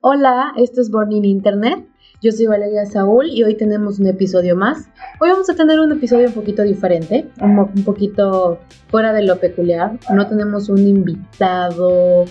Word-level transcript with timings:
Hola, 0.00 0.52
esto 0.56 0.80
es 0.80 0.92
Born 0.92 1.10
in 1.10 1.24
Internet. 1.24 1.84
Yo 2.22 2.30
soy 2.30 2.46
Valeria 2.46 2.86
Saúl 2.86 3.30
y 3.30 3.42
hoy 3.42 3.56
tenemos 3.56 3.98
un 3.98 4.06
episodio 4.06 4.54
más. 4.54 4.88
Hoy 5.20 5.30
vamos 5.30 5.50
a 5.50 5.56
tener 5.56 5.80
un 5.80 5.90
episodio 5.90 6.28
un 6.28 6.34
poquito 6.34 6.62
diferente, 6.62 7.28
un, 7.40 7.58
un 7.58 7.84
poquito 7.84 8.60
fuera 8.86 9.12
de 9.12 9.24
lo 9.24 9.40
peculiar. 9.40 9.98
No 10.14 10.28
tenemos 10.28 10.68
un 10.68 10.86
invitado 10.86 12.26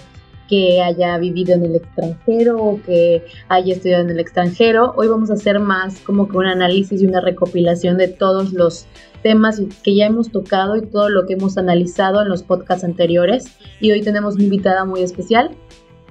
que 0.48 0.82
haya 0.82 1.18
vivido 1.18 1.56
en 1.56 1.66
el 1.66 1.76
extranjero 1.76 2.58
o 2.58 2.82
que 2.84 3.26
haya 3.50 3.74
estudiado 3.74 4.04
en 4.06 4.12
el 4.12 4.20
extranjero. 4.22 4.94
Hoy 4.96 5.10
vamos 5.10 5.30
a 5.30 5.34
hacer 5.34 5.60
más 5.60 6.00
como 6.00 6.30
que 6.30 6.38
un 6.38 6.46
análisis 6.46 7.02
y 7.02 7.06
una 7.06 7.20
recopilación 7.20 7.98
de 7.98 8.08
todos 8.08 8.54
los 8.54 8.86
temas 9.24 9.62
que 9.84 9.94
ya 9.94 10.06
hemos 10.06 10.32
tocado 10.32 10.78
y 10.78 10.84
todo 10.84 11.10
lo 11.10 11.26
que 11.26 11.34
hemos 11.34 11.58
analizado 11.58 12.22
en 12.22 12.30
los 12.30 12.44
podcasts 12.44 12.86
anteriores. 12.86 13.58
Y 13.82 13.92
hoy 13.92 14.04
tenemos 14.04 14.36
una 14.36 14.46
invitada 14.46 14.86
muy 14.86 15.02
especial. 15.02 15.52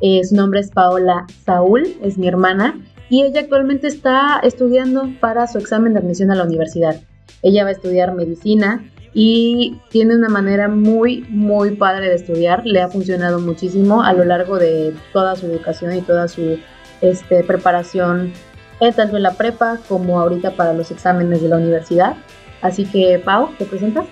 Su 0.00 0.34
nombre 0.34 0.60
es 0.60 0.70
Paola 0.70 1.26
Saúl, 1.44 1.86
es 2.02 2.18
mi 2.18 2.28
hermana, 2.28 2.78
y 3.08 3.22
ella 3.22 3.40
actualmente 3.40 3.86
está 3.86 4.40
estudiando 4.42 5.08
para 5.20 5.46
su 5.46 5.58
examen 5.58 5.94
de 5.94 6.00
admisión 6.00 6.30
a 6.30 6.34
la 6.34 6.44
universidad. 6.44 6.96
Ella 7.42 7.64
va 7.64 7.70
a 7.70 7.72
estudiar 7.72 8.14
medicina 8.14 8.84
y 9.14 9.80
tiene 9.90 10.16
una 10.16 10.28
manera 10.28 10.68
muy, 10.68 11.24
muy 11.30 11.76
padre 11.76 12.08
de 12.08 12.16
estudiar. 12.16 12.66
Le 12.66 12.82
ha 12.82 12.88
funcionado 12.88 13.38
muchísimo 13.38 14.02
a 14.02 14.12
lo 14.12 14.24
largo 14.24 14.58
de 14.58 14.92
toda 15.12 15.36
su 15.36 15.46
educación 15.46 15.94
y 15.96 16.02
toda 16.02 16.28
su 16.28 16.58
este, 17.00 17.42
preparación, 17.44 18.32
eh, 18.80 18.92
tanto 18.92 19.16
en 19.16 19.22
la 19.22 19.32
prepa 19.32 19.78
como 19.88 20.20
ahorita 20.20 20.56
para 20.56 20.72
los 20.72 20.90
exámenes 20.90 21.40
de 21.40 21.48
la 21.48 21.56
universidad. 21.56 22.16
Así 22.60 22.84
que, 22.84 23.18
Pau, 23.18 23.50
¿te 23.58 23.64
presentas? 23.64 24.06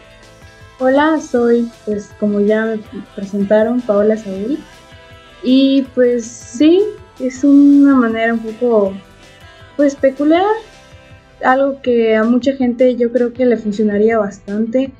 Hola, 0.79 1.21
soy, 1.21 1.71
pues 1.85 2.11
como 2.19 2.41
ya 2.41 2.65
me 2.65 2.81
presentaron, 3.15 3.81
Paola 3.81 4.17
Saúl. 4.17 4.59
Y 5.45 5.83
pues 5.95 6.25
sí, 6.25 6.81
es 7.21 7.45
una 7.45 7.95
manera 7.95 8.33
un 8.33 8.41
poco, 8.41 8.93
pues 9.77 9.95
peculiar 9.95 10.43
algo 11.45 11.83
que 11.83 12.17
a 12.17 12.25
mucha 12.25 12.55
gente 12.55 12.97
yo 12.97 13.13
creo 13.13 13.35
que 13.35 13.45
le 13.45 13.59
funcionaría 13.59 14.19
bastante, 14.19 14.93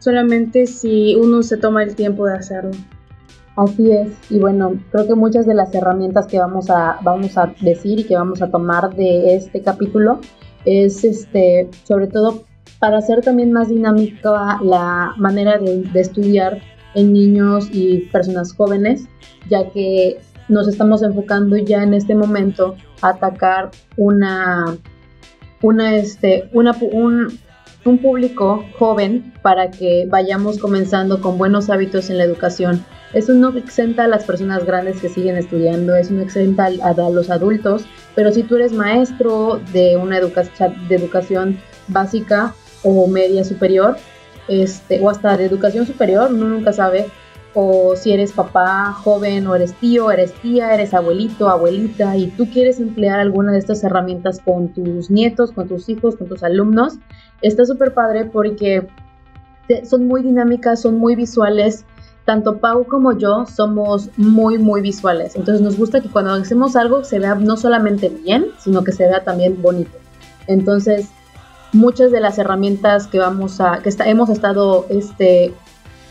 solamente 0.00 0.66
si 0.66 1.14
uno 1.14 1.42
se 1.44 1.56
toma 1.56 1.84
el 1.84 1.94
tiempo 1.94 2.26
de 2.26 2.34
hacerlo. 2.34 2.72
Así 3.56 3.92
es, 3.92 4.08
y 4.30 4.40
bueno, 4.40 4.74
creo 4.90 5.06
que 5.06 5.14
muchas 5.14 5.46
de 5.46 5.54
las 5.54 5.72
herramientas 5.72 6.26
que 6.26 6.40
vamos 6.40 6.68
a, 6.70 6.98
vamos 7.02 7.38
a 7.38 7.54
decir 7.60 8.00
y 8.00 8.04
que 8.04 8.16
vamos 8.16 8.42
a 8.42 8.50
tomar 8.50 8.96
de 8.96 9.36
este 9.36 9.62
capítulo 9.62 10.20
es 10.64 11.04
este, 11.04 11.70
sobre 11.84 12.08
todo 12.08 12.42
para 12.80 12.98
hacer 12.98 13.20
también 13.20 13.52
más 13.52 13.68
dinámica 13.68 14.58
la 14.60 15.12
manera 15.18 15.58
de, 15.58 15.82
de 15.82 16.00
estudiar 16.00 16.60
en 16.94 17.12
niños 17.12 17.68
y 17.72 18.08
personas 18.12 18.52
jóvenes, 18.52 19.06
ya 19.48 19.70
que 19.70 20.18
nos 20.48 20.68
estamos 20.68 21.02
enfocando 21.02 21.56
ya 21.56 21.82
en 21.82 21.94
este 21.94 22.14
momento 22.14 22.76
a 23.00 23.10
atacar 23.10 23.70
una 23.96 24.78
una, 25.64 25.96
este, 25.96 26.50
una, 26.52 26.72
un, 26.92 27.38
un 27.86 27.98
público 27.98 28.64
joven 28.78 29.32
para 29.40 29.70
que 29.70 30.06
vayamos 30.08 30.58
comenzando 30.58 31.22
con 31.22 31.38
buenos 31.38 31.70
hábitos 31.70 32.10
en 32.10 32.18
la 32.18 32.24
educación. 32.24 32.84
Eso 33.14 33.32
no 33.32 33.56
exenta 33.56 34.04
a 34.04 34.08
las 34.08 34.24
personas 34.24 34.66
grandes 34.66 35.00
que 35.00 35.08
siguen 35.08 35.36
estudiando, 35.36 35.96
eso 35.96 36.12
no 36.12 36.20
exenta 36.20 36.66
a, 36.66 36.88
a 36.90 37.10
los 37.10 37.30
adultos, 37.30 37.86
pero 38.14 38.30
si 38.30 38.42
tú 38.42 38.56
eres 38.56 38.72
maestro 38.72 39.58
de 39.72 39.96
una 39.96 40.18
educación, 40.18 40.74
de 40.88 40.96
educación 40.96 41.58
básica 41.88 42.54
o 42.82 43.06
media 43.06 43.42
superior, 43.42 43.96
este, 44.48 45.00
o 45.00 45.10
hasta 45.10 45.36
de 45.36 45.44
educación 45.44 45.86
superior, 45.86 46.32
uno 46.32 46.48
nunca 46.48 46.72
sabe 46.72 47.06
o 47.54 47.94
si 47.94 48.12
eres 48.12 48.32
papá 48.32 48.92
joven 48.92 49.46
o 49.46 49.54
eres 49.54 49.74
tío, 49.74 50.10
eres 50.10 50.32
tía, 50.34 50.74
eres 50.74 50.92
abuelito, 50.92 51.48
abuelita 51.48 52.16
y 52.16 52.26
tú 52.28 52.46
quieres 52.50 52.80
emplear 52.80 53.20
alguna 53.20 53.52
de 53.52 53.58
estas 53.58 53.84
herramientas 53.84 54.40
con 54.44 54.68
tus 54.68 55.08
nietos, 55.08 55.52
con 55.52 55.68
tus 55.68 55.88
hijos, 55.88 56.16
con 56.16 56.28
tus 56.28 56.42
alumnos, 56.42 56.94
está 57.42 57.64
súper 57.64 57.94
padre 57.94 58.24
porque 58.24 58.88
son 59.84 60.06
muy 60.06 60.22
dinámicas, 60.22 60.82
son 60.82 60.96
muy 60.96 61.14
visuales. 61.14 61.84
Tanto 62.24 62.56
Pau 62.56 62.86
como 62.86 63.16
yo 63.18 63.44
somos 63.44 64.08
muy, 64.16 64.56
muy 64.56 64.80
visuales. 64.80 65.36
Entonces 65.36 65.60
nos 65.60 65.76
gusta 65.76 66.00
que 66.00 66.08
cuando 66.08 66.32
hacemos 66.32 66.74
algo 66.74 67.04
se 67.04 67.18
vea 67.18 67.34
no 67.34 67.56
solamente 67.58 68.08
bien, 68.08 68.46
sino 68.58 68.82
que 68.82 68.92
se 68.92 69.06
vea 69.06 69.24
también 69.24 69.60
bonito. 69.60 69.98
Entonces, 70.46 71.10
muchas 71.74 72.10
de 72.12 72.20
las 72.20 72.38
herramientas 72.38 73.06
que 73.06 73.18
vamos 73.18 73.60
a, 73.60 73.80
que 73.82 73.90
hemos 74.06 74.30
estado 74.30 74.86
este, 74.88 75.52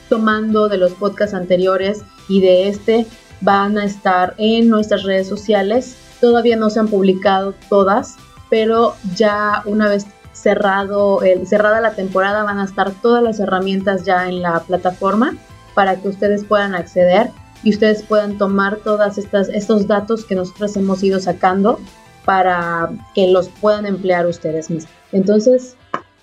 tomando 0.09 0.67
de 0.67 0.77
los 0.77 0.91
podcasts 0.91 1.33
anteriores 1.33 2.03
y 2.27 2.41
de 2.41 2.67
este 2.67 3.07
van 3.41 3.77
a 3.77 3.85
estar 3.85 4.35
en 4.37 4.69
nuestras 4.69 5.03
redes 5.03 5.27
sociales. 5.27 5.97
Todavía 6.21 6.55
no 6.55 6.69
se 6.69 6.79
han 6.79 6.87
publicado 6.87 7.53
todas, 7.69 8.17
pero 8.49 8.95
ya 9.15 9.63
una 9.65 9.89
vez 9.89 10.05
cerrado 10.33 11.21
el, 11.21 11.47
cerrada 11.47 11.79
la 11.79 11.95
temporada 11.95 12.43
van 12.43 12.59
a 12.59 12.65
estar 12.65 12.91
todas 13.01 13.23
las 13.23 13.39
herramientas 13.39 14.03
ya 14.03 14.27
en 14.27 14.41
la 14.41 14.59
plataforma 14.61 15.35
para 15.73 15.95
que 15.95 16.09
ustedes 16.09 16.43
puedan 16.43 16.75
acceder 16.75 17.31
y 17.63 17.71
ustedes 17.71 18.03
puedan 18.03 18.37
tomar 18.37 18.77
todas 18.77 19.17
estas 19.17 19.47
estos 19.49 19.87
datos 19.87 20.25
que 20.25 20.35
nosotros 20.35 20.75
hemos 20.75 21.01
ido 21.03 21.19
sacando 21.19 21.79
para 22.25 22.89
que 23.13 23.27
los 23.27 23.49
puedan 23.49 23.85
emplear 23.85 24.27
ustedes 24.27 24.69
mismos. 24.69 25.02
Entonces, 25.13 25.77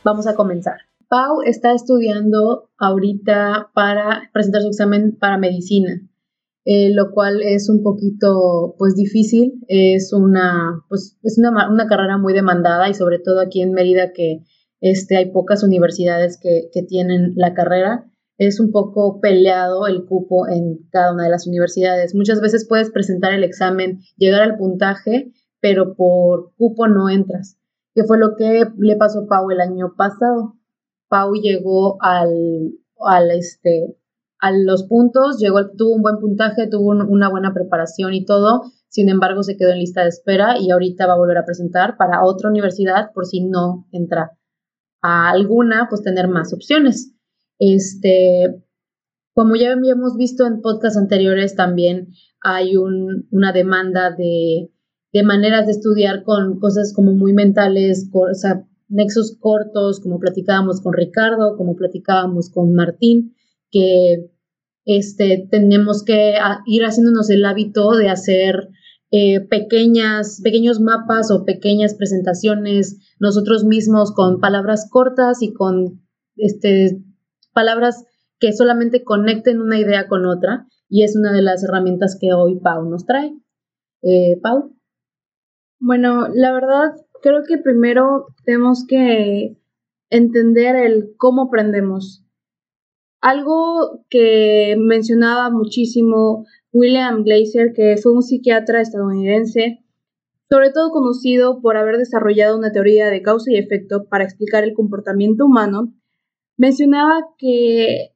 vamos 0.05 0.27
a 0.27 0.35
comenzar. 0.35 0.77
Pau 1.09 1.43
está 1.45 1.73
estudiando 1.73 2.69
ahorita 2.77 3.71
para 3.73 4.31
presentar 4.33 4.63
su 4.63 4.69
examen 4.69 5.17
para 5.17 5.39
medicina, 5.39 6.03
eh, 6.65 6.91
lo 6.93 7.13
cual 7.13 7.41
es 7.43 7.69
un 7.69 7.83
poquito 7.85 8.75
pues 8.79 8.97
difícil, 8.97 9.61
es 9.69 10.13
una 10.13 10.85
pues 10.89 11.17
es 11.23 11.39
una, 11.39 11.71
una, 11.71 11.87
carrera 11.87 12.19
muy 12.19 12.33
demandada 12.33 12.89
y 12.89 12.95
sobre 12.95 13.19
todo 13.19 13.41
aquí 13.41 13.63
en 13.63 13.73
Mérida 13.73 14.13
que 14.13 14.45
este, 14.81 15.17
hay 15.17 15.31
pocas 15.31 15.63
universidades 15.63 16.39
que, 16.41 16.69
que 16.73 16.83
tienen 16.83 17.33
la 17.37 17.55
carrera, 17.55 18.11
es 18.39 18.59
un 18.59 18.73
poco 18.73 19.21
peleado 19.21 19.87
el 19.87 20.05
cupo 20.05 20.49
en 20.49 20.89
cada 20.91 21.13
una 21.13 21.25
de 21.25 21.31
las 21.31 21.47
universidades. 21.47 22.15
Muchas 22.15 22.41
veces 22.41 22.67
puedes 22.69 22.91
presentar 22.91 23.35
el 23.35 23.45
examen, 23.45 24.01
llegar 24.17 24.43
al 24.43 24.57
puntaje, 24.57 25.33
pero 25.61 25.95
por 25.95 26.53
cupo 26.57 26.89
no 26.89 27.11
entras, 27.11 27.60
que 27.95 28.05
fue 28.05 28.19
lo 28.19 28.37
que 28.37 28.65
le 28.79 28.97
pasó 28.97 29.21
a 29.21 29.27
Pau 29.27 29.51
el 29.51 29.61
año 29.61 29.95
pasado 29.97 30.61
Pau 31.11 31.35
llegó 31.35 32.01
al, 32.01 32.73
al 33.01 33.31
este, 33.33 33.97
a 34.39 34.53
los 34.53 34.85
puntos, 34.85 35.39
llegó, 35.39 35.71
tuvo 35.73 35.97
un 35.97 36.03
buen 36.03 36.19
puntaje, 36.19 36.69
tuvo 36.69 36.91
una 36.91 37.29
buena 37.29 37.53
preparación 37.53 38.15
y 38.15 38.25
todo, 38.25 38.63
sin 38.89 39.09
embargo 39.09 39.43
se 39.43 39.57
quedó 39.57 39.71
en 39.71 39.81
lista 39.81 40.03
de 40.03 40.09
espera 40.09 40.57
y 40.59 40.71
ahorita 40.71 41.09
va 41.09 41.15
a 41.15 41.19
volver 41.19 41.39
a 41.39 41.45
presentar 41.45 41.97
para 41.97 42.25
otra 42.25 42.49
universidad 42.49 43.11
por 43.13 43.27
si 43.27 43.45
no 43.45 43.89
entra 43.91 44.39
a 45.03 45.31
alguna, 45.31 45.89
pues 45.91 46.03
tener 46.03 46.29
más 46.29 46.53
opciones. 46.53 47.13
Este, 47.59 48.63
como 49.35 49.57
ya 49.57 49.73
habíamos 49.73 50.17
visto 50.17 50.47
en 50.47 50.61
podcasts 50.61 50.97
anteriores, 50.97 51.57
también 51.57 52.09
hay 52.41 52.77
un, 52.77 53.27
una 53.33 53.53
demanda 53.53 54.13
de, 54.13 54.71
de, 55.13 55.23
maneras 55.23 55.67
de 55.67 55.73
estudiar 55.73 56.23
con 56.25 56.59
cosas 56.59 56.93
como 56.95 57.13
muy 57.13 57.33
mentales, 57.33 58.09
o 58.13 58.35
sea, 58.35 58.65
nexos 58.89 59.37
cortos, 59.39 60.01
como 60.01 60.19
platicábamos 60.19 60.81
con 60.81 60.93
Ricardo, 60.93 61.57
como 61.57 61.77
platicábamos 61.77 62.51
con 62.51 62.75
Martín, 62.75 63.35
que 63.71 64.31
este, 64.85 65.47
tenemos 65.51 66.03
que 66.05 66.35
ir 66.67 66.83
haciéndonos 66.83 67.31
el 67.31 67.45
hábito 67.45 67.93
de 67.93 68.09
hacer 68.09 68.69
eh, 69.13 69.41
pequeñas, 69.41 70.41
pequeños 70.43 70.81
mapas 70.81 71.33
o 71.33 71.45
pequeñas 71.45 71.95
presentaciones 71.95 72.99
nosotros 73.19 73.65
mismos 73.65 74.13
con 74.13 74.41
palabras 74.41 74.89
cortas 74.89 75.43
y 75.43 75.53
con 75.53 76.03
este, 76.37 77.03
palabras 77.53 78.05
que 78.39 78.53
solamente 78.53 79.05
conecten 79.05 79.61
una 79.61 79.79
idea 79.79 80.09
con 80.09 80.27
otra. 80.27 80.67
Y 80.89 81.05
es 81.05 81.15
una 81.15 81.33
de 81.33 81.43
las 81.43 81.63
herramientas 81.63 82.17
que 82.21 82.33
hoy 82.33 82.59
Pau 82.59 82.89
nos 82.89 83.05
trae. 83.05 83.33
Eh, 84.03 84.41
Pau. 84.43 84.77
Bueno, 85.83 86.29
la 86.29 86.53
verdad, 86.53 86.95
creo 87.23 87.43
que 87.49 87.57
primero 87.57 88.27
tenemos 88.45 88.85
que 88.87 89.57
entender 90.11 90.77
el 90.77 91.15
cómo 91.17 91.45
aprendemos. 91.45 92.23
Algo 93.23 94.05
que 94.11 94.77
mencionaba 94.79 95.49
muchísimo 95.49 96.45
William 96.73 97.25
Glazer, 97.25 97.73
que 97.73 97.97
fue 97.97 98.13
un 98.13 98.23
psiquiatra 98.23 98.83
estadounidense, 98.83 99.83
sobre 100.51 100.71
todo 100.71 100.91
conocido 100.91 101.63
por 101.63 101.79
haber 101.79 101.97
desarrollado 101.97 102.59
una 102.59 102.73
teoría 102.73 103.09
de 103.09 103.23
causa 103.23 103.51
y 103.51 103.57
efecto 103.57 104.05
para 104.05 104.25
explicar 104.25 104.65
el 104.65 104.75
comportamiento 104.75 105.47
humano, 105.47 105.95
mencionaba 106.59 107.23
que 107.39 108.15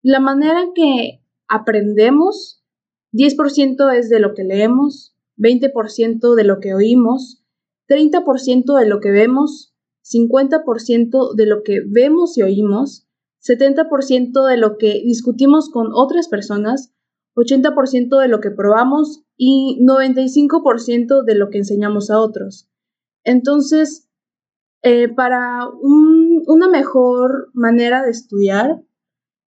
la 0.00 0.20
manera 0.20 0.62
en 0.62 0.72
que 0.72 1.20
aprendemos, 1.46 2.64
10% 3.12 3.90
es 3.98 4.08
de 4.08 4.18
lo 4.18 4.32
que 4.32 4.44
leemos, 4.44 5.11
20% 5.36 6.34
de 6.34 6.44
lo 6.44 6.60
que 6.60 6.74
oímos, 6.74 7.44
30% 7.88 8.78
de 8.78 8.86
lo 8.86 9.00
que 9.00 9.10
vemos, 9.10 9.74
50% 10.02 11.34
de 11.34 11.46
lo 11.46 11.62
que 11.62 11.80
vemos 11.86 12.36
y 12.36 12.42
oímos, 12.42 13.08
70% 13.42 14.46
de 14.46 14.56
lo 14.56 14.78
que 14.78 15.02
discutimos 15.04 15.70
con 15.70 15.88
otras 15.92 16.28
personas, 16.28 16.94
80% 17.34 18.20
de 18.20 18.28
lo 18.28 18.40
que 18.40 18.50
probamos 18.50 19.24
y 19.36 19.78
95% 19.82 21.24
de 21.24 21.34
lo 21.34 21.50
que 21.50 21.58
enseñamos 21.58 22.10
a 22.10 22.20
otros. 22.20 22.68
Entonces, 23.24 24.08
eh, 24.82 25.08
para 25.08 25.68
una 25.82 26.68
mejor 26.68 27.50
manera 27.54 28.02
de 28.02 28.10
estudiar, 28.10 28.82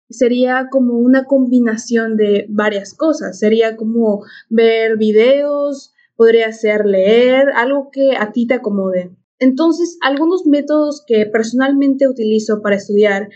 sería 0.09 0.67
como 0.69 0.97
una 0.97 1.25
combinación 1.25 2.17
de 2.17 2.45
varias 2.49 2.93
cosas. 2.93 3.39
Sería 3.39 3.75
como 3.75 4.23
ver 4.49 4.97
videos, 4.97 5.93
podría 6.15 6.51
ser 6.51 6.85
leer, 6.85 7.49
algo 7.55 7.89
que 7.91 8.15
a 8.17 8.31
ti 8.31 8.47
te 8.47 8.55
acomode. 8.55 9.11
Entonces, 9.39 9.97
algunos 10.01 10.45
métodos 10.45 11.03
que 11.05 11.25
personalmente 11.25 12.07
utilizo 12.07 12.61
para 12.61 12.77
estudiar 12.77 13.29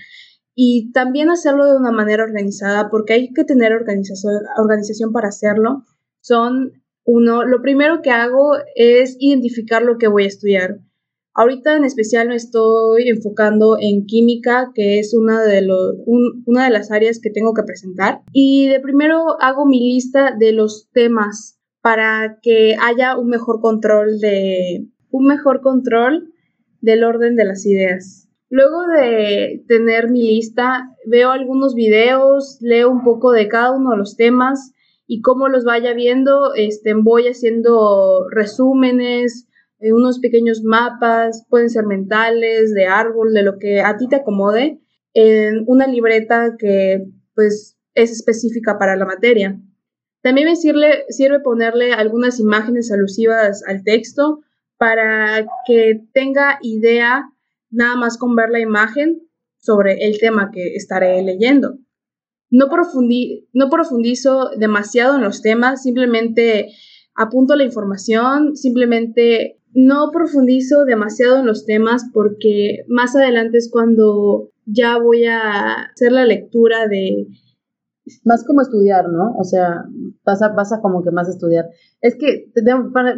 y 0.55 0.91
también 0.91 1.29
hacerlo 1.29 1.65
de 1.65 1.77
una 1.77 1.91
manera 1.91 2.23
organizada, 2.23 2.89
porque 2.89 3.13
hay 3.13 3.33
que 3.33 3.43
tener 3.43 3.73
organización, 3.73 4.33
organización 4.57 5.11
para 5.11 5.29
hacerlo, 5.29 5.83
son 6.21 6.83
uno, 7.05 7.43
lo 7.43 7.61
primero 7.61 8.01
que 8.01 8.11
hago 8.11 8.51
es 8.75 9.15
identificar 9.19 9.81
lo 9.81 9.97
que 9.97 10.07
voy 10.07 10.25
a 10.25 10.27
estudiar. 10.27 10.79
Ahorita 11.33 11.77
en 11.77 11.85
especial 11.85 12.27
me 12.27 12.35
estoy 12.35 13.07
enfocando 13.07 13.77
en 13.79 14.05
química, 14.05 14.71
que 14.73 14.99
es 14.99 15.13
una 15.13 15.43
de, 15.43 15.61
los, 15.61 15.95
una 16.45 16.65
de 16.65 16.71
las 16.71 16.91
áreas 16.91 17.19
que 17.21 17.29
tengo 17.29 17.53
que 17.53 17.63
presentar. 17.63 18.21
Y 18.33 18.67
de 18.67 18.79
primero 18.79 19.41
hago 19.41 19.65
mi 19.65 19.79
lista 19.79 20.35
de 20.37 20.51
los 20.51 20.89
temas 20.91 21.59
para 21.81 22.39
que 22.41 22.75
haya 22.81 23.17
un 23.17 23.27
mejor 23.27 23.61
control 23.61 24.19
de 24.19 24.87
un 25.11 25.25
mejor 25.25 25.61
control 25.61 26.33
del 26.81 27.03
orden 27.03 27.35
de 27.35 27.45
las 27.45 27.65
ideas. 27.65 28.29
Luego 28.49 28.87
de 28.87 29.63
tener 29.67 30.09
mi 30.09 30.23
lista, 30.23 30.95
veo 31.05 31.29
algunos 31.31 31.75
videos, 31.75 32.57
leo 32.61 32.89
un 32.89 33.03
poco 33.03 33.31
de 33.31 33.47
cada 33.47 33.71
uno 33.71 33.91
de 33.91 33.97
los 33.97 34.15
temas 34.17 34.73
y 35.05 35.21
cómo 35.21 35.49
los 35.49 35.65
vaya 35.65 35.93
viendo, 35.93 36.53
este, 36.55 36.93
voy 36.95 37.27
haciendo 37.27 38.27
resúmenes, 38.29 39.47
eh, 39.79 39.93
unos 39.93 40.19
pequeños 40.19 40.63
mapas, 40.63 41.45
pueden 41.49 41.69
ser 41.69 41.85
mentales, 41.85 42.73
de 42.73 42.85
árbol, 42.85 43.33
de 43.33 43.43
lo 43.43 43.57
que 43.59 43.81
a 43.81 43.97
ti 43.97 44.07
te 44.07 44.17
acomode, 44.17 44.79
en 45.13 45.63
una 45.67 45.87
libreta 45.87 46.55
que 46.57 47.05
pues 47.33 47.77
es 47.93 48.11
específica 48.11 48.77
para 48.77 48.95
la 48.95 49.05
materia. 49.05 49.59
También 50.21 50.47
me 50.47 50.55
sirve, 50.55 51.05
sirve 51.09 51.39
ponerle 51.39 51.93
algunas 51.93 52.39
imágenes 52.39 52.91
alusivas 52.91 53.63
al 53.65 53.83
texto 53.83 54.41
para 54.77 55.45
que 55.65 56.01
tenga 56.13 56.59
idea 56.61 57.29
nada 57.69 57.95
más 57.95 58.17
con 58.17 58.35
ver 58.35 58.49
la 58.49 58.59
imagen 58.59 59.21
sobre 59.57 60.05
el 60.05 60.19
tema 60.19 60.51
que 60.51 60.75
estaré 60.75 61.21
leyendo. 61.21 61.77
No, 62.49 62.67
no 63.53 63.69
profundizo 63.69 64.49
demasiado 64.57 65.15
en 65.15 65.21
los 65.21 65.41
temas, 65.41 65.83
simplemente 65.83 66.69
apunto 67.15 67.55
la 67.55 67.63
información, 67.63 68.55
simplemente 68.55 69.58
no 69.73 70.11
profundizo 70.11 70.85
demasiado 70.85 71.39
en 71.39 71.45
los 71.45 71.65
temas 71.65 72.05
porque 72.13 72.83
más 72.87 73.15
adelante 73.15 73.57
es 73.57 73.69
cuando 73.71 74.49
ya 74.65 74.97
voy 74.99 75.25
a 75.25 75.83
hacer 75.93 76.11
la 76.11 76.25
lectura 76.25 76.87
de... 76.87 77.27
Más 78.25 78.43
como 78.43 78.61
estudiar, 78.61 79.07
¿no? 79.07 79.35
O 79.37 79.43
sea, 79.43 79.85
pasa, 80.23 80.81
como 80.81 81.03
que 81.03 81.11
más 81.11 81.29
estudiar. 81.29 81.65
Es 82.01 82.15
que, 82.15 82.51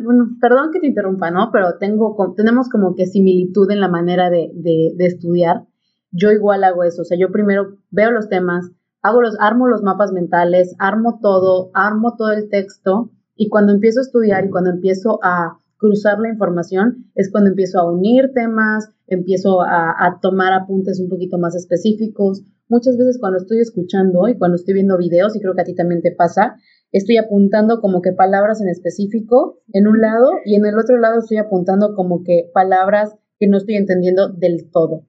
bueno, 0.04 0.32
perdón 0.42 0.72
que 0.74 0.82
te 0.82 0.88
interrumpa, 0.88 1.32
¿no? 1.32 1.50
Pero 1.54 1.78
tengo, 1.80 2.14
tenemos 2.36 2.68
como 2.68 2.94
que 2.94 3.06
similitud 3.06 3.72
en 3.72 3.80
la 3.80 3.88
manera 3.88 4.30
de, 4.30 4.52
de, 4.54 4.92
de 4.98 5.06
estudiar. 5.06 5.66
Yo 6.12 6.32
igual 6.32 6.66
hago 6.66 6.84
eso, 6.84 7.04
o 7.04 7.06
sea, 7.06 7.18
yo 7.18 7.32
primero 7.32 7.78
veo 7.90 8.12
los 8.12 8.28
temas, 8.28 8.70
hago 9.02 9.22
los, 9.22 9.38
armo 9.40 9.68
los 9.68 9.82
mapas 9.82 10.12
mentales, 10.12 10.76
armo 10.78 11.20
todo, 11.22 11.72
armo 11.74 12.16
todo 12.18 12.32
el 12.32 12.50
texto 12.50 13.12
y 13.36 13.48
cuando 13.48 13.72
empiezo 13.74 14.00
a 14.00 14.04
estudiar 14.04 14.46
y 14.46 14.50
cuando 14.50 14.72
empiezo 14.72 15.20
a 15.24 15.61
cruzar 15.82 16.20
la 16.20 16.30
información 16.30 17.12
es 17.16 17.32
cuando 17.32 17.50
empiezo 17.50 17.80
a 17.80 17.92
unir 17.92 18.32
temas, 18.36 18.88
empiezo 19.08 19.62
a, 19.64 20.20
tomar 20.22 20.54
apuntes 20.54 21.00
un 21.00 21.10
poquito 21.10 21.40
más 21.40 21.56
específicos. 21.56 22.44
Muchas 22.70 22.98
veces 22.98 23.18
cuando 23.20 23.40
estoy 23.40 23.60
escuchando 23.60 24.28
y 24.28 24.38
cuando 24.38 24.56
estoy 24.56 24.76
viendo 24.76 24.98
videos, 24.98 25.36
y 25.36 25.42
creo 25.42 25.56
que 25.56 25.62
a 25.62 25.66
ti 25.66 25.74
también 25.74 26.04
te 26.04 26.12
pasa, 26.12 26.56
estoy 26.92 27.18
apuntando 27.18 27.82
como 27.82 28.02
que 28.02 28.14
palabras 28.14 28.62
en 28.62 28.70
específico 28.70 29.60
en 29.74 29.88
un 29.88 30.00
lado 30.00 30.30
y 30.46 30.56
en 30.56 30.66
el 30.68 30.78
otro 30.78 31.00
lado 31.00 31.20
estoy 31.20 31.38
apuntando 31.38 31.96
como 31.96 32.24
que 32.24 32.52
palabras 32.54 33.16
que 33.40 33.48
no 33.48 33.58
estoy 33.58 33.76
entendiendo 33.76 34.30
del 34.30 34.70
todo. 34.72 35.08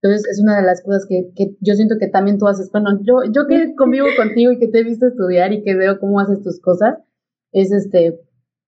Entonces 0.00 0.26
es 0.30 0.40
una 0.40 0.56
de 0.56 0.62
las 0.66 0.82
cosas 0.82 1.06
que, 1.06 1.32
que, 1.36 1.54
yo 1.60 1.74
siento 1.74 1.96
que 2.00 2.08
también 2.08 2.38
tú 2.38 2.46
haces. 2.48 2.70
Bueno, 2.72 2.98
yo, 3.02 3.18
yo 3.30 3.46
que 3.46 3.74
convivo 3.74 4.06
contigo 4.16 4.52
y 4.52 4.58
que 4.58 4.68
te 4.68 4.80
he 4.80 4.84
visto 4.84 5.06
estudiar 5.06 5.52
y 5.52 5.62
que 5.62 5.76
veo 5.76 6.00
cómo 6.00 6.18
haces 6.18 6.42
tus 6.42 6.60
cosas, 6.60 6.98
es 7.52 7.72
este, 7.72 8.20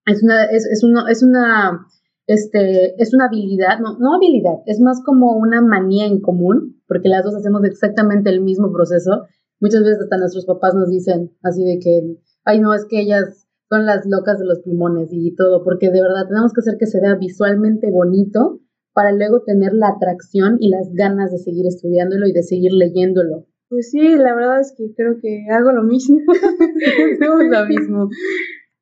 es 0.06 0.23
una, 0.23 0.44
es, 0.44 0.64
es 0.67 0.85
una, 0.85 1.11
es 1.11 1.23
una, 1.23 1.87
este, 2.26 3.00
es 3.03 3.12
una 3.12 3.26
habilidad, 3.26 3.81
no, 3.81 3.99
no 3.99 4.14
habilidad, 4.14 4.58
es 4.67 4.81
más 4.81 5.03
como 5.05 5.37
una 5.37 5.61
manía 5.61 6.06
en 6.06 6.20
común, 6.20 6.81
porque 6.87 7.08
las 7.08 7.25
dos 7.25 7.35
hacemos 7.35 7.64
exactamente 7.64 8.31
el 8.31 8.41
mismo 8.41 8.73
proceso. 8.73 9.26
Muchas 9.61 9.82
veces 9.82 10.03
hasta 10.03 10.19
nuestros 10.19 10.47
papás 10.47 10.75
nos 10.75 10.88
dicen 10.88 11.32
así 11.43 11.64
de 11.64 11.79
que, 11.81 12.19
ay 12.44 12.61
no, 12.61 12.73
es 12.73 12.87
que 12.88 13.00
ellas 13.00 13.47
son 13.69 13.85
las 13.85 14.06
locas 14.06 14.38
de 14.38 14.47
los 14.47 14.61
pulmones 14.61 15.08
y 15.11 15.35
todo, 15.35 15.64
porque 15.64 15.91
de 15.91 16.03
verdad 16.03 16.29
tenemos 16.29 16.52
que 16.52 16.61
hacer 16.61 16.76
que 16.79 16.87
se 16.87 17.00
vea 17.00 17.17
visualmente 17.17 17.91
bonito 17.91 18.61
para 18.93 19.12
luego 19.12 19.43
tener 19.43 19.73
la 19.73 19.88
atracción 19.88 20.56
y 20.61 20.70
las 20.70 20.93
ganas 20.93 21.32
de 21.32 21.38
seguir 21.38 21.67
estudiándolo 21.67 22.26
y 22.26 22.32
de 22.32 22.43
seguir 22.44 22.73
leyéndolo. 22.73 23.47
Pues 23.69 23.91
sí, 23.91 24.17
la 24.17 24.35
verdad 24.37 24.61
es 24.61 24.73
que 24.76 24.94
creo 24.94 25.17
que 25.20 25.47
hago 25.50 25.73
lo 25.73 25.82
mismo. 25.82 26.19
Hacemos 27.12 27.44
lo 27.50 27.67
mismo 27.67 28.09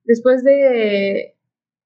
después 0.05 0.45
de, 0.45 1.35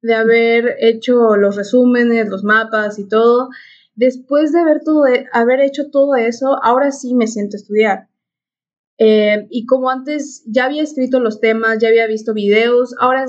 de 0.02 0.14
haber 0.14 0.76
hecho 0.80 1.36
los 1.36 1.56
resúmenes, 1.56 2.28
los 2.28 2.44
mapas 2.44 2.98
y 2.98 3.08
todo, 3.08 3.48
después 3.94 4.52
de 4.52 4.60
haber, 4.60 4.80
todo, 4.84 5.04
haber 5.32 5.60
hecho 5.60 5.90
todo 5.90 6.14
eso, 6.16 6.62
ahora 6.62 6.92
sí 6.92 7.14
me 7.14 7.26
siento 7.26 7.56
estudiar. 7.56 8.08
Eh, 8.98 9.46
y 9.50 9.64
como 9.66 9.90
antes 9.90 10.42
ya 10.46 10.64
había 10.64 10.82
escrito 10.82 11.20
los 11.20 11.40
temas, 11.40 11.78
ya 11.78 11.88
había 11.88 12.06
visto 12.06 12.34
videos, 12.34 12.94
ahora 12.98 13.26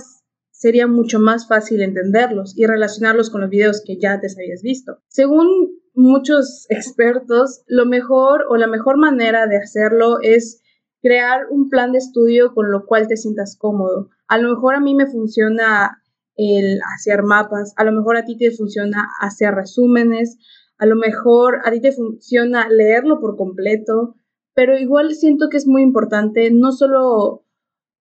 sería 0.51 0.87
mucho 0.87 1.19
más 1.19 1.47
fácil 1.47 1.81
entenderlos 1.81 2.57
y 2.57 2.65
relacionarlos 2.65 3.29
con 3.29 3.41
los 3.41 3.49
videos 3.49 3.81
que 3.85 3.97
ya 3.97 4.19
te 4.19 4.27
habías 4.35 4.61
visto. 4.61 4.99
Según 5.07 5.79
muchos 5.93 6.65
expertos, 6.69 7.63
lo 7.67 7.85
mejor 7.85 8.45
o 8.49 8.57
la 8.57 8.67
mejor 8.67 8.97
manera 8.97 9.47
de 9.47 9.57
hacerlo 9.57 10.19
es 10.21 10.61
crear 11.01 11.47
un 11.49 11.69
plan 11.69 11.91
de 11.91 11.99
estudio 11.99 12.53
con 12.53 12.71
lo 12.71 12.85
cual 12.85 13.07
te 13.07 13.17
sientas 13.17 13.57
cómodo. 13.57 14.09
A 14.27 14.37
lo 14.37 14.49
mejor 14.49 14.75
a 14.75 14.79
mí 14.79 14.95
me 14.95 15.07
funciona 15.07 16.01
el 16.35 16.79
hacer 16.95 17.23
mapas, 17.23 17.73
a 17.75 17.83
lo 17.83 17.91
mejor 17.91 18.17
a 18.17 18.25
ti 18.25 18.37
te 18.37 18.51
funciona 18.51 19.09
hacer 19.19 19.53
resúmenes, 19.53 20.37
a 20.77 20.85
lo 20.85 20.95
mejor 20.95 21.59
a 21.65 21.71
ti 21.71 21.81
te 21.81 21.91
funciona 21.91 22.69
leerlo 22.69 23.19
por 23.19 23.35
completo, 23.35 24.15
pero 24.53 24.77
igual 24.77 25.13
siento 25.13 25.49
que 25.49 25.57
es 25.57 25.67
muy 25.67 25.81
importante 25.81 26.49
no 26.51 26.71
solo 26.71 27.45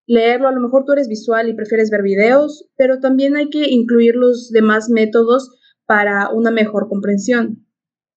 leerlo, 0.06 0.48
a 0.48 0.52
lo 0.52 0.60
mejor 0.60 0.84
tú 0.84 0.92
eres 0.92 1.08
visual 1.08 1.48
y 1.48 1.54
prefieres 1.54 1.90
ver 1.90 2.02
videos, 2.02 2.68
pero 2.76 3.00
también 3.00 3.36
hay 3.36 3.50
que 3.50 3.68
incluir 3.68 4.14
los 4.14 4.50
demás 4.50 4.88
métodos 4.88 5.50
para 5.86 6.30
una 6.30 6.50
mejor 6.50 6.88
comprensión. 6.88 7.66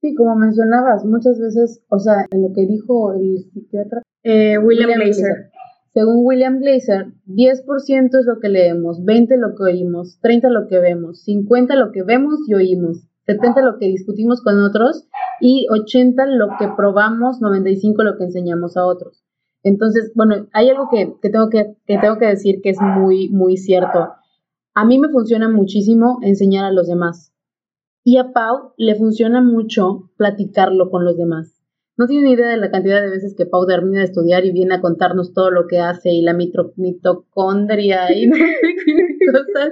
Sí, 0.02 0.16
como 0.16 0.36
mencionabas, 0.36 1.06
muchas 1.06 1.40
veces, 1.40 1.84
o 1.90 2.00
sea, 2.00 2.26
en 2.32 2.42
lo 2.44 2.54
que 2.54 2.66
dijo 2.66 3.14
el 3.14 3.46
psiquiatra 3.52 4.02
eh, 4.24 4.58
William, 4.58 4.90
William 4.90 5.51
según 5.94 6.25
William 6.25 6.60
Glazer, 6.60 7.08
10% 7.28 8.18
es 8.18 8.25
lo 8.25 8.40
que 8.40 8.48
leemos, 8.48 9.04
20 9.04 9.36
lo 9.38 9.56
que 9.56 9.63
oímos, 9.63 10.20
30 10.22 10.50
lo 10.50 10.68
que 10.68 10.80
vemos, 10.80 11.24
50 11.24 11.75
lo 11.75 11.92
que 11.92 12.04
vemos 12.04 12.40
y 12.48 12.54
oímos, 12.54 13.10
70 13.25 13.62
lo 13.62 13.78
que 13.78 13.88
discutimos 13.88 14.42
con 14.42 14.62
otros 14.62 15.08
y 15.42 15.68
80 15.70 16.25
lo 16.28 16.48
que 16.58 16.70
probamos, 16.78 17.42
95 17.42 18.04
lo 18.04 18.18
que 18.18 18.24
enseñamos 18.24 18.78
a 18.78 18.86
otros. 18.86 19.25
Entonces, 19.63 20.13
bueno, 20.16 20.48
hay 20.54 20.70
algo 20.70 20.88
que, 20.90 21.13
tengo, 21.30 21.50
que, 21.50 21.75
que 21.86 21.98
tengo 21.98 22.18
que 22.18 22.28
decir 22.28 22.62
que 22.63 22.70
es 22.70 22.80
muy, 22.80 23.30
muy 23.30 23.58
cierto. 23.58 24.13
A 24.74 24.86
mí 24.86 24.98
me 24.98 25.10
funciona 25.10 25.50
muchísimo 25.50 26.20
enseñar 26.22 26.63
a 26.63 26.72
los 26.72 26.88
demás. 26.88 27.34
Y 28.04 28.18
a 28.18 28.32
Pau 28.32 28.74
le 28.78 28.96
funciona 28.96 29.42
mucho 29.42 30.10
platicarlo 30.16 30.90
con 30.90 31.04
los 31.04 31.18
demás. 31.18 31.61
No 32.01 32.08
tienen 32.08 32.31
idea 32.31 32.48
de 32.48 32.58
la 32.58 32.72
cantidad 32.72 33.00
de 33.00 33.12
veces 33.12 33.36
que 33.38 33.46
Pau 33.46 33.63
termina 33.67 34.00
de 34.00 34.05
estudiar 34.05 34.43
y 34.43 34.51
viene 34.51 34.74
a 34.74 34.81
contarnos 34.81 35.36
todo 35.36 35.51
lo 35.51 35.67
que 35.67 35.77
hace 35.77 36.10
y 36.10 36.24
la 36.24 36.34
mitocondria 36.34 38.12
y 38.12 38.27
cosas 39.31 39.70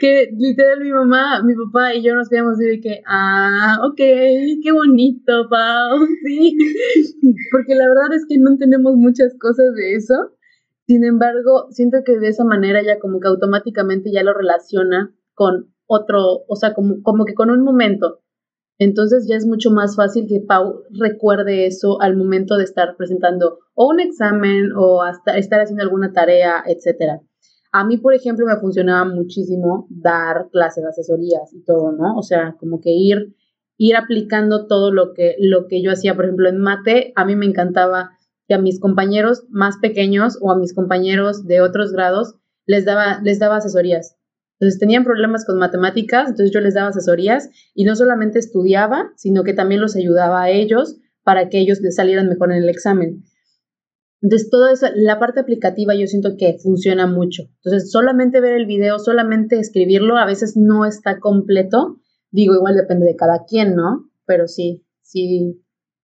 que 0.00 0.30
literal 0.38 0.78
mi 0.82 0.92
mamá, 0.92 1.42
mi 1.42 1.56
papá 1.56 1.92
y 1.92 2.04
yo 2.04 2.14
nos 2.14 2.28
quedamos 2.28 2.52
así 2.52 2.64
de 2.66 2.80
que, 2.80 3.02
ah, 3.08 3.80
ok, 3.88 3.96
qué 3.96 4.70
bonito, 4.72 5.48
Pau, 5.50 5.98
sí. 6.24 6.56
Porque 7.50 7.74
la 7.74 7.88
verdad 7.88 8.14
es 8.14 8.24
que 8.28 8.38
no 8.38 8.56
tenemos 8.56 8.94
muchas 8.94 9.34
cosas 9.40 9.74
de 9.74 9.96
eso. 9.96 10.14
Sin 10.86 11.04
embargo, 11.04 11.66
siento 11.70 12.04
que 12.04 12.20
de 12.20 12.28
esa 12.28 12.44
manera 12.44 12.84
ya 12.84 13.00
como 13.00 13.18
que 13.18 13.26
automáticamente 13.26 14.12
ya 14.12 14.22
lo 14.22 14.32
relaciona 14.32 15.12
con 15.34 15.74
otro, 15.86 16.44
o 16.46 16.54
sea, 16.54 16.72
como, 16.72 17.02
como 17.02 17.24
que 17.24 17.34
con 17.34 17.50
un 17.50 17.64
momento 17.64 18.20
Entonces 18.78 19.26
ya 19.28 19.36
es 19.36 19.46
mucho 19.46 19.70
más 19.70 19.96
fácil 19.96 20.26
que 20.28 20.40
Pau 20.40 20.82
recuerde 20.90 21.66
eso 21.66 22.00
al 22.00 22.16
momento 22.16 22.56
de 22.56 22.64
estar 22.64 22.96
presentando 22.96 23.58
o 23.74 23.88
un 23.88 24.00
examen 24.00 24.72
o 24.76 25.02
hasta 25.02 25.38
estar 25.38 25.60
haciendo 25.60 25.82
alguna 25.82 26.12
tarea, 26.12 26.62
etcétera. 26.66 27.20
A 27.72 27.84
mí, 27.84 27.98
por 27.98 28.14
ejemplo, 28.14 28.46
me 28.46 28.56
funcionaba 28.56 29.04
muchísimo 29.04 29.86
dar 29.90 30.48
clases 30.50 30.84
asesorías 30.84 31.52
y 31.52 31.64
todo, 31.64 31.92
¿no? 31.92 32.16
O 32.16 32.22
sea, 32.22 32.56
como 32.58 32.80
que 32.80 32.90
ir, 32.90 33.34
ir 33.76 33.96
aplicando 33.96 34.66
todo 34.66 34.92
lo 34.92 35.12
que, 35.12 35.34
lo 35.40 35.66
que 35.66 35.82
yo 35.82 35.90
hacía. 35.90 36.14
Por 36.14 36.24
ejemplo, 36.24 36.48
en 36.48 36.58
mate, 36.58 37.12
a 37.16 37.24
mí 37.24 37.34
me 37.34 37.46
encantaba 37.46 38.12
que 38.46 38.54
a 38.54 38.58
mis 38.58 38.78
compañeros 38.78 39.44
más 39.48 39.78
pequeños 39.78 40.38
o 40.40 40.52
a 40.52 40.56
mis 40.56 40.72
compañeros 40.72 41.46
de 41.46 41.60
otros 41.60 41.92
grados 41.92 42.36
les 42.66 42.84
daba, 42.84 43.20
les 43.22 43.38
daba 43.38 43.56
asesorías. 43.56 44.16
Entonces 44.64 44.80
tenían 44.80 45.04
problemas 45.04 45.44
con 45.44 45.58
matemáticas, 45.58 46.30
entonces 46.30 46.50
yo 46.50 46.60
les 46.60 46.72
daba 46.72 46.88
asesorías 46.88 47.50
y 47.74 47.84
no 47.84 47.94
solamente 47.96 48.38
estudiaba, 48.38 49.12
sino 49.14 49.44
que 49.44 49.52
también 49.52 49.82
los 49.82 49.94
ayudaba 49.94 50.42
a 50.42 50.48
ellos 50.48 50.96
para 51.22 51.50
que 51.50 51.58
ellos 51.58 51.82
les 51.82 51.96
salieran 51.96 52.30
mejor 52.30 52.50
en 52.50 52.62
el 52.62 52.70
examen. 52.70 53.24
Entonces, 54.22 54.48
todo 54.48 54.68
eso, 54.68 54.86
la 54.94 55.18
parte 55.18 55.40
aplicativa 55.40 55.94
yo 55.94 56.06
siento 56.06 56.38
que 56.38 56.56
funciona 56.62 57.06
mucho. 57.06 57.42
Entonces, 57.62 57.90
solamente 57.90 58.40
ver 58.40 58.54
el 58.54 58.64
video, 58.64 58.98
solamente 58.98 59.58
escribirlo, 59.58 60.16
a 60.16 60.24
veces 60.24 60.56
no 60.56 60.86
está 60.86 61.20
completo. 61.20 62.00
Digo, 62.30 62.54
igual 62.54 62.74
depende 62.74 63.04
de 63.04 63.16
cada 63.16 63.44
quien, 63.44 63.76
¿no? 63.76 64.08
Pero 64.24 64.48
sí, 64.48 64.82
sí, 65.02 65.62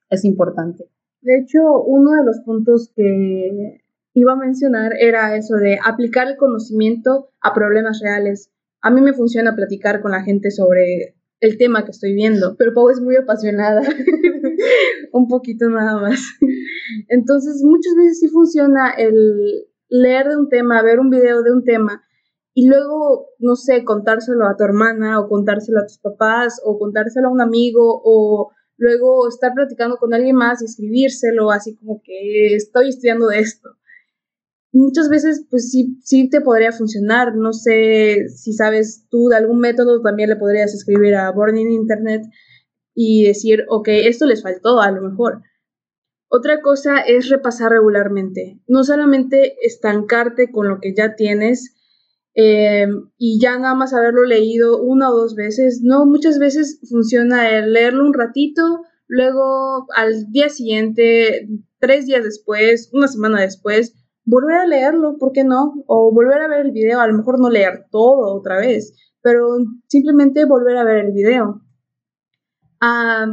es 0.09 0.25
importante. 0.25 0.89
De 1.21 1.39
hecho, 1.39 1.81
uno 1.85 2.11
de 2.17 2.25
los 2.25 2.41
puntos 2.41 2.91
que 2.93 3.80
iba 4.13 4.33
a 4.33 4.37
mencionar 4.37 4.93
era 4.99 5.35
eso 5.35 5.55
de 5.55 5.77
aplicar 5.83 6.27
el 6.27 6.37
conocimiento 6.37 7.29
a 7.41 7.53
problemas 7.53 7.99
reales. 8.03 8.51
A 8.81 8.91
mí 8.91 9.01
me 9.01 9.13
funciona 9.13 9.55
platicar 9.55 10.01
con 10.01 10.11
la 10.11 10.23
gente 10.23 10.51
sobre 10.51 11.15
el 11.39 11.57
tema 11.57 11.85
que 11.85 11.91
estoy 11.91 12.13
viendo, 12.13 12.55
pero 12.57 12.73
Pau 12.73 12.89
es 12.89 13.01
muy 13.01 13.15
apasionada, 13.15 13.81
un 15.11 15.27
poquito 15.27 15.69
nada 15.69 15.99
más. 15.99 16.21
Entonces, 17.07 17.61
muchas 17.63 17.95
veces 17.95 18.19
sí 18.19 18.27
funciona 18.27 18.91
el 18.91 19.67
leer 19.89 20.27
de 20.29 20.37
un 20.37 20.49
tema, 20.49 20.83
ver 20.83 20.99
un 20.99 21.09
video 21.09 21.41
de 21.41 21.51
un 21.51 21.63
tema 21.63 22.03
y 22.53 22.67
luego, 22.67 23.29
no 23.39 23.55
sé, 23.55 23.83
contárselo 23.83 24.45
a 24.45 24.55
tu 24.57 24.63
hermana 24.63 25.19
o 25.19 25.29
contárselo 25.29 25.79
a 25.79 25.85
tus 25.85 25.99
papás 25.99 26.61
o 26.63 26.77
contárselo 26.77 27.29
a 27.29 27.31
un 27.31 27.41
amigo 27.41 28.01
o 28.03 28.51
luego 28.77 29.27
estar 29.27 29.53
platicando 29.53 29.97
con 29.97 30.13
alguien 30.13 30.35
más 30.35 30.61
y 30.61 30.65
escribírselo 30.65 31.51
así 31.51 31.75
como 31.75 32.01
que 32.03 32.55
estoy 32.55 32.89
estudiando 32.89 33.31
esto. 33.31 33.69
Muchas 34.73 35.09
veces, 35.09 35.45
pues 35.49 35.69
sí, 35.69 35.97
sí 36.03 36.29
te 36.29 36.41
podría 36.41 36.71
funcionar. 36.71 37.35
No 37.35 37.53
sé 37.53 38.29
si 38.29 38.53
sabes 38.53 39.05
tú 39.09 39.27
de 39.27 39.37
algún 39.37 39.59
método, 39.59 40.01
también 40.01 40.29
le 40.29 40.37
podrías 40.37 40.73
escribir 40.73 41.15
a 41.15 41.31
Burning 41.31 41.71
Internet 41.71 42.23
y 42.93 43.25
decir, 43.25 43.65
ok, 43.69 43.87
esto 43.89 44.25
les 44.25 44.43
faltó 44.43 44.79
a 44.79 44.91
lo 44.91 45.01
mejor. 45.01 45.41
Otra 46.33 46.61
cosa 46.61 46.99
es 46.99 47.27
repasar 47.27 47.71
regularmente, 47.71 48.61
no 48.65 48.85
solamente 48.85 49.55
estancarte 49.63 50.49
con 50.49 50.69
lo 50.69 50.79
que 50.79 50.93
ya 50.95 51.15
tienes 51.15 51.75
eh, 52.35 52.87
y 53.17 53.37
ya 53.41 53.59
nada 53.59 53.75
más 53.75 53.93
haberlo 53.93 54.23
leído 54.23 54.81
una 54.81 55.09
o 55.09 55.17
dos 55.17 55.35
veces, 55.35 55.81
no, 55.83 56.05
muchas 56.05 56.39
veces 56.39 56.79
funciona 56.89 57.57
el 57.57 57.73
leerlo 57.73 58.05
un 58.05 58.13
ratito, 58.13 58.61
luego 59.07 59.87
al 59.93 60.31
día 60.31 60.47
siguiente, 60.47 61.49
tres 61.79 62.05
días 62.05 62.23
después, 62.23 62.89
una 62.93 63.09
semana 63.09 63.41
después, 63.41 63.93
volver 64.31 64.55
a 64.55 64.65
leerlo, 64.65 65.17
¿por 65.17 65.33
qué 65.33 65.43
no? 65.43 65.73
O 65.87 66.13
volver 66.13 66.41
a 66.41 66.47
ver 66.47 66.65
el 66.65 66.71
video, 66.71 67.01
a 67.01 67.07
lo 67.07 67.13
mejor 67.13 67.37
no 67.37 67.49
leer 67.49 67.85
todo 67.91 68.33
otra 68.33 68.57
vez, 68.59 68.95
pero 69.21 69.57
simplemente 69.87 70.45
volver 70.45 70.77
a 70.77 70.85
ver 70.85 71.05
el 71.05 71.11
video. 71.11 71.61
Ah, 72.79 73.25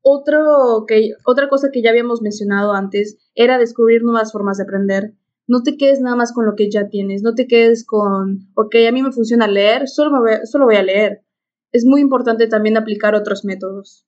otro 0.00 0.84
que, 0.86 1.10
otra 1.26 1.48
cosa 1.48 1.70
que 1.72 1.82
ya 1.82 1.90
habíamos 1.90 2.22
mencionado 2.22 2.72
antes 2.72 3.18
era 3.34 3.58
descubrir 3.58 4.02
nuevas 4.04 4.30
formas 4.30 4.58
de 4.58 4.62
aprender. 4.62 5.14
No 5.48 5.62
te 5.64 5.76
quedes 5.76 6.00
nada 6.00 6.14
más 6.14 6.32
con 6.32 6.46
lo 6.46 6.54
que 6.54 6.70
ya 6.70 6.88
tienes, 6.88 7.22
no 7.22 7.34
te 7.34 7.48
quedes 7.48 7.84
con, 7.84 8.38
ok, 8.54 8.76
a 8.88 8.92
mí 8.92 9.02
me 9.02 9.10
funciona 9.10 9.48
leer, 9.48 9.88
solo, 9.88 10.22
solo 10.44 10.66
voy 10.66 10.76
a 10.76 10.84
leer. 10.84 11.24
Es 11.72 11.84
muy 11.84 12.00
importante 12.00 12.46
también 12.46 12.76
aplicar 12.76 13.16
otros 13.16 13.44
métodos. 13.44 14.06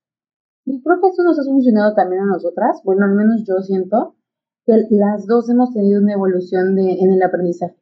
Y 0.64 0.80
creo 0.80 1.00
que 1.00 1.08
eso 1.08 1.24
nos 1.24 1.40
ha 1.40 1.42
funcionado 1.42 1.92
también 1.94 2.22
a 2.22 2.26
nosotras, 2.26 2.80
bueno, 2.84 3.04
al 3.04 3.16
menos 3.16 3.42
yo 3.44 3.56
siento 3.62 4.14
que 4.70 4.96
las 4.96 5.26
dos 5.26 5.48
hemos 5.50 5.72
tenido 5.72 6.00
una 6.00 6.14
evolución 6.14 6.74
de, 6.74 6.92
en 7.00 7.12
el 7.12 7.22
aprendizaje. 7.22 7.76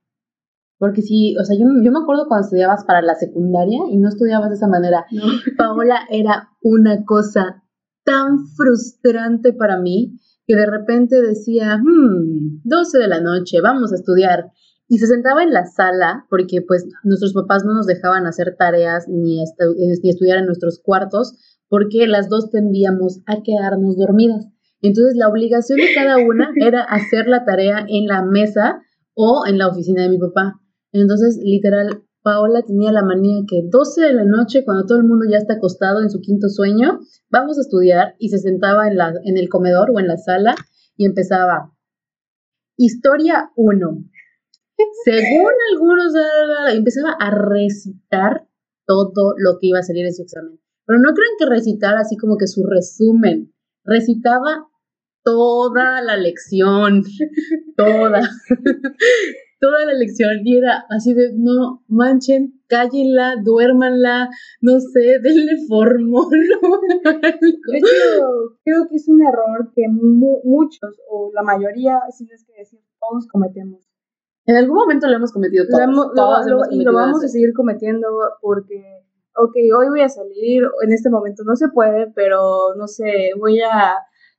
Porque 0.78 1.02
sí, 1.02 1.36
o 1.40 1.44
sea, 1.44 1.56
yo, 1.58 1.66
yo, 1.82 1.90
me 1.90 1.98
acuerdo 1.98 2.28
cuando 2.28 2.44
estudiabas 2.44 2.84
para 2.84 3.02
la 3.02 3.16
secundaria 3.16 3.80
y 3.90 3.96
no 3.96 4.08
estudiabas 4.08 4.48
de 4.48 4.56
esa 4.56 4.68
manera. 4.68 5.06
Paola 5.58 6.00
era 6.10 6.50
una 6.62 7.04
cosa 7.04 7.64
tan 8.04 8.46
frustrante 8.56 9.52
para 9.52 9.78
mí 9.78 10.18
que 10.46 10.56
de 10.56 10.66
repente 10.66 11.20
decía, 11.20 11.76
hmm, 11.76 12.62
12 12.64 12.98
de 12.98 13.08
la 13.08 13.20
noche, 13.20 13.60
vamos 13.60 13.92
a 13.92 13.96
estudiar. 13.96 14.50
Y 14.88 14.98
se 14.98 15.06
sentaba 15.06 15.42
en 15.42 15.52
la 15.52 15.66
sala, 15.66 16.26
porque 16.30 16.62
pues 16.66 16.86
nuestros 17.02 17.34
papás 17.34 17.64
no 17.66 17.74
nos 17.74 17.86
dejaban 17.86 18.26
hacer 18.26 18.56
tareas 18.58 19.06
ni, 19.08 19.44
ni 19.44 20.08
estudiar 20.08 20.38
en 20.38 20.46
nuestros 20.46 20.80
cuartos, 20.82 21.34
porque 21.68 22.06
las 22.06 22.30
dos 22.30 22.50
tendíamos 22.50 23.20
a 23.26 23.42
quedarnos 23.42 23.98
dormidas. 23.98 24.46
Entonces 24.80 25.16
la 25.16 25.28
obligación 25.28 25.78
de 25.78 25.94
cada 25.94 26.18
una 26.18 26.50
era 26.56 26.82
hacer 26.82 27.26
la 27.26 27.44
tarea 27.44 27.84
en 27.88 28.06
la 28.06 28.22
mesa 28.22 28.82
o 29.14 29.44
en 29.46 29.58
la 29.58 29.68
oficina 29.68 30.02
de 30.02 30.10
mi 30.10 30.18
papá. 30.18 30.60
Entonces, 30.92 31.38
literal, 31.42 32.04
Paola 32.22 32.62
tenía 32.62 32.92
la 32.92 33.02
manía 33.02 33.42
que 33.48 33.62
12 33.68 34.00
de 34.00 34.12
la 34.12 34.24
noche, 34.24 34.64
cuando 34.64 34.86
todo 34.86 34.98
el 34.98 35.04
mundo 35.04 35.26
ya 35.28 35.38
está 35.38 35.54
acostado 35.54 36.02
en 36.02 36.10
su 36.10 36.20
quinto 36.20 36.48
sueño, 36.48 37.00
vamos 37.30 37.58
a 37.58 37.62
estudiar 37.62 38.14
y 38.18 38.28
se 38.28 38.38
sentaba 38.38 38.88
en, 38.88 38.96
la, 38.96 39.12
en 39.24 39.36
el 39.38 39.48
comedor 39.48 39.90
o 39.90 39.98
en 39.98 40.08
la 40.08 40.16
sala 40.16 40.54
y 40.96 41.06
empezaba. 41.06 41.72
Historia 42.76 43.50
1. 43.56 44.04
Según 45.04 45.52
algunos, 45.72 46.12
empezaba 46.72 47.12
a 47.18 47.30
recitar 47.30 48.46
todo 48.86 49.34
lo 49.36 49.58
que 49.60 49.68
iba 49.68 49.80
a 49.80 49.82
salir 49.82 50.06
en 50.06 50.14
su 50.14 50.22
examen. 50.22 50.60
Pero 50.86 51.00
no 51.00 51.12
crean 51.12 51.32
que 51.38 51.46
recitar 51.46 51.96
así 51.96 52.16
como 52.16 52.36
que 52.38 52.46
su 52.46 52.64
resumen. 52.64 53.52
Recitaba 53.88 54.68
toda 55.24 56.02
la 56.02 56.16
lección, 56.16 57.02
toda 57.76 58.20
toda 59.60 59.84
la 59.84 59.92
lección 59.92 60.30
y 60.44 60.58
era 60.58 60.84
así 60.88 61.14
de, 61.14 61.32
no 61.34 61.84
manchen, 61.88 62.60
cállenla, 62.68 63.36
duérmanla, 63.42 64.28
no 64.60 64.80
sé, 64.80 65.18
denle 65.22 65.56
formol. 65.68 66.28
creo 68.64 68.86
que 68.88 68.96
es 68.96 69.08
un 69.08 69.20
error 69.22 69.72
que 69.74 69.82
muchos, 69.88 71.00
o 71.10 71.30
la 71.34 71.42
mayoría, 71.42 72.00
si 72.16 72.24
es 72.30 72.44
que 72.44 72.52
decir, 72.58 72.80
todos 73.00 73.26
cometemos. 73.28 73.84
En 74.46 74.56
algún 74.56 74.76
momento 74.76 75.06
lo 75.06 75.16
hemos 75.16 75.32
cometido 75.32 75.66
todos. 75.68 76.70
y 76.70 76.82
lo 76.82 76.94
vamos 76.94 77.22
a 77.22 77.28
seguir 77.28 77.52
cometiendo 77.52 78.08
porque, 78.40 79.04
ok, 79.38 79.54
hoy 79.78 79.88
voy 79.88 80.00
a 80.02 80.08
salir, 80.08 80.64
en 80.82 80.92
este 80.92 81.10
momento 81.10 81.42
no 81.44 81.56
se 81.56 81.68
puede, 81.68 82.10
pero 82.14 82.74
no 82.76 82.86
sé, 82.86 83.30
voy 83.38 83.60
a 83.60 83.94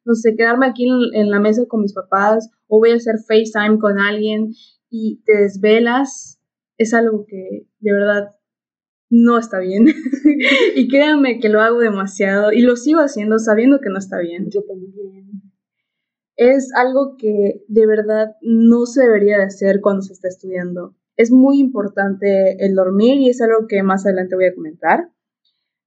no 0.05 0.15
sé, 0.15 0.35
quedarme 0.35 0.65
aquí 0.65 0.87
en, 0.87 1.21
en, 1.21 1.29
la 1.29 1.39
mesa 1.39 1.63
con 1.67 1.81
mis 1.81 1.93
papás 1.93 2.49
o 2.67 2.79
voy 2.79 2.91
a 2.91 2.95
hacer 2.95 3.15
FaceTime 3.27 3.79
con 3.79 3.99
alguien 3.99 4.53
y 4.89 5.21
te 5.23 5.37
desvelas, 5.37 6.39
es 6.77 6.93
algo 6.93 7.25
que 7.27 7.67
de 7.79 7.93
verdad 7.93 8.35
no 9.09 9.37
está 9.37 9.59
bien. 9.59 9.87
y 10.75 10.87
créanme 10.87 11.39
que 11.39 11.49
lo 11.49 11.61
hago 11.61 11.79
demasiado 11.79 12.51
y 12.51 12.61
lo 12.61 12.75
sigo 12.75 13.01
haciendo 13.01 13.39
sabiendo 13.39 13.79
que 13.81 13.89
no 13.89 13.97
está 13.97 14.19
bien. 14.19 14.49
Yo 14.49 14.63
también. 14.63 15.29
Es 16.35 16.71
algo 16.75 17.17
que 17.17 17.63
de 17.67 17.85
verdad 17.85 18.35
no 18.41 18.85
se 18.85 19.01
debería 19.01 19.37
de 19.37 19.43
hacer 19.43 19.81
cuando 19.81 20.01
se 20.01 20.13
está 20.13 20.29
estudiando. 20.29 20.95
Es 21.19 21.31
muy 21.31 21.59
importante 21.59 22.65
el 22.65 22.75
dormir 22.75 23.19
y 23.19 23.27
es 23.27 23.41
algo 23.41 23.67
que 23.67 23.83
más 23.83 24.05
adelante 24.05 24.35
voy 24.35 24.45
a 24.45 24.55
comentar. 24.55 25.11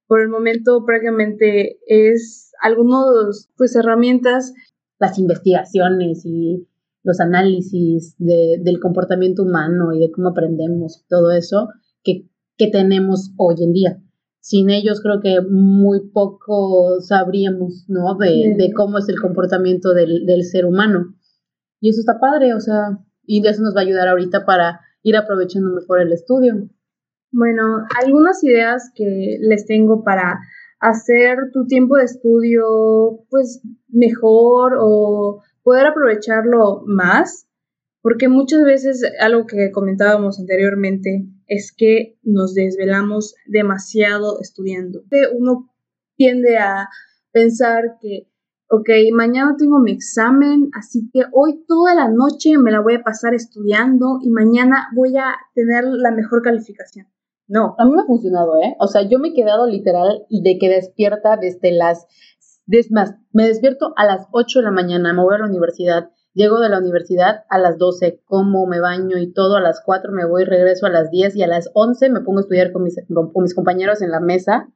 Por 0.05 0.21
el 0.21 0.29
momento 0.29 0.85
prácticamente 0.85 1.79
es 1.87 2.51
algunas 2.61 3.49
pues 3.57 3.75
herramientas. 3.75 4.53
Las 4.99 5.17
investigaciones 5.17 6.23
y 6.23 6.67
los 7.01 7.19
análisis 7.19 8.15
de, 8.19 8.59
del 8.61 8.79
comportamiento 8.79 9.41
humano 9.41 9.91
y 9.91 10.01
de 10.01 10.11
cómo 10.11 10.29
aprendemos, 10.29 11.03
todo 11.09 11.31
eso 11.31 11.69
que, 12.03 12.29
que 12.55 12.67
tenemos 12.67 13.31
hoy 13.35 13.55
en 13.63 13.73
día. 13.73 14.03
Sin 14.39 14.69
ellos 14.69 15.01
creo 15.01 15.19
que 15.19 15.41
muy 15.41 16.11
poco 16.11 17.01
sabríamos, 17.01 17.85
¿no? 17.87 18.15
De, 18.19 18.53
de 18.55 18.71
cómo 18.71 18.99
es 18.99 19.09
el 19.09 19.19
comportamiento 19.19 19.95
del, 19.95 20.27
del, 20.27 20.43
ser 20.43 20.67
humano. 20.67 21.15
Y 21.79 21.89
eso 21.89 22.01
está 22.01 22.19
padre, 22.19 22.53
o 22.53 22.59
sea, 22.59 22.99
y 23.25 23.41
de 23.41 23.49
eso 23.49 23.63
nos 23.63 23.75
va 23.75 23.79
a 23.79 23.83
ayudar 23.83 24.07
ahorita 24.09 24.45
para 24.45 24.79
ir 25.03 25.15
aprovechando 25.15 25.69
mejor 25.69 26.01
el 26.01 26.11
estudio. 26.11 26.69
Bueno, 27.31 27.85
algunas 28.01 28.43
ideas 28.43 28.91
que 28.95 29.37
les 29.39 29.65
tengo 29.65 30.03
para 30.03 30.39
hacer 30.79 31.37
tu 31.51 31.65
tiempo 31.65 31.95
de 31.95 32.05
estudio 32.05 33.25
pues 33.29 33.61
mejor 33.87 34.73
o 34.79 35.41
poder 35.63 35.87
aprovecharlo 35.87 36.83
más, 36.85 37.47
porque 38.01 38.27
muchas 38.27 38.63
veces 38.63 39.01
algo 39.19 39.45
que 39.45 39.71
comentábamos 39.71 40.39
anteriormente 40.39 41.25
es 41.47 41.73
que 41.75 42.17
nos 42.21 42.53
desvelamos 42.53 43.35
demasiado 43.45 44.39
estudiando. 44.41 45.03
Uno 45.33 45.73
tiende 46.17 46.57
a 46.57 46.89
pensar 47.31 47.97
que, 48.01 48.27
ok, 48.69 48.89
mañana 49.13 49.55
tengo 49.57 49.79
mi 49.79 49.91
examen, 49.91 50.69
así 50.73 51.09
que 51.11 51.23
hoy 51.31 51.63
toda 51.67 51.93
la 51.95 52.09
noche 52.09 52.57
me 52.57 52.71
la 52.71 52.81
voy 52.81 52.95
a 52.95 53.03
pasar 53.03 53.33
estudiando 53.33 54.19
y 54.21 54.29
mañana 54.29 54.89
voy 54.95 55.15
a 55.17 55.35
tener 55.53 55.83
la 55.85 56.11
mejor 56.11 56.41
calificación. 56.41 57.07
No. 57.47 57.75
A 57.77 57.85
mí 57.85 57.91
me 57.91 58.01
ha 58.01 58.05
funcionado, 58.05 58.61
¿eh? 58.61 58.75
O 58.79 58.87
sea, 58.87 59.07
yo 59.07 59.19
me 59.19 59.29
he 59.29 59.33
quedado 59.33 59.67
literal 59.67 60.25
de 60.29 60.57
que 60.57 60.69
despierta 60.69 61.37
desde 61.37 61.71
las... 61.71 62.07
Es 62.67 62.91
más, 62.91 63.15
me 63.31 63.47
despierto 63.47 63.93
a 63.97 64.05
las 64.05 64.27
8 64.31 64.59
de 64.59 64.65
la 64.65 64.71
mañana, 64.71 65.13
me 65.13 65.21
voy 65.21 65.35
a 65.35 65.39
la 65.39 65.47
universidad, 65.47 66.09
llego 66.33 66.59
de 66.59 66.69
la 66.69 66.79
universidad 66.79 67.43
a 67.49 67.59
las 67.59 67.77
12, 67.77 68.21
como, 68.23 68.65
me 68.65 68.79
baño 68.79 69.17
y 69.17 69.33
todo, 69.33 69.57
a 69.57 69.61
las 69.61 69.81
4 69.85 70.13
me 70.13 70.25
voy, 70.25 70.45
regreso 70.45 70.85
a 70.85 70.89
las 70.89 71.11
10 71.11 71.35
y 71.35 71.43
a 71.43 71.47
las 71.47 71.69
11 71.73 72.09
me 72.09 72.21
pongo 72.21 72.39
a 72.39 72.41
estudiar 72.41 72.71
con 72.71 72.83
mis, 72.83 72.95
con 73.13 73.43
mis 73.43 73.53
compañeros 73.53 74.01
en 74.01 74.11
la 74.11 74.21
mesa 74.21 74.69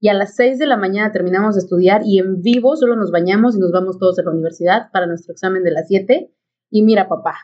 y 0.00 0.08
a 0.08 0.14
las 0.14 0.36
6 0.36 0.58
de 0.58 0.66
la 0.66 0.76
mañana 0.76 1.12
terminamos 1.12 1.54
de 1.54 1.60
estudiar 1.60 2.02
y 2.04 2.18
en 2.18 2.40
vivo 2.40 2.76
solo 2.76 2.96
nos 2.96 3.10
bañamos 3.10 3.56
y 3.56 3.60
nos 3.60 3.72
vamos 3.72 3.98
todos 3.98 4.18
a 4.18 4.22
la 4.22 4.30
universidad 4.30 4.90
para 4.92 5.06
nuestro 5.06 5.32
examen 5.32 5.64
de 5.64 5.72
las 5.72 5.88
7 5.88 6.32
y 6.70 6.82
mira 6.82 7.08
papá, 7.08 7.34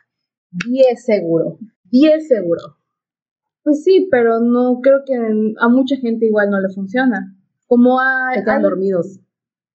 10 0.68 1.04
seguro, 1.04 1.58
10 1.84 2.28
seguro. 2.28 2.78
Pues 3.62 3.82
sí, 3.82 4.08
pero 4.10 4.40
no 4.40 4.80
creo 4.82 5.00
que 5.06 5.14
a 5.58 5.68
mucha 5.68 5.96
gente 5.96 6.26
igual 6.26 6.50
no 6.50 6.60
le 6.60 6.68
funciona. 6.68 7.34
Como 7.66 7.98
a... 7.98 8.34
Están 8.34 8.60
dormidos. 8.60 9.20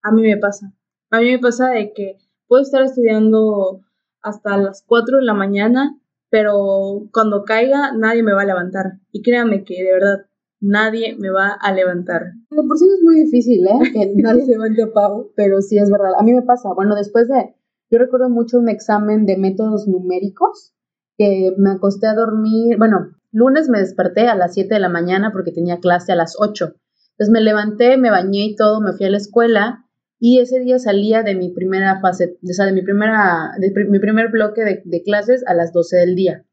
A 0.03 0.11
mí 0.11 0.21
me 0.21 0.37
pasa. 0.37 0.71
A 1.09 1.19
mí 1.19 1.31
me 1.31 1.39
pasa 1.39 1.69
de 1.69 1.91
que 1.93 2.17
puedo 2.47 2.61
estar 2.61 2.83
estudiando 2.83 3.81
hasta 4.21 4.57
las 4.57 4.83
4 4.85 5.17
de 5.17 5.23
la 5.23 5.33
mañana, 5.33 5.99
pero 6.29 7.09
cuando 7.11 7.43
caiga 7.43 7.91
nadie 7.93 8.21
me 8.21 8.33
va 8.33 8.43
a 8.43 8.45
levantar. 8.45 8.99
Y 9.11 9.23
créanme 9.23 9.63
que 9.63 9.83
de 9.83 9.91
verdad 9.91 10.28
nadie 10.61 11.15
me 11.17 11.29
va 11.29 11.51
a 11.51 11.73
levantar. 11.73 12.33
por 12.49 12.77
sí 12.77 12.85
es 12.85 13.03
muy 13.03 13.23
difícil, 13.23 13.65
¿eh? 13.67 13.91
Que 13.93 14.13
nadie 14.21 14.45
levante 14.45 14.83
a 14.83 14.91
pago, 14.91 15.31
pero 15.35 15.61
sí 15.61 15.77
es 15.77 15.89
verdad. 15.89 16.11
A 16.17 16.23
mí 16.23 16.33
me 16.33 16.41
pasa. 16.41 16.73
Bueno, 16.73 16.95
después 16.95 17.27
de... 17.27 17.55
Yo 17.91 17.97
recuerdo 17.97 18.29
mucho 18.29 18.59
un 18.59 18.69
examen 18.69 19.25
de 19.25 19.37
métodos 19.37 19.87
numéricos 19.87 20.75
que 21.17 21.53
me 21.57 21.71
acosté 21.71 22.07
a 22.07 22.13
dormir, 22.13 22.77
bueno, 22.77 23.07
Lunes 23.31 23.69
me 23.69 23.79
desperté 23.79 24.27
a 24.27 24.35
las 24.35 24.53
7 24.53 24.73
de 24.73 24.79
la 24.79 24.89
mañana 24.89 25.31
porque 25.31 25.51
tenía 25.51 25.79
clase 25.79 26.11
a 26.11 26.15
las 26.15 26.35
8. 26.39 26.73
Entonces 27.11 27.33
me 27.33 27.41
levanté, 27.41 27.97
me 27.97 28.09
bañé 28.09 28.45
y 28.45 28.55
todo, 28.55 28.79
me 28.81 28.93
fui 28.93 29.05
a 29.05 29.09
la 29.09 29.17
escuela 29.17 29.85
y 30.19 30.39
ese 30.39 30.59
día 30.59 30.79
salía 30.79 31.21
de 31.23 31.35
mi 31.35 31.51
primera 31.51 31.99
fase, 32.01 32.37
o 32.41 32.53
sea, 32.53 32.65
de 32.65 32.73
mi, 32.73 32.81
primera, 32.81 33.51
de 33.59 33.71
mi 33.89 33.99
primer 33.99 34.29
bloque 34.29 34.63
de, 34.63 35.03
clases 35.03 35.43
a 35.47 35.53
las 35.53 35.71
12 35.71 35.97
del 35.97 36.15
día. 36.15 36.45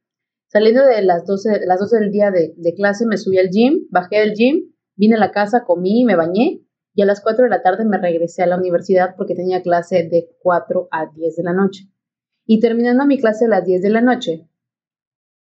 Saliendo 0.48 0.84
de 0.84 1.02
las 1.02 1.26
12, 1.26 1.66
las 1.66 1.80
12 1.80 1.98
del 1.98 2.10
día 2.10 2.30
de, 2.30 2.74
clase 2.74 3.06
me 3.06 3.16
subí 3.16 3.38
al 3.38 3.50
gym, 3.50 3.86
bajé 3.90 4.20
del 4.20 4.34
gym, 4.34 4.72
vine 4.94 5.16
a 5.16 5.18
la 5.18 5.32
casa, 5.32 5.64
comí, 5.64 6.04
me 6.04 6.16
bañé 6.16 6.62
y 6.94 7.02
a 7.02 7.06
las 7.06 7.20
4 7.20 7.44
de 7.44 7.50
la 7.50 7.62
tarde 7.62 7.84
me 7.84 7.98
regresé 7.98 8.42
a 8.42 8.46
la 8.46 8.56
universidad 8.56 9.16
porque 9.16 9.34
tenía 9.34 9.62
clase 9.62 10.08
de 10.10 10.30
4 10.40 10.88
a 10.90 11.06
10 11.14 11.36
de 11.36 11.42
la 11.42 11.52
noche. 11.52 11.90
Y 12.46 12.60
terminando 12.60 13.04
mi 13.06 13.18
clase 13.18 13.46
a 13.46 13.48
las 13.48 13.64
10 13.64 13.82
de 13.82 13.90
la 13.90 14.00
noche, 14.00 14.48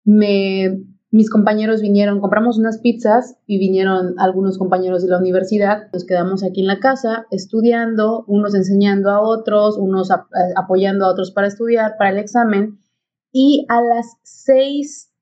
me 0.03 0.83
mis 1.09 1.29
compañeros 1.29 1.81
vinieron, 1.81 2.19
compramos 2.19 2.57
unas 2.57 2.79
pizzas 2.79 3.37
y 3.45 3.59
vinieron 3.59 4.15
algunos 4.17 4.57
compañeros 4.57 5.01
de 5.01 5.07
la 5.07 5.17
universidad. 5.17 5.89
Nos 5.93 6.05
quedamos 6.05 6.43
aquí 6.43 6.61
en 6.61 6.67
la 6.67 6.79
casa 6.79 7.27
estudiando, 7.31 8.25
unos 8.27 8.53
enseñando 8.55 9.09
a 9.09 9.21
otros, 9.21 9.77
unos 9.77 10.11
eh, 10.11 10.15
apoyando 10.57 11.05
a 11.05 11.09
otros 11.09 11.31
para 11.31 11.47
estudiar, 11.47 11.95
para 11.97 12.09
el 12.09 12.17
examen. 12.17 12.79
Y 13.39 13.67
a 13.69 13.83
las 13.83 14.17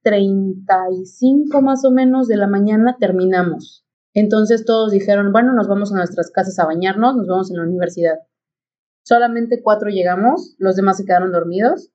6.35 0.05 1.61
más 1.61 1.83
o 1.83 1.91
menos 1.91 2.29
de 2.29 2.37
la 2.37 2.47
mañana 2.47 2.95
terminamos. 2.97 3.85
Entonces 4.13 4.63
todos 4.63 4.93
dijeron, 4.93 5.33
bueno, 5.33 5.51
nos 5.51 5.67
vamos 5.67 5.91
a 5.91 5.97
nuestras 5.97 6.31
casas 6.31 6.57
a 6.59 6.65
bañarnos, 6.65 7.17
nos 7.17 7.27
vamos 7.27 7.51
en 7.51 7.57
la 7.57 7.63
universidad. 7.63 8.19
Solamente 9.03 9.61
cuatro 9.61 9.89
llegamos, 9.89 10.55
los 10.59 10.77
demás 10.77 10.95
se 10.95 11.03
quedaron 11.03 11.33
dormidos. 11.33 11.91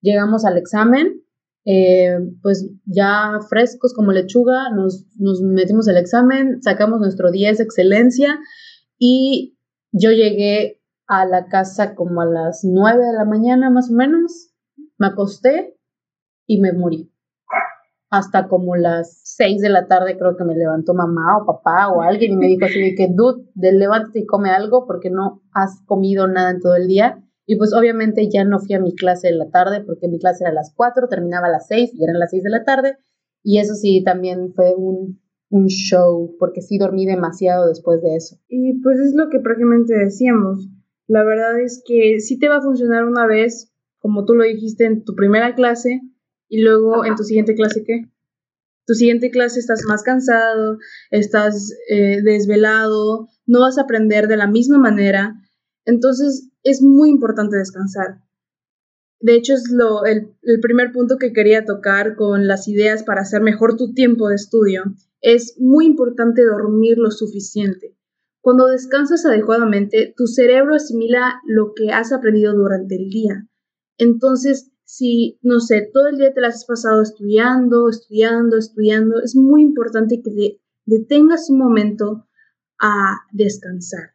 Llegamos 0.00 0.44
al 0.44 0.58
examen, 0.58 1.24
eh, 1.64 2.20
pues 2.40 2.70
ya 2.84 3.40
frescos 3.48 3.94
como 3.94 4.12
lechuga, 4.12 4.70
nos, 4.70 5.08
nos 5.18 5.42
metimos 5.42 5.88
el 5.88 5.96
examen, 5.96 6.62
sacamos 6.62 7.00
nuestro 7.00 7.32
10 7.32 7.58
excelencia 7.58 8.38
y 8.96 9.58
yo 9.90 10.12
llegué 10.12 10.80
a 11.08 11.26
la 11.26 11.48
casa 11.48 11.96
como 11.96 12.20
a 12.20 12.26
las 12.26 12.60
9 12.62 13.04
de 13.04 13.12
la 13.12 13.24
mañana 13.24 13.70
más 13.70 13.90
o 13.90 13.94
menos, 13.94 14.52
me 14.98 15.08
acosté 15.08 15.73
y 16.46 16.60
me 16.60 16.72
morí. 16.72 17.10
Hasta 18.10 18.46
como 18.48 18.76
las 18.76 19.20
6 19.24 19.60
de 19.60 19.70
la 19.70 19.88
tarde 19.88 20.16
creo 20.16 20.36
que 20.36 20.44
me 20.44 20.54
levantó 20.54 20.94
mamá 20.94 21.38
o 21.38 21.46
papá 21.46 21.88
o 21.88 22.02
alguien 22.02 22.32
y 22.32 22.36
me 22.36 22.46
dijo 22.46 22.64
así 22.64 22.80
de 22.80 22.94
que, 22.94 23.08
dude, 23.12 23.50
levántate 23.54 24.20
y 24.20 24.26
come 24.26 24.50
algo 24.50 24.86
porque 24.86 25.10
no 25.10 25.42
has 25.52 25.82
comido 25.86 26.28
nada 26.28 26.50
en 26.50 26.60
todo 26.60 26.76
el 26.76 26.86
día. 26.86 27.20
Y 27.46 27.56
pues 27.56 27.74
obviamente 27.74 28.28
ya 28.30 28.44
no 28.44 28.60
fui 28.60 28.74
a 28.74 28.80
mi 28.80 28.94
clase 28.94 29.28
de 29.28 29.34
la 29.34 29.50
tarde 29.50 29.82
porque 29.84 30.08
mi 30.08 30.18
clase 30.18 30.44
era 30.44 30.50
a 30.50 30.54
las 30.54 30.72
4, 30.76 31.08
terminaba 31.08 31.48
a 31.48 31.50
las 31.50 31.66
6 31.66 31.92
y 31.94 32.04
eran 32.04 32.18
las 32.18 32.30
6 32.30 32.42
de 32.44 32.50
la 32.50 32.64
tarde. 32.64 32.96
Y 33.42 33.58
eso 33.58 33.74
sí, 33.74 34.02
también 34.02 34.54
fue 34.54 34.74
un, 34.74 35.20
un 35.50 35.66
show 35.66 36.34
porque 36.38 36.62
sí 36.62 36.78
dormí 36.78 37.06
demasiado 37.06 37.68
después 37.68 38.00
de 38.02 38.16
eso. 38.16 38.36
Y 38.48 38.80
pues 38.80 38.98
es 38.98 39.14
lo 39.14 39.28
que 39.28 39.40
prácticamente 39.40 39.94
decíamos. 39.94 40.68
La 41.06 41.22
verdad 41.22 41.60
es 41.60 41.82
que 41.86 42.20
sí 42.20 42.38
te 42.38 42.48
va 42.48 42.56
a 42.56 42.62
funcionar 42.62 43.04
una 43.04 43.26
vez, 43.26 43.72
como 43.98 44.24
tú 44.24 44.34
lo 44.34 44.44
dijiste 44.44 44.84
en 44.86 45.04
tu 45.04 45.14
primera 45.14 45.54
clase, 45.54 46.00
y 46.48 46.62
luego 46.62 47.04
en 47.04 47.14
tu 47.16 47.24
siguiente 47.24 47.54
clase, 47.54 47.84
¿qué? 47.84 48.08
Tu 48.86 48.94
siguiente 48.94 49.30
clase 49.30 49.60
estás 49.60 49.82
más 49.86 50.02
cansado, 50.02 50.78
estás 51.10 51.72
eh, 51.88 52.20
desvelado, 52.22 53.28
no 53.46 53.60
vas 53.60 53.78
a 53.78 53.82
aprender 53.82 54.28
de 54.28 54.36
la 54.36 54.46
misma 54.46 54.78
manera. 54.78 55.40
Entonces, 55.86 56.50
es 56.62 56.82
muy 56.82 57.10
importante 57.10 57.56
descansar. 57.56 58.20
De 59.20 59.36
hecho, 59.36 59.54
es 59.54 59.70
lo, 59.70 60.04
el, 60.04 60.34
el 60.42 60.60
primer 60.60 60.92
punto 60.92 61.16
que 61.16 61.32
quería 61.32 61.64
tocar 61.64 62.14
con 62.14 62.46
las 62.46 62.68
ideas 62.68 63.04
para 63.04 63.22
hacer 63.22 63.40
mejor 63.40 63.76
tu 63.76 63.94
tiempo 63.94 64.28
de 64.28 64.34
estudio. 64.34 64.84
Es 65.22 65.56
muy 65.58 65.86
importante 65.86 66.44
dormir 66.44 66.98
lo 66.98 67.10
suficiente. 67.10 67.96
Cuando 68.42 68.66
descansas 68.66 69.24
adecuadamente, 69.24 70.12
tu 70.14 70.26
cerebro 70.26 70.74
asimila 70.74 71.40
lo 71.46 71.72
que 71.74 71.90
has 71.90 72.12
aprendido 72.12 72.52
durante 72.52 72.96
el 72.96 73.08
día. 73.08 73.48
Entonces, 73.96 74.70
si, 74.84 75.38
no 75.42 75.60
sé, 75.60 75.88
todo 75.92 76.08
el 76.08 76.18
día 76.18 76.32
te 76.32 76.40
las 76.40 76.56
has 76.56 76.64
pasado 76.66 77.02
estudiando, 77.02 77.88
estudiando, 77.88 78.56
estudiando, 78.58 79.20
es 79.22 79.34
muy 79.34 79.62
importante 79.62 80.22
que 80.22 80.60
detengas 80.86 81.48
un 81.50 81.58
momento 81.58 82.26
a 82.80 83.16
descansar. 83.32 84.10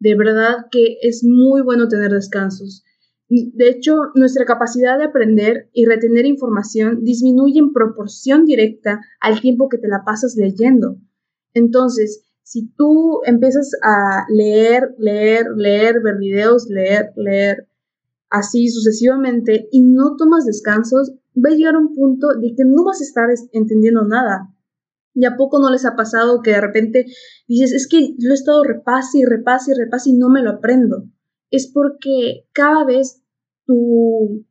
De 0.00 0.14
verdad 0.16 0.66
que 0.70 0.98
es 1.02 1.24
muy 1.24 1.62
bueno 1.62 1.88
tener 1.88 2.10
descansos. 2.10 2.84
De 3.28 3.68
hecho, 3.68 3.94
nuestra 4.14 4.46
capacidad 4.46 4.96
de 4.98 5.04
aprender 5.04 5.68
y 5.72 5.84
retener 5.84 6.24
información 6.24 7.04
disminuye 7.04 7.58
en 7.58 7.72
proporción 7.72 8.44
directa 8.46 9.00
al 9.20 9.40
tiempo 9.40 9.68
que 9.68 9.78
te 9.78 9.88
la 9.88 10.02
pasas 10.04 10.34
leyendo. 10.36 10.96
Entonces, 11.52 12.24
si 12.42 12.72
tú 12.72 13.20
empiezas 13.24 13.72
a 13.82 14.24
leer, 14.30 14.94
leer, 14.98 15.48
leer, 15.54 16.00
ver 16.02 16.16
videos, 16.16 16.66
leer, 16.70 17.12
leer, 17.16 17.67
así 18.30 18.68
sucesivamente, 18.68 19.68
y 19.72 19.82
no 19.82 20.16
tomas 20.16 20.44
descansos, 20.44 21.12
va 21.36 21.50
a 21.50 21.54
llegar 21.54 21.76
un 21.76 21.94
punto 21.94 22.28
de 22.40 22.54
que 22.54 22.64
no 22.64 22.84
vas 22.84 23.00
a 23.00 23.04
estar 23.04 23.28
entendiendo 23.52 24.04
nada. 24.04 24.54
¿Y 25.14 25.24
a 25.24 25.36
poco 25.36 25.58
no 25.58 25.70
les 25.70 25.84
ha 25.84 25.96
pasado 25.96 26.42
que 26.42 26.52
de 26.52 26.60
repente 26.60 27.06
dices, 27.48 27.72
es 27.72 27.88
que 27.88 28.14
yo 28.18 28.30
he 28.30 28.34
estado 28.34 28.62
repase 28.62 29.18
y 29.18 29.24
repase 29.24 29.72
y 29.72 29.74
repase 29.74 30.10
y 30.10 30.12
no 30.12 30.28
me 30.28 30.42
lo 30.42 30.50
aprendo? 30.50 31.04
Es 31.50 31.70
porque 31.72 32.46
cada 32.52 32.84
vez 32.84 33.22
tu 33.64 34.46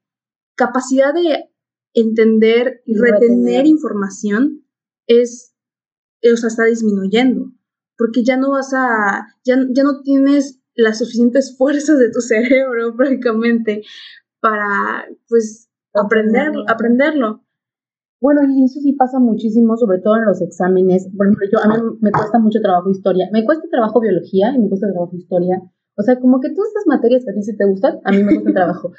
capacidad 0.55 1.13
de 1.13 1.49
entender 1.93 2.81
y 2.85 2.97
retener, 2.97 3.65
información 3.65 4.65
es, 5.05 5.53
o 6.21 6.35
sea, 6.35 6.47
está 6.47 6.65
disminuyendo. 6.65 7.51
Porque 7.97 8.23
ya 8.23 8.37
no 8.37 8.51
vas 8.51 8.73
a, 8.73 9.25
ya, 9.43 9.57
ya 9.71 9.83
no 9.83 10.01
tienes 10.01 10.59
las 10.77 10.99
suficientes 10.99 11.57
fuerzas 11.57 11.99
de 11.99 12.11
tu 12.11 12.21
cerebro 12.21 12.93
prácticamente 12.97 13.83
para, 14.39 15.05
pues, 15.27 15.69
aprender, 15.93 16.51
aprenderlo. 16.67 17.43
Bueno, 18.19 18.41
y 18.49 18.63
eso 18.63 18.79
sí 18.79 18.93
pasa 18.93 19.19
muchísimo, 19.19 19.77
sobre 19.77 19.99
todo 19.99 20.15
en 20.17 20.25
los 20.25 20.41
exámenes. 20.41 21.07
Por 21.15 21.27
ejemplo, 21.27 21.47
yo, 21.51 21.59
a 21.59 21.67
mí 21.67 21.97
me 22.01 22.11
cuesta 22.11 22.39
mucho 22.39 22.59
trabajo 22.61 22.89
historia. 22.89 23.29
Me 23.31 23.45
cuesta 23.45 23.67
trabajo 23.69 23.99
biología 23.99 24.53
y 24.55 24.59
me 24.59 24.69
cuesta 24.69 24.91
trabajo 24.91 25.15
historia. 25.15 25.61
O 25.97 26.03
sea, 26.03 26.19
como 26.19 26.39
que 26.39 26.49
todas 26.49 26.69
estas 26.69 26.87
materias 26.87 27.25
que 27.25 27.31
a 27.31 27.33
ti 27.33 27.41
sí 27.41 27.57
te 27.57 27.65
gustan, 27.65 27.99
a 28.03 28.11
mí 28.11 28.23
me 28.23 28.35
cuesta 28.35 28.53
trabajo. 28.53 28.91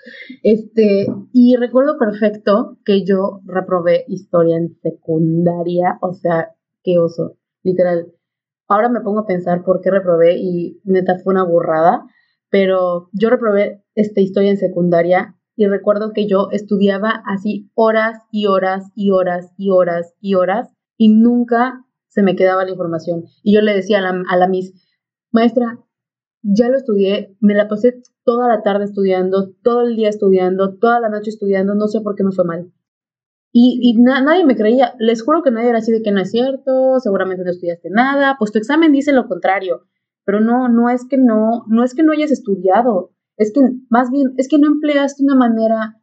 Este, 0.43 1.07
y 1.33 1.57
recuerdo 1.57 1.97
perfecto 1.99 2.79
que 2.85 3.05
yo 3.05 3.41
reprobé 3.45 4.05
historia 4.09 4.57
en 4.57 4.77
secundaria, 4.83 5.99
o 6.01 6.13
sea, 6.15 6.55
qué 6.83 6.99
oso, 6.99 7.37
literal. 7.63 8.13
Ahora 8.69 8.91
me 8.91 9.01
pongo 9.01 9.21
a 9.21 9.27
pensar 9.27 9.65
por 9.65 9.81
qué 9.81 9.91
reprobé 9.91 10.37
y 10.37 10.81
neta 10.85 11.19
fue 11.19 11.33
una 11.33 11.45
burrada, 11.45 12.05
pero 12.51 13.09
yo 13.13 13.31
reprobé 13.31 13.83
esta 13.95 14.21
historia 14.21 14.51
en 14.51 14.59
secundaria 14.59 15.35
y 15.57 15.67
recuerdo 15.67 16.13
que 16.13 16.29
yo 16.29 16.49
estudiaba 16.53 17.23
así 17.27 17.71
horas 17.75 18.19
y 18.31 18.47
horas 18.47 18.93
y 18.95 19.11
horas 19.11 19.53
y 19.57 19.71
horas 19.71 20.15
y 20.21 20.35
horas 20.35 20.69
y 20.97 21.09
nunca 21.09 21.85
se 22.09 22.23
me 22.23 22.37
quedaba 22.37 22.65
la 22.65 22.71
información. 22.71 23.25
Y 23.43 23.55
yo 23.55 23.61
le 23.61 23.75
decía 23.75 23.99
a 23.99 24.03
la, 24.03 24.23
a 24.29 24.37
la 24.37 24.49
Miss, 24.49 24.73
maestra, 25.33 25.79
ya 26.43 26.69
lo 26.69 26.77
estudié, 26.77 27.37
me 27.41 27.55
la 27.55 27.69
pasé 27.69 28.01
toda 28.25 28.49
la 28.49 28.63
tarde 28.63 28.85
estudiando, 28.85 29.51
todo 29.63 29.83
el 29.83 29.97
día 29.97 30.09
estudiando, 30.09 30.77
toda 30.79 31.01
la 31.01 31.09
noche 31.09 31.31
estudiando, 31.31 31.75
no 31.75 31.89
sé 31.89 32.01
por 32.01 32.15
qué 32.15 32.25
me 32.25 32.33
fue 32.33 32.45
mal. 32.45 32.73
Y, 33.53 33.81
y 33.83 34.01
nadie 34.01 34.45
me 34.45 34.57
creía, 34.57 34.95
les 34.99 35.23
juro 35.23 35.43
que 35.43 35.51
nadie 35.51 35.71
era 35.71 35.79
así 35.79 35.91
de 35.91 36.03
que 36.03 36.13
no 36.13 36.21
es 36.21 36.31
cierto, 36.31 37.01
seguramente 37.01 37.45
no 37.45 37.51
estudiaste 37.51 37.89
nada, 37.91 38.37
pues 38.39 38.53
tu 38.53 38.59
examen 38.59 38.93
dice 38.93 39.13
lo 39.13 39.27
contrario, 39.27 39.87
pero 40.25 40.41
no, 40.41 40.69
no 40.69 40.91
es 40.91 41.07
que 41.09 41.17
no, 41.17 41.65
no 41.67 41.83
es 41.83 41.95
que 41.95 42.03
no 42.03 42.13
hayas 42.13 42.31
estudiado, 42.31 43.13
es 43.39 43.53
que 43.53 43.61
más 43.89 44.11
bien, 44.11 44.35
es 44.37 44.49
que 44.49 44.59
no 44.59 44.67
empleaste 44.67 45.25
una 45.25 45.37
manera 45.37 45.99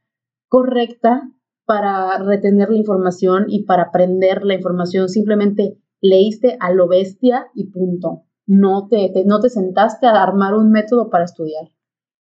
correcta 0.48 1.30
para 1.66 2.18
retener 2.20 2.70
la 2.70 2.78
información 2.78 3.46
y 3.48 3.66
para 3.66 3.84
aprender 3.84 4.44
la 4.44 4.54
información, 4.54 5.10
simplemente 5.10 5.80
leíste 6.02 6.58
a 6.60 6.72
lo 6.72 6.88
bestia 6.88 7.48
y 7.54 7.72
punto. 7.72 8.24
No 8.48 8.88
te, 8.88 9.12
no 9.26 9.40
te 9.40 9.50
sentaste 9.50 10.06
a 10.06 10.22
armar 10.22 10.54
un 10.54 10.72
método 10.72 11.10
para 11.10 11.26
estudiar. 11.26 11.72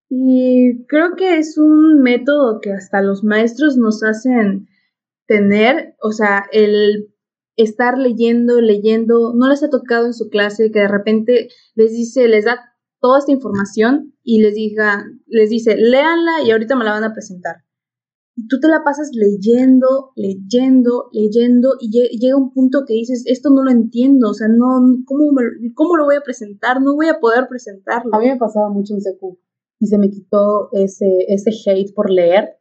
Y 0.09 0.85
creo 0.87 1.15
que 1.15 1.37
es 1.37 1.57
un 1.57 2.01
método 2.01 2.59
que 2.61 2.73
hasta 2.73 3.01
los 3.01 3.23
maestros 3.23 3.77
nos 3.77 4.03
hacen 4.03 4.67
tener, 5.27 5.95
o 6.01 6.11
sea, 6.11 6.45
el 6.51 7.13
estar 7.55 7.97
leyendo, 7.97 8.61
leyendo, 8.61 9.33
no 9.33 9.47
les 9.47 9.63
ha 9.63 9.69
tocado 9.69 10.07
en 10.07 10.13
su 10.13 10.29
clase 10.29 10.71
que 10.71 10.79
de 10.79 10.87
repente 10.87 11.49
les 11.75 11.91
dice, 11.91 12.27
les 12.27 12.45
da 12.45 12.59
toda 12.99 13.19
esta 13.19 13.31
información 13.31 14.13
y 14.23 14.41
les 14.41 14.55
diga, 14.55 15.05
les 15.27 15.49
dice, 15.49 15.75
léanla 15.77 16.43
y 16.43 16.51
ahorita 16.51 16.75
me 16.75 16.83
la 16.83 16.91
van 16.91 17.03
a 17.03 17.13
presentar. 17.13 17.57
Y 18.37 18.47
tú 18.47 18.59
te 18.59 18.67
la 18.67 18.83
pasas 18.83 19.11
leyendo, 19.13 20.11
leyendo, 20.15 21.09
leyendo 21.13 21.75
y 21.79 21.89
llega 21.89 22.35
un 22.35 22.51
punto 22.51 22.83
que 22.85 22.93
dices, 22.93 23.23
esto 23.27 23.49
no 23.49 23.63
lo 23.63 23.71
entiendo, 23.71 24.31
o 24.31 24.33
sea, 24.33 24.47
no, 24.49 24.81
¿cómo, 25.05 25.31
¿cómo 25.73 25.95
lo 25.95 26.05
voy 26.05 26.15
a 26.15 26.21
presentar? 26.21 26.81
No 26.81 26.95
voy 26.95 27.07
a 27.07 27.19
poder 27.19 27.47
presentarlo. 27.47 28.13
A 28.13 28.19
mí 28.19 28.27
me 28.27 28.37
pasaba 28.37 28.69
mucho 28.69 28.93
en 28.93 29.01
secu 29.01 29.39
y 29.79 29.87
se 29.87 29.97
me 29.97 30.09
quitó 30.09 30.69
ese, 30.73 31.25
ese 31.29 31.51
hate 31.65 31.93
por 31.93 32.09
leer. 32.09 32.57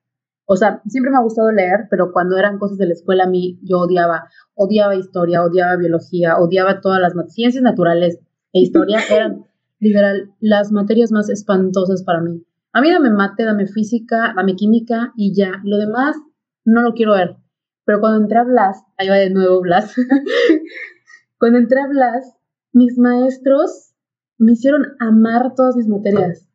O 0.46 0.56
sea, 0.56 0.82
siempre 0.86 1.10
me 1.10 1.16
ha 1.16 1.22
gustado 1.22 1.50
leer, 1.50 1.86
pero 1.90 2.12
cuando 2.12 2.36
eran 2.36 2.58
cosas 2.58 2.76
de 2.78 2.86
la 2.86 2.92
escuela 2.92 3.24
a 3.24 3.28
mí 3.28 3.58
yo 3.62 3.80
odiaba, 3.80 4.28
odiaba 4.54 4.94
historia, 4.94 5.42
odiaba 5.42 5.76
biología, 5.76 6.36
odiaba 6.38 6.80
todas 6.80 7.00
las 7.00 7.14
ciencias 7.32 7.62
naturales 7.62 8.18
e 8.52 8.60
historia 8.60 8.98
eran 9.10 9.44
literal 9.80 10.32
las 10.40 10.72
materias 10.72 11.12
más 11.12 11.30
espantosas 11.30 12.02
para 12.02 12.20
mí. 12.20 12.44
A 12.72 12.80
mí 12.80 12.90
dame 12.90 13.10
mate, 13.10 13.44
dame 13.44 13.66
física, 13.66 14.32
dame 14.36 14.56
química 14.56 15.12
y 15.16 15.34
ya. 15.34 15.60
Lo 15.62 15.76
demás 15.78 16.16
no 16.64 16.82
lo 16.82 16.92
quiero 16.94 17.14
ver. 17.14 17.36
Pero 17.84 18.00
cuando 18.00 18.22
entré 18.22 18.38
a 18.38 18.44
Blas, 18.44 18.82
ahí 18.96 19.08
va 19.08 19.16
de 19.16 19.30
nuevo 19.30 19.60
Blas. 19.60 19.94
cuando 21.38 21.58
entré 21.58 21.80
a 21.80 21.86
Blas, 21.86 22.34
mis 22.72 22.98
maestros 22.98 23.94
me 24.38 24.52
hicieron 24.52 24.96
amar 24.98 25.54
todas 25.54 25.76
mis 25.76 25.86
materias. 25.86 26.48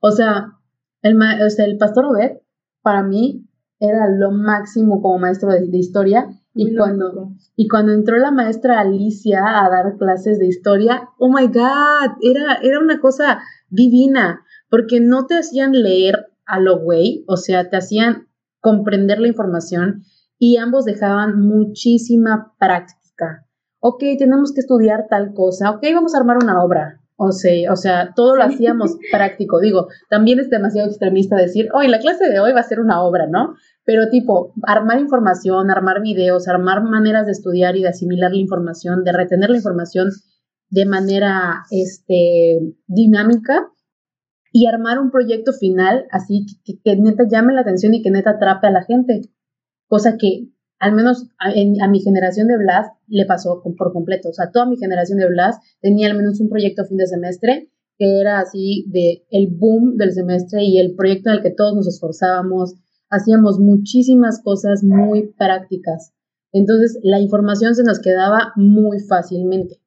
O 0.00 0.10
sea, 0.10 0.52
el, 1.02 1.16
o 1.16 1.50
sea, 1.50 1.66
el 1.66 1.76
pastor 1.76 2.06
Obed, 2.06 2.38
para 2.86 3.02
mí, 3.02 3.44
era 3.80 4.08
lo 4.08 4.30
máximo 4.30 5.02
como 5.02 5.18
maestro 5.18 5.50
de, 5.50 5.76
historia. 5.76 6.28
Y 6.54 6.76
cuando, 6.76 7.32
y 7.56 7.66
cuando 7.66 7.92
entró 7.92 8.16
la 8.16 8.30
maestra 8.30 8.78
Alicia 8.78 9.40
a 9.44 9.68
dar 9.68 9.96
clases 9.98 10.38
de 10.38 10.46
historia, 10.46 11.08
oh 11.18 11.28
my 11.28 11.48
God, 11.48 12.16
era, 12.22 12.60
era 12.62 12.78
una 12.78 13.00
cosa 13.00 13.40
divina 13.70 14.44
porque 14.70 15.00
no 15.00 15.26
te 15.26 15.34
hacían 15.34 15.72
leer 15.72 16.26
a 16.46 16.60
lo 16.60 16.78
güey, 16.78 17.24
o 17.26 17.36
sea, 17.36 17.68
te 17.68 17.76
hacían 17.76 18.28
comprender 18.60 19.18
la 19.18 19.26
información 19.26 20.04
y 20.38 20.58
ambos 20.58 20.84
dejaban 20.84 21.40
muchísima 21.40 22.54
práctica. 22.60 23.48
Ok, 23.80 24.04
tenemos 24.16 24.52
que 24.52 24.60
estudiar 24.60 25.08
tal 25.10 25.34
cosa, 25.34 25.72
ok, 25.72 25.82
vamos 25.92 26.14
a 26.14 26.18
armar 26.18 26.36
una 26.40 26.62
obra. 26.62 27.00
O 27.16 27.32
sea, 27.32 27.72
o 27.72 27.76
sea, 27.76 28.12
todo 28.14 28.36
lo 28.36 28.42
hacíamos 28.42 28.96
práctico. 29.12 29.60
Digo, 29.60 29.88
también 30.10 30.38
es 30.38 30.50
demasiado 30.50 30.88
extremista 30.88 31.36
decir, 31.36 31.68
hoy 31.74 31.88
la 31.88 31.98
clase 31.98 32.28
de 32.28 32.40
hoy 32.40 32.52
va 32.52 32.60
a 32.60 32.64
ser 32.64 32.80
una 32.80 33.02
obra, 33.02 33.26
¿no? 33.26 33.54
Pero 33.84 34.08
tipo, 34.10 34.52
armar 34.62 35.00
información, 35.00 35.70
armar 35.70 36.02
videos, 36.02 36.48
armar 36.48 36.82
maneras 36.82 37.26
de 37.26 37.32
estudiar 37.32 37.76
y 37.76 37.82
de 37.82 37.88
asimilar 37.88 38.32
la 38.32 38.38
información, 38.38 39.04
de 39.04 39.12
retener 39.12 39.50
la 39.50 39.56
información 39.56 40.10
de 40.68 40.84
manera 40.84 41.62
este, 41.70 42.58
dinámica, 42.86 43.70
y 44.56 44.66
armar 44.66 44.98
un 44.98 45.10
proyecto 45.10 45.52
final 45.52 46.06
así 46.10 46.46
que, 46.64 46.96
neta 46.96 47.24
llame 47.30 47.52
la 47.52 47.60
atención 47.60 47.92
y 47.92 48.02
que 48.02 48.10
neta 48.10 48.30
atrape 48.30 48.66
a 48.66 48.70
la 48.70 48.84
gente. 48.84 49.20
Cosa 49.86 50.16
que 50.16 50.48
al 50.78 50.94
menos 50.94 51.28
a, 51.38 51.88
mi 51.88 52.00
generación 52.00 52.48
de 52.48 52.58
Blas 52.58 52.88
le 53.06 53.26
pasó 53.26 53.62
por 53.76 53.92
completo. 53.92 54.28
O 54.28 54.32
sea, 54.32 54.50
toda 54.50 54.66
mi 54.66 54.76
generación 54.76 55.18
de 55.18 55.28
Blas 55.28 55.58
tenía 55.80 56.08
al 56.08 56.16
menos 56.16 56.40
un 56.40 56.48
proyecto 56.48 56.84
fin 56.84 56.98
de 56.98 57.06
semestre 57.06 57.70
que 57.98 58.20
era 58.20 58.40
así 58.40 58.84
de 58.88 59.24
el 59.30 59.48
boom 59.48 59.96
del 59.96 60.12
semestre 60.12 60.62
y 60.64 60.78
el 60.78 60.94
proyecto 60.94 61.30
en 61.30 61.36
el 61.36 61.42
que 61.42 61.50
todos 61.50 61.74
nos 61.74 61.88
esforzábamos, 61.88 62.74
hacíamos 63.08 63.58
muchísimas 63.58 64.42
cosas 64.42 64.84
muy 64.84 65.32
prácticas. 65.38 66.12
Entonces, 66.52 66.98
la 67.02 67.20
información 67.20 67.74
se 67.74 67.84
nos 67.84 68.00
quedaba 68.00 68.52
muy 68.56 69.00
fácilmente. 69.00 69.80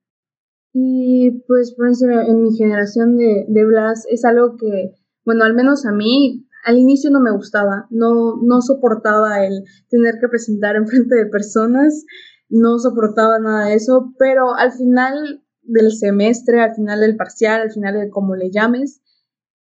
Y 0.73 1.43
pues, 1.47 1.73
por 1.73 1.89
ejemplo, 1.89 2.21
en 2.21 2.43
mi 2.43 2.56
generación 2.56 3.17
de, 3.17 3.45
de 3.47 3.65
es 4.10 4.25
algo 4.25 4.56
que, 4.56 4.95
bueno, 5.25 5.43
al 5.43 5.54
menos 5.54 5.86
a 5.86 5.91
mí 5.91 6.47
al 6.63 6.78
inicio 6.78 7.10
no 7.10 7.19
me 7.19 7.32
gustaba, 7.32 7.88
no, 7.89 8.38
no 8.41 8.62
soportaba 8.62 9.45
el 9.45 9.63
tener 9.89 10.19
que 10.19 10.28
presentar 10.28 10.76
en 10.76 10.88
frente 10.88 11.15
de 11.15 11.26
personas, 11.26 12.06
no 12.50 12.80
soportaba 12.80 13.39
nada 13.39 13.65
de 13.67 13.76
eso, 13.76 14.13
pero 14.17 14.56
al 14.56 14.72
final 14.72 15.43
del 15.62 15.91
semestre, 15.91 16.62
al 16.62 16.76
final 16.76 17.02
del 17.02 17.15
parcial, 17.15 17.62
al 17.62 17.72
final 17.72 18.00
de 18.00 18.10
como 18.10 18.36
le 18.36 18.52
llames, 18.52 19.02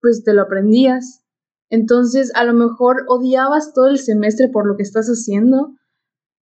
pues 0.01 0.23
te 0.23 0.33
lo 0.33 0.43
aprendías. 0.43 1.23
Entonces, 1.69 2.31
a 2.35 2.43
lo 2.43 2.53
mejor 2.53 3.05
odiabas 3.07 3.73
todo 3.73 3.87
el 3.87 3.97
semestre 3.97 4.49
por 4.49 4.67
lo 4.67 4.77
que 4.77 4.83
estás 4.83 5.07
haciendo, 5.07 5.73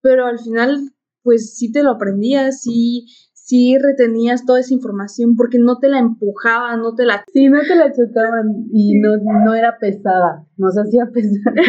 pero 0.02 0.26
al 0.26 0.38
final, 0.38 0.92
pues 1.22 1.56
sí 1.56 1.72
te 1.72 1.82
lo 1.82 1.92
aprendías, 1.92 2.60
sí, 2.60 3.06
sí 3.44 3.76
retenías 3.78 4.46
toda 4.46 4.60
esa 4.60 4.72
información 4.72 5.36
porque 5.36 5.58
no 5.58 5.78
te 5.78 5.88
la 5.88 5.98
empujaban, 5.98 6.80
no 6.80 6.94
te 6.94 7.04
la... 7.04 7.24
Sí, 7.32 7.48
no 7.48 7.60
te 7.60 7.76
la 7.76 7.92
chocaban 7.92 8.68
y 8.72 8.98
no, 8.98 9.16
no 9.18 9.54
era 9.54 9.78
pesada, 9.78 10.46
nos 10.56 10.76
hacía 10.78 11.06
pesada. 11.12 11.62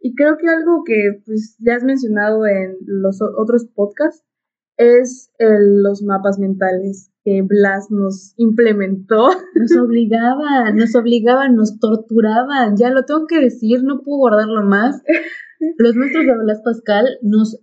y 0.00 0.14
creo 0.14 0.36
que 0.36 0.48
algo 0.48 0.84
que 0.84 1.22
pues 1.24 1.56
ya 1.60 1.76
has 1.76 1.84
mencionado 1.84 2.46
en 2.46 2.76
los 2.84 3.20
otros 3.22 3.66
podcasts 3.74 4.22
es 4.76 5.30
los 5.38 6.02
mapas 6.02 6.38
mentales 6.38 7.10
que 7.24 7.40
Blas 7.40 7.90
nos 7.90 8.34
implementó. 8.36 9.30
Nos 9.54 9.76
obligaban, 9.78 10.76
nos 10.76 10.94
obligaban, 10.94 11.56
nos 11.56 11.78
torturaban, 11.78 12.76
ya 12.76 12.90
lo 12.90 13.04
tengo 13.04 13.26
que 13.26 13.40
decir, 13.40 13.82
no 13.82 14.02
puedo 14.02 14.18
guardarlo 14.18 14.62
más. 14.62 15.02
Los 15.78 15.96
maestros 15.96 16.26
de 16.26 16.36
Blas 16.36 16.60
Pascal 16.62 17.06
nos 17.22 17.58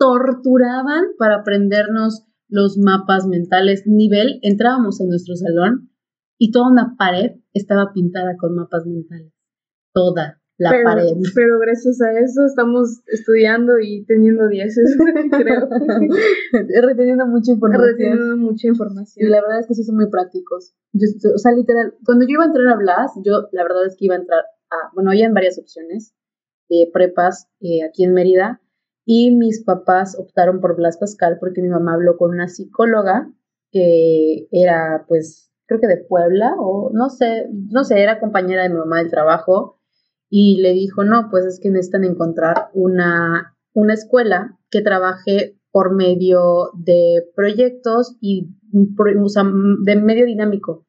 torturaban 0.00 1.04
para 1.18 1.40
aprendernos 1.40 2.26
los 2.48 2.78
mapas 2.78 3.26
mentales. 3.26 3.82
Nivel, 3.86 4.40
entrábamos 4.42 4.98
en 5.00 5.08
nuestro 5.10 5.36
salón 5.36 5.90
y 6.38 6.50
toda 6.50 6.72
una 6.72 6.96
pared 6.96 7.36
estaba 7.52 7.92
pintada 7.92 8.36
con 8.38 8.56
mapas 8.56 8.86
mentales. 8.86 9.30
Toda 9.92 10.40
la 10.56 10.70
pared. 10.82 11.16
Pero 11.34 11.58
gracias 11.58 12.00
a 12.00 12.18
eso 12.18 12.46
estamos 12.46 13.02
estudiando 13.08 13.78
y 13.78 14.06
teniendo 14.06 14.48
dieces, 14.48 14.96
creo. 15.30 15.68
Reteniendo 16.82 17.26
mucha 17.26 17.52
información. 17.52 17.88
Reteniendo 17.88 18.36
mucha 18.38 18.68
información. 18.68 19.26
Y 19.26 19.30
la 19.30 19.42
verdad 19.42 19.60
es 19.60 19.66
que 19.66 19.74
sí 19.74 19.84
son 19.84 19.96
muy 19.96 20.08
prácticos. 20.08 20.74
o 20.94 21.38
sea, 21.38 21.52
literal, 21.52 21.94
cuando 22.06 22.24
yo 22.24 22.32
iba 22.32 22.44
a 22.44 22.46
entrar 22.46 22.68
a 22.68 22.76
Blas, 22.76 23.12
yo 23.22 23.48
la 23.52 23.64
verdad 23.64 23.84
es 23.86 23.96
que 23.98 24.06
iba 24.06 24.14
a 24.14 24.18
entrar 24.18 24.40
a, 24.70 24.94
bueno, 24.94 25.10
había 25.10 25.30
varias 25.30 25.58
opciones 25.58 26.14
de 26.70 26.88
prepas 26.90 27.48
eh, 27.60 27.82
aquí 27.84 28.04
en 28.04 28.14
Mérida 28.14 28.62
y 29.12 29.32
mis 29.32 29.64
papás 29.64 30.16
optaron 30.16 30.60
por 30.60 30.76
Blas 30.76 30.96
Pascal 30.96 31.38
porque 31.40 31.62
mi 31.62 31.68
mamá 31.68 31.94
habló 31.94 32.16
con 32.16 32.30
una 32.30 32.46
psicóloga 32.46 33.28
que 33.72 34.46
era, 34.52 35.04
pues, 35.08 35.50
creo 35.66 35.80
que 35.80 35.88
de 35.88 35.96
Puebla 35.96 36.54
o 36.56 36.92
no 36.94 37.10
sé, 37.10 37.48
no 37.50 37.82
sé, 37.82 38.04
era 38.04 38.20
compañera 38.20 38.62
de 38.62 38.68
mi 38.68 38.76
mamá 38.76 38.98
del 38.98 39.10
trabajo 39.10 39.80
y 40.28 40.60
le 40.62 40.74
dijo, 40.74 41.02
no, 41.02 41.26
pues 41.28 41.44
es 41.44 41.58
que 41.58 41.70
necesitan 41.70 42.04
encontrar 42.04 42.68
una, 42.72 43.56
una 43.72 43.94
escuela 43.94 44.56
que 44.70 44.80
trabaje 44.80 45.58
por 45.72 45.92
medio 45.92 46.70
de 46.74 47.24
proyectos 47.34 48.16
y 48.20 48.46
de 48.70 49.96
medio 49.96 50.24
dinámico, 50.24 50.86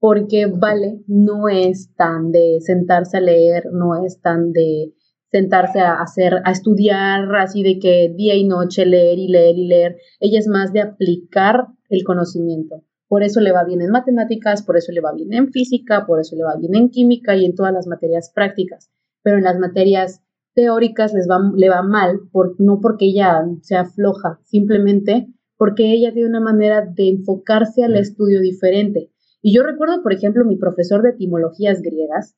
porque 0.00 0.46
vale, 0.46 1.04
no 1.06 1.48
es 1.48 1.94
tan 1.94 2.32
de 2.32 2.58
sentarse 2.62 3.18
a 3.18 3.20
leer, 3.20 3.66
no 3.70 4.04
es 4.04 4.20
tan 4.20 4.50
de 4.50 4.92
sentarse 5.30 5.80
a 5.80 6.00
hacer, 6.00 6.34
a 6.44 6.50
estudiar 6.50 7.34
así 7.36 7.62
de 7.62 7.78
que 7.78 8.12
día 8.14 8.34
y 8.34 8.46
noche 8.46 8.84
leer 8.84 9.18
y 9.18 9.28
leer 9.28 9.56
y 9.56 9.66
leer. 9.66 9.96
Ella 10.18 10.38
es 10.38 10.48
más 10.48 10.72
de 10.72 10.80
aplicar 10.80 11.66
el 11.88 12.04
conocimiento. 12.04 12.84
Por 13.08 13.22
eso 13.22 13.40
le 13.40 13.52
va 13.52 13.64
bien 13.64 13.80
en 13.80 13.90
matemáticas, 13.90 14.62
por 14.62 14.76
eso 14.76 14.92
le 14.92 15.00
va 15.00 15.12
bien 15.12 15.32
en 15.32 15.50
física, 15.50 16.06
por 16.06 16.20
eso 16.20 16.36
le 16.36 16.44
va 16.44 16.56
bien 16.56 16.74
en 16.74 16.90
química 16.90 17.36
y 17.36 17.44
en 17.44 17.54
todas 17.54 17.72
las 17.72 17.86
materias 17.86 18.30
prácticas. 18.34 18.90
Pero 19.22 19.38
en 19.38 19.44
las 19.44 19.58
materias 19.58 20.22
teóricas 20.54 21.12
les 21.12 21.28
va, 21.28 21.38
le 21.56 21.68
va 21.68 21.82
mal, 21.82 22.20
por, 22.32 22.54
no 22.60 22.80
porque 22.80 23.06
ella 23.06 23.44
sea 23.62 23.84
floja, 23.84 24.40
simplemente 24.44 25.28
porque 25.56 25.92
ella 25.92 26.12
tiene 26.12 26.28
una 26.28 26.40
manera 26.40 26.86
de 26.86 27.08
enfocarse 27.08 27.84
al 27.84 27.96
estudio 27.96 28.40
diferente. 28.40 29.10
Y 29.42 29.54
yo 29.54 29.62
recuerdo, 29.62 30.02
por 30.02 30.12
ejemplo, 30.12 30.44
mi 30.44 30.56
profesor 30.56 31.02
de 31.02 31.10
etimologías 31.10 31.82
griegas 31.82 32.34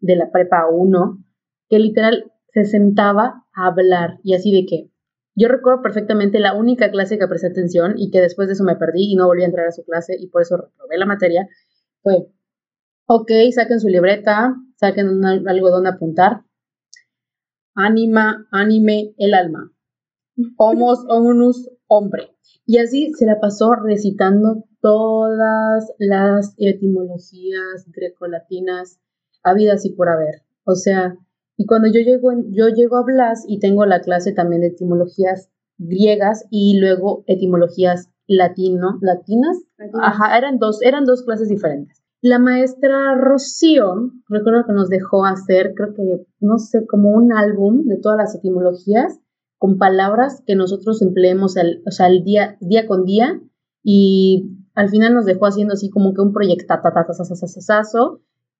de 0.00 0.16
la 0.16 0.30
prepa 0.30 0.66
1, 0.70 1.24
que 1.68 1.78
literal 1.78 2.32
se 2.52 2.64
sentaba 2.64 3.44
a 3.52 3.66
hablar 3.66 4.18
y 4.22 4.34
así 4.34 4.52
de 4.52 4.66
que 4.66 4.90
yo 5.38 5.46
recuerdo 5.46 5.82
perfectamente 5.82 6.40
la 6.40 6.54
única 6.54 6.90
clase 6.90 7.16
que 7.16 7.28
presté 7.28 7.46
atención 7.46 7.94
y 7.96 8.10
que 8.10 8.20
después 8.20 8.48
de 8.48 8.54
eso 8.54 8.64
me 8.64 8.74
perdí 8.74 9.12
y 9.12 9.14
no 9.14 9.26
volví 9.26 9.42
a 9.42 9.46
entrar 9.46 9.68
a 9.68 9.72
su 9.72 9.84
clase 9.84 10.16
y 10.18 10.26
por 10.26 10.42
eso 10.42 10.56
reprobé 10.56 10.98
la 10.98 11.06
materia, 11.06 11.48
fue, 12.02 12.26
ok, 13.06 13.30
saquen 13.52 13.78
su 13.78 13.88
libreta, 13.88 14.56
saquen 14.74 15.08
un 15.08 15.24
algodón 15.24 15.86
a 15.86 15.90
apuntar, 15.90 16.42
ánima, 17.76 18.48
anime, 18.50 19.14
el 19.16 19.32
alma, 19.32 19.72
homos, 20.58 21.04
homunus, 21.08 21.70
hombre. 21.86 22.34
Y 22.66 22.78
así 22.78 23.12
se 23.14 23.24
la 23.24 23.38
pasó 23.40 23.74
recitando 23.76 24.64
todas 24.80 25.92
las 25.98 26.54
etimologías 26.58 27.86
grecolatinas 27.86 29.00
habidas 29.44 29.84
y 29.84 29.90
por 29.90 30.08
haber. 30.08 30.42
O 30.64 30.74
sea, 30.74 31.16
y 31.58 31.66
cuando 31.66 31.88
yo 31.88 32.00
llego, 32.00 32.30
yo 32.50 32.68
llego 32.68 32.96
a 32.96 33.02
Blas 33.02 33.44
y 33.46 33.58
tengo 33.58 33.84
la 33.84 34.00
clase 34.00 34.32
también 34.32 34.62
de 34.62 34.68
etimologías 34.68 35.50
griegas 35.76 36.46
y 36.50 36.78
luego 36.78 37.24
etimologías 37.26 38.10
latino, 38.28 38.98
latinas. 39.02 39.58
Ajá, 40.00 40.38
eran 40.38 40.58
dos, 40.58 40.80
eran 40.82 41.04
dos 41.04 41.24
clases 41.24 41.48
diferentes. 41.48 42.00
La 42.20 42.38
maestra 42.38 43.16
Rocío, 43.16 44.12
recuerdo 44.28 44.66
que 44.66 44.72
nos 44.72 44.88
dejó 44.88 45.24
hacer, 45.24 45.74
creo 45.74 45.94
que, 45.94 46.26
no 46.38 46.58
sé, 46.58 46.86
como 46.86 47.10
un 47.10 47.32
álbum 47.32 47.86
de 47.86 47.96
todas 47.96 48.18
las 48.18 48.36
etimologías 48.36 49.18
con 49.58 49.78
palabras 49.78 50.44
que 50.46 50.54
nosotros 50.54 51.02
empleemos 51.02 51.56
al, 51.56 51.82
o 51.84 51.90
sea, 51.90 52.06
al 52.06 52.22
día, 52.22 52.56
día 52.60 52.86
con 52.86 53.04
día 53.04 53.40
y 53.82 54.48
al 54.74 54.90
final 54.90 55.12
nos 55.12 55.26
dejó 55.26 55.46
haciendo 55.46 55.74
así 55.74 55.90
como 55.90 56.14
que 56.14 56.20
un 56.20 56.32
proyecto 56.32 56.72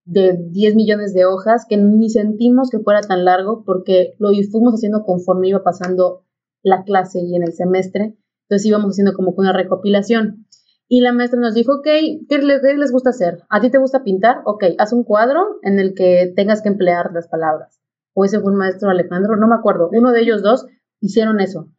de 0.09 0.39
10 0.51 0.75
millones 0.75 1.13
de 1.13 1.27
hojas 1.27 1.67
que 1.69 1.77
ni 1.77 2.09
sentimos 2.09 2.71
que 2.71 2.79
fuera 2.79 3.03
tan 3.03 3.27
largo 3.27 3.63
porque 3.65 4.15
lo 4.19 4.31
fuimos 4.51 4.75
haciendo 4.75 5.05
conforme 5.05 5.49
iba 5.49 5.63
pasando 5.63 6.25
la 6.63 6.83
clase 6.85 7.21
y 7.21 7.37
en 7.37 7.43
el 7.43 7.53
semestre. 7.53 8.17
Entonces 8.45 8.67
íbamos 8.67 8.93
haciendo 8.93 9.13
como 9.13 9.35
una 9.37 9.53
recopilación. 9.53 10.47
Y 10.89 11.03
la 11.03 11.13
maestra 11.13 11.39
nos 11.39 11.53
dijo, 11.53 11.75
ok, 11.75 11.87
¿qué 12.27 12.39
les, 12.39 12.63
¿qué 12.63 12.91
gusta 12.91 13.11
hacer? 13.11 13.43
¿A 13.51 13.61
ti 13.61 13.71
te 13.71 13.77
gusta 13.77 14.03
pintar? 14.03 14.39
Ok, 14.47 14.65
haz 14.79 14.95
un 14.95 15.05
cuadro 15.05 15.59
en 15.63 15.79
el 15.79 15.93
que 15.95 16.33
tengas 16.35 16.63
que 16.63 16.71
emplear 16.71 17.13
las 17.13 17.29
palabras. 17.29 17.79
O 18.15 18.25
ese 18.25 18.41
fue 18.41 18.51
un 18.51 18.59
maestro 18.59 18.89
Alejandro, 18.89 19.37
no 19.37 19.47
me 19.47 19.57
acuerdo. 19.57 19.91
Uno 19.93 20.13
de 20.13 20.23
ellos 20.23 20.43
dos 20.43 20.65
hicieron 21.01 21.41
eso. 21.41 21.71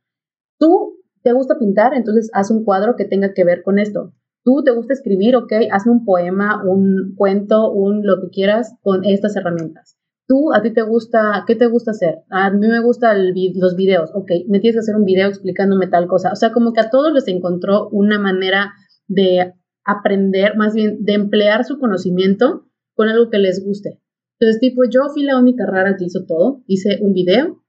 Tú 0.60 1.00
te 1.24 1.34
gusta 1.34 1.58
pintar, 1.58 1.96
entonces 1.96 2.30
haz 2.34 2.52
un 2.52 2.64
cuadro 2.64 2.96
que 2.96 3.06
tenga 3.06 3.34
que 3.34 3.44
ver 3.44 3.64
con 3.64 3.80
esto. 3.80 4.14
Tú 4.44 4.64
te 4.64 4.72
gusta 4.72 4.94
escribir, 4.94 5.36
ok, 5.36 5.52
hazme 5.72 5.92
un 5.92 6.06
poema, 6.06 6.64
un 6.64 7.14
cuento, 7.16 7.72
un 7.72 8.06
lo 8.06 8.22
que 8.22 8.30
quieras 8.30 8.76
con 8.82 9.04
estas 9.04 9.36
herramientas. 9.36 9.98
Tú, 10.28 10.54
a 10.54 10.62
ti 10.62 10.72
te 10.72 10.84
gusta, 10.84 11.44
¿qué 11.48 11.56
te 11.56 11.68
gusta 11.68 11.92
hacer? 11.92 12.20
A 12.30 12.52
mí 12.52 12.68
me 12.68 12.82
gustan 12.82 13.34
los 13.56 13.76
videos, 13.76 14.12
ok, 14.14 14.32
me 14.48 14.60
tienes 14.60 14.76
que 14.76 14.80
hacer 14.80 14.96
un 14.96 15.06
video 15.06 15.28
explicándome 15.28 15.88
tal 15.88 16.08
cosa. 16.08 16.32
O 16.32 16.36
sea, 16.36 16.52
como 16.52 16.72
que 16.72 16.82
a 16.82 16.90
todos 16.90 17.12
les 17.14 17.28
encontró 17.28 17.90
una 17.90 18.20
manera 18.20 18.74
de 19.08 19.54
aprender, 19.84 20.56
más 20.56 20.74
bien 20.74 21.04
de 21.04 21.14
emplear 21.14 21.66
su 21.66 21.80
conocimiento 21.80 22.68
con 22.94 23.10
algo 23.10 23.30
que 23.30 23.40
les 23.40 23.66
guste. 23.66 24.00
Entonces, 24.40 24.62
tipo, 24.62 24.84
yo 24.90 25.10
fui 25.12 25.24
la 25.24 25.38
única 25.38 25.66
rara 25.66 25.96
que 25.98 26.06
hizo 26.06 26.26
todo. 26.26 26.64
Hice 26.68 27.00
un 27.02 27.14
video 27.14 27.62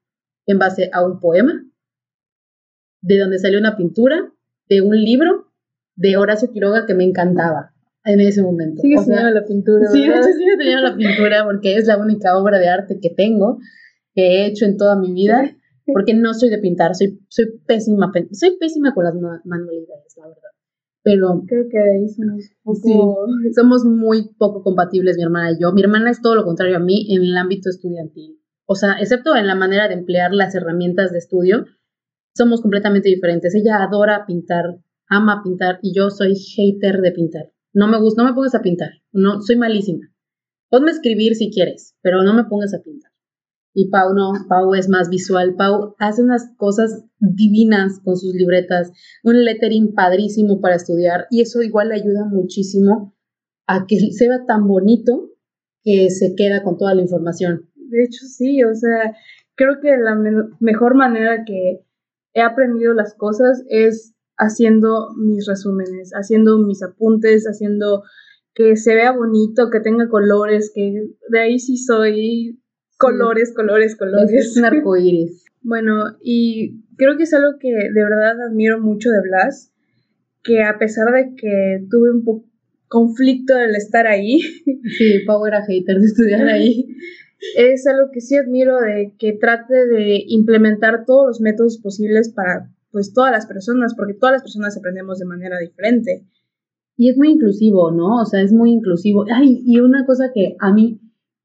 en 0.46 0.58
base 0.58 0.90
a 0.92 1.04
un 1.04 1.18
poema, 1.18 1.64
de 3.02 3.18
donde 3.18 3.38
salió 3.38 3.58
una 3.58 3.76
pintura, 3.76 4.32
de 4.68 4.82
un 4.82 4.96
libro 4.96 5.49
de 6.00 6.16
Horacio 6.16 6.50
Quiroga 6.50 6.86
que 6.86 6.94
me 6.94 7.04
encantaba 7.04 7.74
en 8.04 8.20
ese 8.20 8.42
momento. 8.42 8.80
Sigue 8.80 8.96
teniendo 9.04 9.30
la 9.30 9.44
pintura. 9.44 9.86
Sí, 9.90 10.00
de 10.00 10.06
hecho 10.06 10.22
sigue 10.38 10.56
teniendo 10.56 10.82
la 10.82 10.96
pintura 10.96 11.44
porque 11.44 11.76
es 11.76 11.86
la 11.86 11.98
única 11.98 12.38
obra 12.38 12.58
de 12.58 12.68
arte 12.68 12.98
que 13.00 13.10
tengo, 13.10 13.58
que 14.14 14.22
he 14.22 14.46
hecho 14.46 14.64
en 14.64 14.78
toda 14.78 14.96
mi 14.96 15.12
vida, 15.12 15.54
porque 15.92 16.14
no 16.14 16.32
soy 16.32 16.48
de 16.48 16.58
pintar, 16.58 16.94
soy, 16.94 17.20
soy 17.28 17.60
pésima, 17.66 18.10
soy 18.32 18.56
pésima 18.58 18.94
con 18.94 19.04
las 19.04 19.14
manualidades, 19.44 20.14
la 20.16 20.28
verdad. 20.28 20.50
Pero 21.02 21.42
creo 21.46 21.64
que 21.70 21.78
ahí 21.78 22.08
somos 22.08 22.50
poco... 22.62 23.26
somos 23.54 23.84
muy 23.84 24.34
poco 24.38 24.62
compatibles 24.62 25.16
mi 25.16 25.22
hermana 25.22 25.52
y 25.52 25.60
yo. 25.60 25.72
Mi 25.72 25.82
hermana 25.82 26.10
es 26.10 26.22
todo 26.22 26.34
lo 26.34 26.44
contrario 26.44 26.76
a 26.76 26.80
mí 26.80 27.14
en 27.14 27.22
el 27.22 27.36
ámbito 27.36 27.68
estudiantil. 27.68 28.38
O 28.66 28.74
sea, 28.74 28.94
excepto 29.00 29.36
en 29.36 29.46
la 29.46 29.54
manera 29.54 29.88
de 29.88 29.94
emplear 29.94 30.32
las 30.32 30.54
herramientas 30.54 31.10
de 31.10 31.18
estudio, 31.18 31.66
somos 32.34 32.62
completamente 32.62 33.08
diferentes. 33.08 33.54
Ella 33.54 33.82
adora 33.82 34.24
pintar 34.26 34.78
ama 35.10 35.42
pintar 35.44 35.78
y 35.82 35.92
yo 35.94 36.08
soy 36.08 36.34
hater 36.34 37.00
de 37.02 37.12
pintar. 37.12 37.52
No 37.74 37.88
me 37.88 38.00
gusta, 38.00 38.22
no 38.22 38.30
me 38.30 38.34
pongas 38.34 38.54
a 38.54 38.62
pintar. 38.62 38.90
No, 39.12 39.42
soy 39.42 39.56
malísima. 39.56 40.08
Ponme 40.70 40.90
a 40.90 40.94
escribir 40.94 41.34
si 41.34 41.50
quieres, 41.50 41.96
pero 42.00 42.22
no 42.22 42.32
me 42.32 42.44
pongas 42.44 42.72
a 42.72 42.82
pintar. 42.82 43.10
Y 43.74 43.90
Pau 43.90 44.14
no, 44.14 44.32
Pau 44.48 44.74
es 44.74 44.88
más 44.88 45.08
visual. 45.10 45.54
Pau 45.56 45.94
hace 45.98 46.22
unas 46.22 46.52
cosas 46.56 47.04
divinas 47.18 48.00
con 48.04 48.16
sus 48.16 48.34
libretas, 48.34 48.92
un 49.22 49.44
lettering 49.44 49.94
padrísimo 49.94 50.60
para 50.60 50.76
estudiar 50.76 51.26
y 51.30 51.42
eso 51.42 51.62
igual 51.62 51.88
le 51.88 51.96
ayuda 51.96 52.24
muchísimo 52.24 53.14
a 53.66 53.86
que 53.86 53.96
se 54.12 54.28
vea 54.28 54.44
tan 54.46 54.66
bonito 54.66 55.30
que 55.82 56.10
se 56.10 56.34
queda 56.34 56.62
con 56.62 56.76
toda 56.78 56.94
la 56.94 57.02
información. 57.02 57.68
De 57.74 58.04
hecho, 58.04 58.26
sí, 58.26 58.62
o 58.64 58.74
sea, 58.74 59.16
creo 59.54 59.80
que 59.80 59.96
la 59.96 60.16
mejor 60.60 60.94
manera 60.94 61.44
que 61.44 61.84
he 62.34 62.42
aprendido 62.42 62.94
las 62.94 63.14
cosas 63.14 63.64
es 63.68 64.14
haciendo 64.40 65.10
mis 65.16 65.46
resúmenes, 65.46 66.10
haciendo 66.14 66.58
mis 66.58 66.82
apuntes, 66.82 67.44
haciendo 67.44 68.02
que 68.54 68.76
se 68.76 68.94
vea 68.94 69.12
bonito, 69.12 69.70
que 69.70 69.80
tenga 69.80 70.08
colores, 70.08 70.72
que 70.74 71.10
de 71.28 71.38
ahí 71.38 71.58
sí 71.58 71.76
soy 71.76 72.58
colores, 72.98 73.52
colores, 73.54 73.96
colores. 73.96 74.32
Es 74.32 74.56
un 74.56 74.64
arcoíris. 74.66 75.44
bueno, 75.62 76.16
y 76.22 76.82
creo 76.96 77.16
que 77.16 77.24
es 77.24 77.34
algo 77.34 77.58
que 77.60 77.70
de 77.70 78.02
verdad 78.02 78.40
admiro 78.40 78.80
mucho 78.80 79.10
de 79.10 79.20
Blas, 79.20 79.72
que 80.42 80.64
a 80.64 80.78
pesar 80.78 81.12
de 81.12 81.34
que 81.36 81.86
tuve 81.90 82.10
un 82.10 82.24
poco 82.24 82.50
conflicto 82.90 83.54
al 83.54 83.74
estar 83.74 84.06
ahí. 84.06 84.40
Sí, 84.98 85.20
Pau 85.26 85.46
era 85.46 85.64
hater 85.64 85.98
de 85.98 86.06
estudiar 86.06 86.46
ahí. 86.48 86.88
Es 87.56 87.86
algo 87.86 88.10
que 88.12 88.20
sí 88.20 88.36
admiro 88.36 88.78
de 88.80 89.14
que 89.18 89.32
trate 89.32 89.86
de 89.86 90.24
implementar 90.26 91.06
todos 91.06 91.26
los 91.26 91.40
métodos 91.40 91.78
posibles 91.78 92.28
para 92.28 92.70
pues 92.90 93.12
todas 93.12 93.32
las 93.32 93.46
personas, 93.46 93.94
porque 93.94 94.14
todas 94.14 94.34
las 94.34 94.42
personas 94.42 94.76
aprendemos 94.76 95.18
de 95.18 95.26
manera 95.26 95.58
diferente. 95.58 96.26
Y 96.96 97.08
es 97.08 97.16
muy 97.16 97.30
inclusivo, 97.30 97.90
¿no? 97.90 98.20
O 98.20 98.26
sea, 98.26 98.42
es 98.42 98.52
muy 98.52 98.72
inclusivo. 98.72 99.24
Ay, 99.32 99.62
y 99.64 99.80
una 99.80 100.04
cosa 100.04 100.30
que 100.34 100.56
a 100.58 100.72
mí 100.72 101.00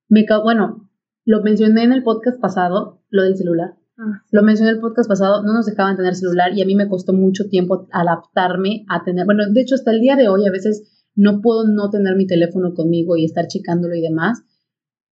me... 0.10 0.26
Bueno, 0.44 0.90
lo 1.24 1.42
mencioné 1.42 1.84
en 1.84 1.94
el 1.94 2.04
podcast 2.04 2.40
pasado, 2.40 3.02
lo 3.10 3.24
del 3.24 3.36
celular. 3.36 3.76
Ah. 3.98 4.24
Lo 4.32 4.44
mencioné 4.44 4.72
en 4.72 4.76
el 4.76 4.82
podcast 4.82 5.08
pasado, 5.08 5.44
no 5.44 5.54
nos 5.54 5.66
dejaban 5.66 5.96
tener 5.96 6.16
celular 6.16 6.52
y 6.54 6.62
a 6.62 6.66
mí 6.66 6.76
me 6.76 6.90
costó 6.90 7.14
mucho 7.14 7.48
tiempo 7.48 7.88
adaptarme 7.92 8.86
a 8.90 9.04
tener, 9.04 9.26
bueno, 9.26 9.44
de 9.50 9.62
hecho 9.62 9.76
hasta 9.76 9.92
el 9.92 10.02
día 10.02 10.18
de 10.18 10.28
hoy 10.28 10.46
a 10.46 10.52
veces 10.52 11.08
no 11.16 11.42
puedo 11.42 11.66
no 11.66 11.90
tener 11.90 12.16
mi 12.18 12.28
teléfono 12.28 12.74
conmigo 12.74 13.16
y 13.16 13.24
estar 13.24 13.48
checándolo 13.48 13.96
y 13.96 14.02
demás, 14.02 14.44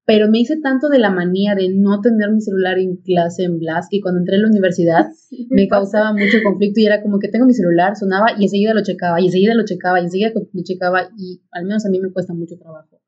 pero 0.06 0.30
me 0.30 0.39
hice 0.39 0.60
tanto 0.60 0.89
de 0.89 1.00
la 1.00 1.12
manía 1.12 1.56
de 1.56 1.70
no 1.70 2.02
tener 2.02 2.30
mi 2.32 2.42
celular 2.42 2.78
en 2.78 2.98
clase 2.98 3.44
en 3.44 3.60
Blas 3.60 3.88
que 3.89 4.02
cuando 4.02 4.20
entré 4.20 4.36
a 4.36 4.39
la 4.39 4.48
universidad 4.48 5.08
me 5.50 5.68
causaba 5.68 6.12
mucho 6.12 6.38
conflicto 6.44 6.80
y 6.80 6.86
era 6.86 7.02
como 7.02 7.20
que 7.20 7.30
tengo 7.30 7.46
mi 7.46 7.54
celular, 7.54 7.96
sonaba 7.96 8.28
y 8.38 8.44
enseguida 8.44 8.74
lo 8.74 8.84
checaba 8.84 9.22
y 9.22 9.26
enseguida 9.26 9.54
lo 9.56 9.63
checaba 9.66 10.00
y 10.00 10.04
enseguida 10.04 10.32
lo 10.34 10.63
checaba 10.63 11.10
y 11.18 11.42
al 11.52 11.66
menos 11.66 11.86
a 11.86 11.89
mí 11.89 12.00
me 12.00 12.12
cuesta 12.12 12.34
mucho 12.34 12.58
trabajo. 12.58 13.00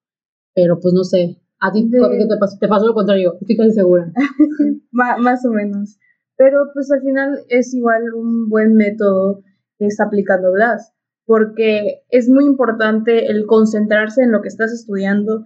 Pero 0.53 0.79
pues 0.79 0.93
no 0.93 1.03
sé, 1.03 1.41
a 1.59 1.71
ti 1.71 1.89
te, 1.89 1.99
pasó, 2.39 2.57
te 2.59 2.67
pasó 2.67 2.87
lo 2.87 2.93
contrario, 2.93 3.35
estoy 3.41 3.57
casi 3.57 3.71
segura. 3.71 4.11
más 4.91 5.45
o 5.45 5.51
menos. 5.51 5.97
Pero 6.37 6.69
pues 6.73 6.91
al 6.91 7.01
final 7.01 7.39
es 7.49 7.73
igual 7.73 8.13
un 8.13 8.49
buen 8.49 8.75
método 8.75 9.41
que 9.77 9.87
está 9.87 10.05
aplicando 10.05 10.51
Blas, 10.53 10.93
porque 11.25 12.03
es 12.09 12.29
muy 12.29 12.45
importante 12.45 13.31
el 13.31 13.45
concentrarse 13.45 14.21
en 14.21 14.31
lo 14.31 14.41
que 14.41 14.47
estás 14.47 14.71
estudiando 14.71 15.43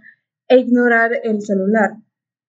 e 0.50 0.58
ignorar 0.58 1.12
el 1.24 1.42
celular. 1.42 1.92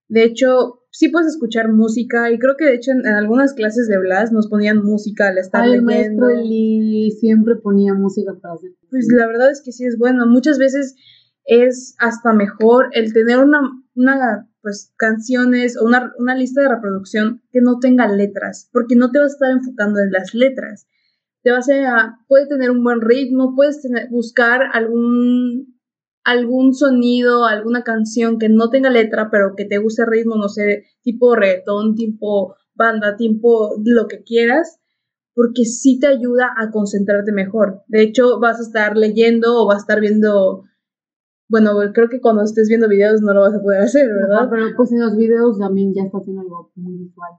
De 0.08 0.24
hecho, 0.24 0.80
sí 0.90 1.08
puedes 1.08 1.28
escuchar 1.28 1.72
música 1.72 2.32
y 2.32 2.38
creo 2.38 2.56
que 2.56 2.64
de 2.64 2.74
hecho 2.74 2.90
en, 2.90 3.06
algunas 3.06 3.54
clases 3.54 3.86
de 3.86 3.98
Blas 3.98 4.32
nos 4.32 4.48
ponían 4.48 4.82
música 4.82 5.28
al 5.28 5.38
estar 5.38 5.62
Ay, 5.62 5.80
leyendo. 5.80 5.92
maestro 5.92 6.30
Eli 6.30 7.12
siempre 7.12 7.54
ponía 7.56 7.94
música 7.94 8.34
para 8.40 8.54
hacer. 8.54 8.70
Pues 8.90 9.06
la 9.08 9.28
verdad 9.28 9.50
es 9.50 9.62
que 9.64 9.70
sí 9.70 9.86
es 9.86 9.96
bueno. 9.98 10.26
Muchas 10.26 10.58
veces 10.58 10.96
es 11.44 11.94
hasta 11.98 12.32
mejor 12.32 12.88
el 12.92 13.12
tener 13.12 13.38
una, 13.38 13.60
una 13.94 14.48
pues 14.62 14.92
canciones 14.96 15.78
o 15.78 15.84
una, 15.84 16.12
una 16.18 16.34
lista 16.34 16.62
de 16.62 16.68
reproducción 16.68 17.42
que 17.52 17.60
no 17.60 17.78
tenga 17.78 18.08
letras, 18.08 18.68
porque 18.72 18.96
no 18.96 19.10
te 19.10 19.18
vas 19.18 19.32
a 19.32 19.34
estar 19.34 19.50
enfocando 19.52 20.00
en 20.00 20.10
las 20.10 20.34
letras. 20.34 20.86
Te 21.42 21.50
vas 21.52 21.68
a, 21.70 22.18
puede 22.28 22.46
tener 22.46 22.70
un 22.70 22.84
buen 22.84 23.00
ritmo, 23.00 23.54
puedes 23.54 23.80
tener, 23.80 24.08
buscar 24.10 24.60
algún 24.72 25.79
algún 26.24 26.74
sonido, 26.74 27.46
alguna 27.46 27.82
canción 27.82 28.38
que 28.38 28.48
no 28.48 28.70
tenga 28.70 28.90
letra, 28.90 29.28
pero 29.30 29.54
que 29.56 29.64
te 29.64 29.78
guste 29.78 30.04
ritmo, 30.06 30.36
no 30.36 30.48
sé, 30.48 30.84
tipo 31.02 31.34
reggaetón, 31.34 31.94
tipo 31.94 32.54
banda, 32.74 33.16
tipo 33.16 33.76
lo 33.84 34.06
que 34.06 34.22
quieras, 34.22 34.80
porque 35.34 35.64
sí 35.64 35.98
te 35.98 36.06
ayuda 36.06 36.54
a 36.56 36.70
concentrarte 36.70 37.32
mejor. 37.32 37.82
De 37.88 38.02
hecho, 38.02 38.38
vas 38.40 38.58
a 38.58 38.62
estar 38.62 38.96
leyendo 38.96 39.62
o 39.62 39.66
vas 39.66 39.76
a 39.76 39.80
estar 39.80 40.00
viendo, 40.00 40.64
bueno, 41.48 41.72
creo 41.94 42.08
que 42.08 42.20
cuando 42.20 42.42
estés 42.42 42.68
viendo 42.68 42.88
videos 42.88 43.22
no 43.22 43.32
lo 43.32 43.40
vas 43.40 43.54
a 43.54 43.62
poder 43.62 43.82
hacer, 43.82 44.08
¿verdad? 44.12 44.48
pero 44.50 44.66
pues 44.76 44.92
en 44.92 45.00
los 45.00 45.16
videos 45.16 45.58
también 45.58 45.92
ya 45.94 46.02
está 46.02 46.18
haciendo 46.18 46.42
algo 46.42 46.72
muy 46.74 46.96
visual. 46.96 47.32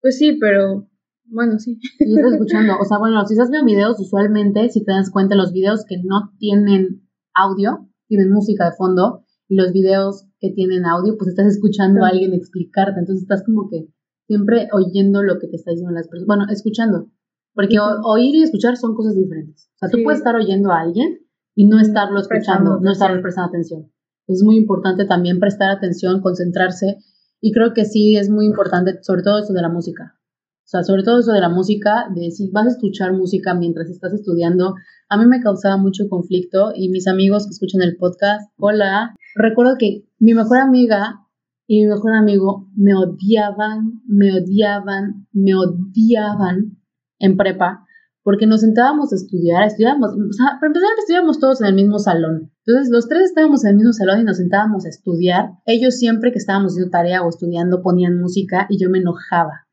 Pues 0.00 0.18
sí, 0.18 0.38
pero 0.40 0.88
bueno, 1.24 1.58
sí. 1.58 1.78
Y 1.98 2.16
estás 2.16 2.32
escuchando, 2.34 2.74
o 2.80 2.84
sea, 2.84 2.98
bueno, 2.98 3.24
si 3.26 3.34
estás 3.34 3.50
viendo 3.50 3.66
videos, 3.66 4.00
usualmente, 4.00 4.68
si 4.68 4.84
te 4.84 4.92
das 4.92 5.10
cuenta, 5.10 5.34
los 5.34 5.52
videos 5.52 5.84
que 5.86 5.96
no 6.02 6.32
tienen 6.38 7.08
audio, 7.34 7.88
tienen 8.08 8.30
música 8.30 8.66
de 8.66 8.76
fondo, 8.76 9.24
y 9.48 9.56
los 9.56 9.72
videos 9.72 10.26
que 10.40 10.50
tienen 10.50 10.84
audio, 10.86 11.16
pues 11.16 11.30
estás 11.30 11.46
escuchando 11.46 12.04
a 12.04 12.08
alguien 12.08 12.34
explicarte, 12.34 12.98
entonces 12.98 13.22
estás 13.22 13.44
como 13.44 13.68
que 13.68 13.88
siempre 14.26 14.68
oyendo 14.72 15.22
lo 15.22 15.38
que 15.38 15.46
te 15.46 15.56
está 15.56 15.70
diciendo 15.70 15.94
las 15.94 16.08
personas, 16.08 16.26
bueno, 16.26 16.44
escuchando, 16.50 17.10
porque 17.54 17.78
oír 17.78 18.34
y 18.34 18.42
escuchar 18.42 18.76
son 18.76 18.94
cosas 18.94 19.14
diferentes. 19.14 19.70
O 19.76 19.78
sea, 19.78 19.88
tú 19.88 19.98
puedes 20.02 20.18
estar 20.18 20.34
oyendo 20.34 20.72
a 20.72 20.80
alguien 20.80 21.20
y 21.54 21.66
no 21.66 21.80
estarlo 21.80 22.18
escuchando, 22.20 22.80
no 22.80 22.92
estarlo 22.92 23.22
prestando 23.22 23.48
atención. 23.50 23.90
Es 24.26 24.42
muy 24.42 24.56
importante 24.56 25.06
también 25.06 25.38
prestar 25.38 25.70
atención, 25.70 26.20
concentrarse, 26.20 26.98
y 27.40 27.52
creo 27.52 27.72
que 27.72 27.84
sí 27.84 28.16
es 28.16 28.28
muy 28.28 28.46
importante, 28.46 28.98
sobre 29.02 29.22
todo 29.22 29.38
eso 29.38 29.52
de 29.52 29.62
la 29.62 29.68
música. 29.68 30.18
O 30.66 30.68
sea, 30.68 30.82
sobre 30.82 31.04
todo 31.04 31.20
eso 31.20 31.30
de 31.30 31.40
la 31.40 31.48
música, 31.48 32.08
de 32.12 32.32
si 32.32 32.50
vas 32.50 32.66
a 32.66 32.70
escuchar 32.70 33.12
música 33.12 33.54
mientras 33.54 33.88
estás 33.88 34.12
estudiando, 34.12 34.74
a 35.08 35.16
mí 35.16 35.24
me 35.26 35.40
causaba 35.40 35.76
mucho 35.76 36.08
conflicto 36.08 36.72
y 36.74 36.88
mis 36.88 37.06
amigos 37.06 37.44
que 37.46 37.50
escuchan 37.50 37.82
el 37.82 37.96
podcast, 37.96 38.50
hola, 38.58 39.14
recuerdo 39.36 39.76
que 39.78 40.08
mi 40.18 40.34
mejor 40.34 40.58
amiga 40.58 41.20
y 41.68 41.82
mi 41.82 41.86
mejor 41.86 42.14
amigo 42.14 42.66
me 42.74 42.96
odiaban, 42.96 44.02
me 44.08 44.40
odiaban, 44.40 45.28
me 45.32 45.54
odiaban 45.54 46.78
en 47.20 47.36
prepa 47.36 47.86
porque 48.24 48.48
nos 48.48 48.62
sentábamos 48.62 49.12
a 49.12 49.14
estudiar, 49.14 49.62
estudiábamos, 49.68 50.14
o 50.14 50.32
sea, 50.32 50.58
para 50.58 50.66
empezar 50.66 50.88
estudiábamos 50.98 51.38
todos 51.38 51.60
en 51.60 51.68
el 51.68 51.74
mismo 51.74 52.00
salón. 52.00 52.50
Entonces 52.66 52.90
los 52.90 53.06
tres 53.06 53.26
estábamos 53.26 53.64
en 53.64 53.70
el 53.70 53.76
mismo 53.76 53.92
salón 53.92 54.18
y 54.18 54.24
nos 54.24 54.38
sentábamos 54.38 54.84
a 54.84 54.88
estudiar. 54.88 55.50
Ellos 55.64 55.94
siempre 55.94 56.32
que 56.32 56.38
estábamos 56.38 56.72
haciendo 56.72 56.90
tarea 56.90 57.22
o 57.22 57.28
estudiando 57.28 57.82
ponían 57.82 58.20
música 58.20 58.66
y 58.68 58.82
yo 58.82 58.90
me 58.90 58.98
enojaba 58.98 59.65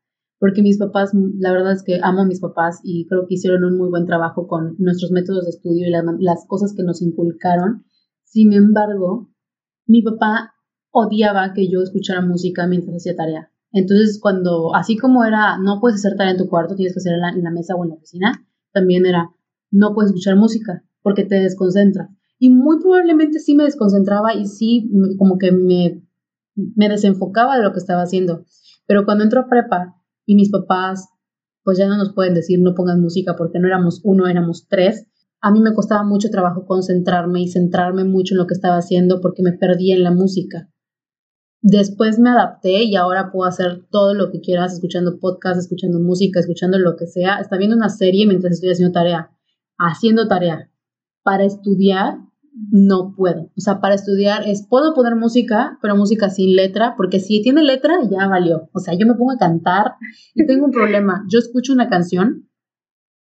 porque 0.44 0.60
mis 0.60 0.76
papás, 0.76 1.12
la 1.38 1.52
verdad 1.52 1.72
es 1.72 1.82
que 1.82 2.00
amo 2.02 2.20
a 2.20 2.26
mis 2.26 2.38
papás 2.38 2.78
y 2.82 3.06
creo 3.06 3.26
que 3.26 3.36
hicieron 3.36 3.64
un 3.64 3.78
muy 3.78 3.88
buen 3.88 4.04
trabajo 4.04 4.46
con 4.46 4.74
nuestros 4.76 5.10
métodos 5.10 5.44
de 5.44 5.48
estudio 5.52 5.88
y 5.88 6.22
las 6.22 6.44
cosas 6.46 6.74
que 6.76 6.82
nos 6.82 7.00
inculcaron. 7.00 7.86
Sin 8.24 8.52
embargo, 8.52 9.30
mi 9.86 10.02
papá 10.02 10.52
odiaba 10.90 11.54
que 11.54 11.70
yo 11.70 11.80
escuchara 11.80 12.20
música 12.20 12.66
mientras 12.66 12.94
hacía 12.94 13.16
tarea. 13.16 13.50
Entonces, 13.72 14.18
cuando, 14.20 14.74
así 14.74 14.98
como 14.98 15.24
era, 15.24 15.56
no 15.56 15.80
puedes 15.80 16.00
hacer 16.00 16.14
tarea 16.18 16.32
en 16.32 16.38
tu 16.38 16.50
cuarto, 16.50 16.74
tienes 16.74 16.92
que 16.92 16.98
hacer 16.98 17.14
en 17.14 17.42
la, 17.42 17.50
mesa 17.50 17.74
o 17.74 17.82
en 17.82 17.88
la 17.88 17.96
oficina, 17.96 18.46
también 18.70 19.06
era, 19.06 19.30
no 19.70 19.94
puedes 19.94 20.10
escuchar 20.10 20.36
música 20.36 20.84
porque 21.00 21.24
te 21.24 21.36
desconcentra. 21.36 22.10
Y 22.38 22.50
muy 22.50 22.80
probablemente 22.82 23.38
sí 23.38 23.54
me 23.54 23.64
desconcentraba 23.64 24.34
y 24.34 24.44
sí 24.44 24.90
como 25.16 25.38
que 25.38 25.52
me, 25.52 26.02
me 26.54 26.90
desenfocaba 26.90 27.56
de 27.56 27.62
lo 27.62 27.72
que 27.72 27.78
estaba 27.78 28.02
haciendo. 28.02 28.44
Pero 28.86 29.06
cuando 29.06 29.24
entro 29.24 29.40
a 29.40 29.48
prepa 29.48 30.03
y 30.26 30.34
mis 30.34 30.50
papás 30.50 31.08
pues 31.64 31.78
ya 31.78 31.88
no 31.88 31.96
nos 31.96 32.12
pueden 32.12 32.34
decir 32.34 32.60
no 32.60 32.74
pongan 32.74 33.00
música 33.00 33.34
porque 33.36 33.58
no 33.58 33.66
éramos 33.66 34.00
uno, 34.04 34.26
éramos 34.26 34.68
tres. 34.68 35.06
A 35.40 35.50
mí 35.50 35.60
me 35.60 35.74
costaba 35.74 36.04
mucho 36.04 36.28
trabajo 36.30 36.66
concentrarme 36.66 37.40
y 37.40 37.48
centrarme 37.48 38.04
mucho 38.04 38.34
en 38.34 38.38
lo 38.38 38.46
que 38.46 38.54
estaba 38.54 38.76
haciendo 38.76 39.20
porque 39.20 39.42
me 39.42 39.52
perdí 39.52 39.92
en 39.92 40.02
la 40.02 40.10
música. 40.10 40.70
Después 41.62 42.18
me 42.18 42.28
adapté 42.28 42.84
y 42.84 42.94
ahora 42.96 43.32
puedo 43.32 43.48
hacer 43.48 43.86
todo 43.90 44.12
lo 44.12 44.30
que 44.30 44.40
quieras, 44.40 44.74
escuchando 44.74 45.18
podcast, 45.18 45.58
escuchando 45.58 45.98
música, 45.98 46.38
escuchando 46.38 46.78
lo 46.78 46.94
que 46.96 47.06
sea, 47.06 47.38
está 47.40 47.56
viendo 47.56 47.74
una 47.74 47.88
serie 47.88 48.26
mientras 48.26 48.52
estoy 48.52 48.70
haciendo 48.70 48.92
tarea, 48.92 49.30
haciendo 49.78 50.28
tarea. 50.28 50.70
Para 51.22 51.44
estudiar, 51.44 52.18
no 52.54 53.14
puedo. 53.16 53.50
O 53.56 53.60
sea, 53.60 53.80
para 53.80 53.94
estudiar 53.94 54.48
es, 54.48 54.66
puedo 54.66 54.94
poner 54.94 55.16
música, 55.16 55.78
pero 55.82 55.96
música 55.96 56.30
sin 56.30 56.54
letra, 56.54 56.94
porque 56.96 57.20
si 57.20 57.42
tiene 57.42 57.62
letra, 57.62 57.94
ya 58.08 58.28
valió. 58.28 58.68
O 58.72 58.78
sea, 58.78 58.94
yo 58.94 59.06
me 59.06 59.14
pongo 59.14 59.32
a 59.32 59.38
cantar 59.38 59.94
y 60.34 60.46
tengo 60.46 60.66
un 60.66 60.70
problema. 60.72 61.24
Yo 61.28 61.38
escucho 61.38 61.72
una 61.72 61.88
canción, 61.88 62.48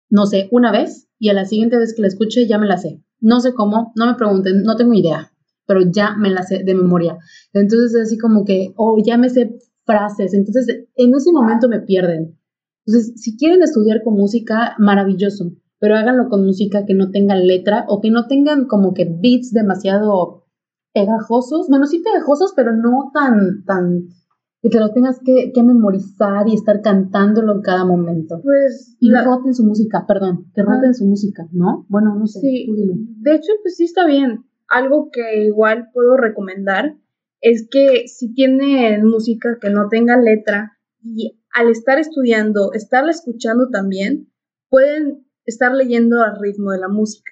no 0.10 0.26
sé, 0.26 0.50
una 0.52 0.72
vez, 0.72 1.08
y 1.20 1.30
a 1.30 1.34
la 1.34 1.46
siguiente 1.46 1.78
vez 1.78 1.94
que 1.96 2.02
la 2.02 2.10
escuche 2.10 2.48
ya 2.48 2.58
me 2.58 2.68
la 2.68 2.78
sé. 2.78 3.02
No 3.20 3.40
sé 3.40 3.54
cómo, 3.54 3.94
no 3.96 4.08
me 4.08 4.16
pregunten, 4.16 4.64
no 4.64 4.76
tengo 4.76 4.94
idea, 4.94 5.32
pero 5.66 5.82
ya 5.90 6.16
me 6.18 6.30
la 6.30 6.44
sé 6.44 6.64
de 6.64 6.76
memoria. 6.76 7.18
Entonces 7.54 7.96
es 7.96 8.08
así 8.08 8.18
como 8.18 8.44
que, 8.44 8.74
oh, 8.76 8.98
ya 9.04 9.18
me 9.18 9.30
sé 9.30 9.58
frases. 9.86 10.34
Entonces, 10.34 10.86
en 10.96 11.14
ese 11.16 11.32
momento 11.32 11.70
me 11.70 11.80
pierden. 11.80 12.38
Entonces, 12.86 13.14
si 13.16 13.38
quieren 13.38 13.64
estudiar 13.64 14.04
con 14.04 14.16
música, 14.16 14.76
maravilloso 14.78 15.54
pero 15.84 15.98
háganlo 15.98 16.30
con 16.30 16.46
música 16.46 16.86
que 16.86 16.94
no 16.94 17.12
tenga 17.12 17.36
letra 17.36 17.84
o 17.90 18.00
que 18.00 18.10
no 18.10 18.26
tengan 18.28 18.68
como 18.68 18.94
que 18.94 19.04
beats 19.04 19.52
demasiado 19.52 20.46
pegajosos, 20.94 21.68
bueno, 21.68 21.88
sí 21.88 22.00
pegajosos, 22.00 22.54
pero 22.56 22.72
no 22.72 23.12
tan, 23.14 23.66
tan, 23.66 24.08
que 24.62 24.70
te 24.70 24.80
lo 24.80 24.94
tengas 24.94 25.20
que, 25.20 25.52
memorizar 25.62 26.48
y 26.48 26.54
estar 26.54 26.80
cantándolo 26.80 27.52
en 27.52 27.62
cada 27.64 27.84
momento. 27.84 28.40
Pues. 28.42 28.96
Y 29.02 29.12
roten 29.14 29.54
su 29.54 29.66
música, 29.66 30.06
perdón, 30.08 30.46
que 30.56 30.62
roten 30.62 30.94
su 30.94 31.04
música, 31.04 31.50
¿no? 31.52 31.86
Bueno, 31.90 32.16
no 32.16 32.28
sé. 32.28 32.40
Sí. 32.40 32.66
De 33.20 33.36
hecho, 33.36 33.52
pues 33.62 33.76
sí 33.76 33.84
está 33.84 34.08
bien. 34.08 34.46
Algo 34.70 35.10
que 35.12 35.44
igual 35.44 35.90
puedo 35.94 36.16
recomendar 36.16 36.96
es 37.42 37.68
que 37.70 38.08
si 38.08 38.34
tienen 38.34 39.06
música 39.06 39.58
que 39.60 39.70
no 39.70 39.90
tenga 39.90 40.16
letra 40.16 40.78
y 41.04 41.42
al 41.54 41.68
estar 41.68 42.00
estudiando, 42.00 42.72
estarla 42.72 43.12
escuchando 43.12 43.68
también, 43.70 44.30
pueden 44.70 45.23
estar 45.46 45.74
leyendo 45.74 46.22
al 46.22 46.40
ritmo 46.40 46.72
de 46.72 46.80
la 46.80 46.88
música. 46.88 47.32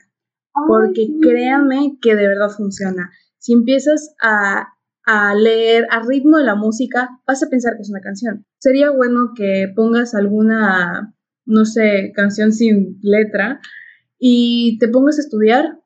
porque 0.67 1.07
créanme 1.21 1.97
que 2.01 2.13
de 2.13 2.27
verdad 2.27 2.49
funciona. 2.49 3.09
Si 3.37 3.53
empiezas 3.53 4.13
a, 4.21 4.67
a 5.05 5.33
leer 5.33 5.87
al 5.89 6.05
ritmo 6.07 6.37
de 6.37 6.43
la 6.43 6.55
música, 6.55 7.09
vas 7.25 7.41
a 7.41 7.49
pensar 7.49 7.75
que 7.75 7.83
es 7.83 7.89
una 7.89 8.01
canción. 8.01 8.45
Sería 8.59 8.91
bueno 8.91 9.31
que 9.33 9.71
pongas 9.73 10.13
alguna, 10.13 11.15
no 11.45 11.65
sé, 11.65 12.11
canción 12.13 12.51
sin 12.51 12.99
letra 13.01 13.61
y 14.19 14.77
te 14.79 14.89
pongas 14.89 15.19
a 15.19 15.21
estudiar 15.21 15.81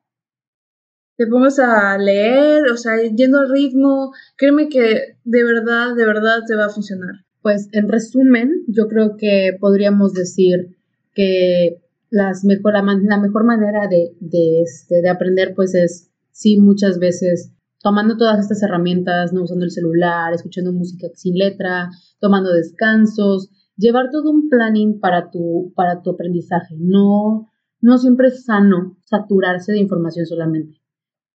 te 1.16 1.26
pongas 1.26 1.58
a 1.58 1.96
leer, 1.98 2.66
o 2.70 2.76
sea, 2.76 3.02
yendo 3.02 3.38
al 3.38 3.50
ritmo, 3.50 4.12
créeme 4.36 4.68
que 4.68 5.16
de 5.24 5.44
verdad, 5.44 5.94
de 5.96 6.06
verdad 6.06 6.40
te 6.46 6.54
va 6.54 6.66
a 6.66 6.70
funcionar. 6.70 7.24
Pues 7.40 7.68
en 7.72 7.88
resumen, 7.88 8.64
yo 8.66 8.86
creo 8.88 9.16
que 9.16 9.56
podríamos 9.58 10.12
decir 10.12 10.76
que 11.14 11.82
las 12.10 12.44
mejor, 12.44 12.72
la, 12.72 12.82
la 12.82 13.18
mejor 13.18 13.44
manera 13.44 13.88
de, 13.88 14.16
de, 14.20 14.62
este, 14.62 15.02
de 15.02 15.08
aprender 15.08 15.54
pues 15.54 15.74
es 15.74 16.10
sí 16.30 16.58
muchas 16.58 16.98
veces 16.98 17.52
tomando 17.82 18.16
todas 18.16 18.40
estas 18.40 18.62
herramientas, 18.62 19.32
no 19.32 19.44
usando 19.44 19.64
el 19.64 19.70
celular, 19.70 20.32
escuchando 20.32 20.72
música 20.72 21.08
sin 21.14 21.36
letra, 21.36 21.90
tomando 22.18 22.52
descansos, 22.52 23.50
llevar 23.76 24.10
todo 24.10 24.30
un 24.30 24.48
planning 24.48 24.98
para 24.98 25.30
tu, 25.30 25.72
para 25.76 26.02
tu 26.02 26.10
aprendizaje. 26.10 26.74
No, 26.78 27.48
no 27.80 27.98
siempre 27.98 28.28
es 28.28 28.44
sano 28.44 28.96
saturarse 29.04 29.72
de 29.72 29.78
información 29.78 30.26
solamente, 30.26 30.80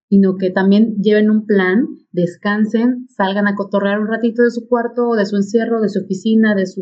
sino 0.10 0.36
que 0.36 0.50
también 0.50 0.98
lleven 1.02 1.30
un 1.30 1.46
plan, 1.46 1.88
descansen, 2.12 3.08
salgan 3.10 3.48
a 3.48 3.56
cotorrear 3.56 4.00
un 4.00 4.08
ratito 4.08 4.44
de 4.44 4.52
su 4.52 4.68
cuarto, 4.68 5.14
de 5.14 5.26
su 5.26 5.38
encierro, 5.38 5.82
de 5.82 5.90
su 5.90 6.00
oficina, 6.00 6.54
de 6.56 6.66
su 6.66 6.82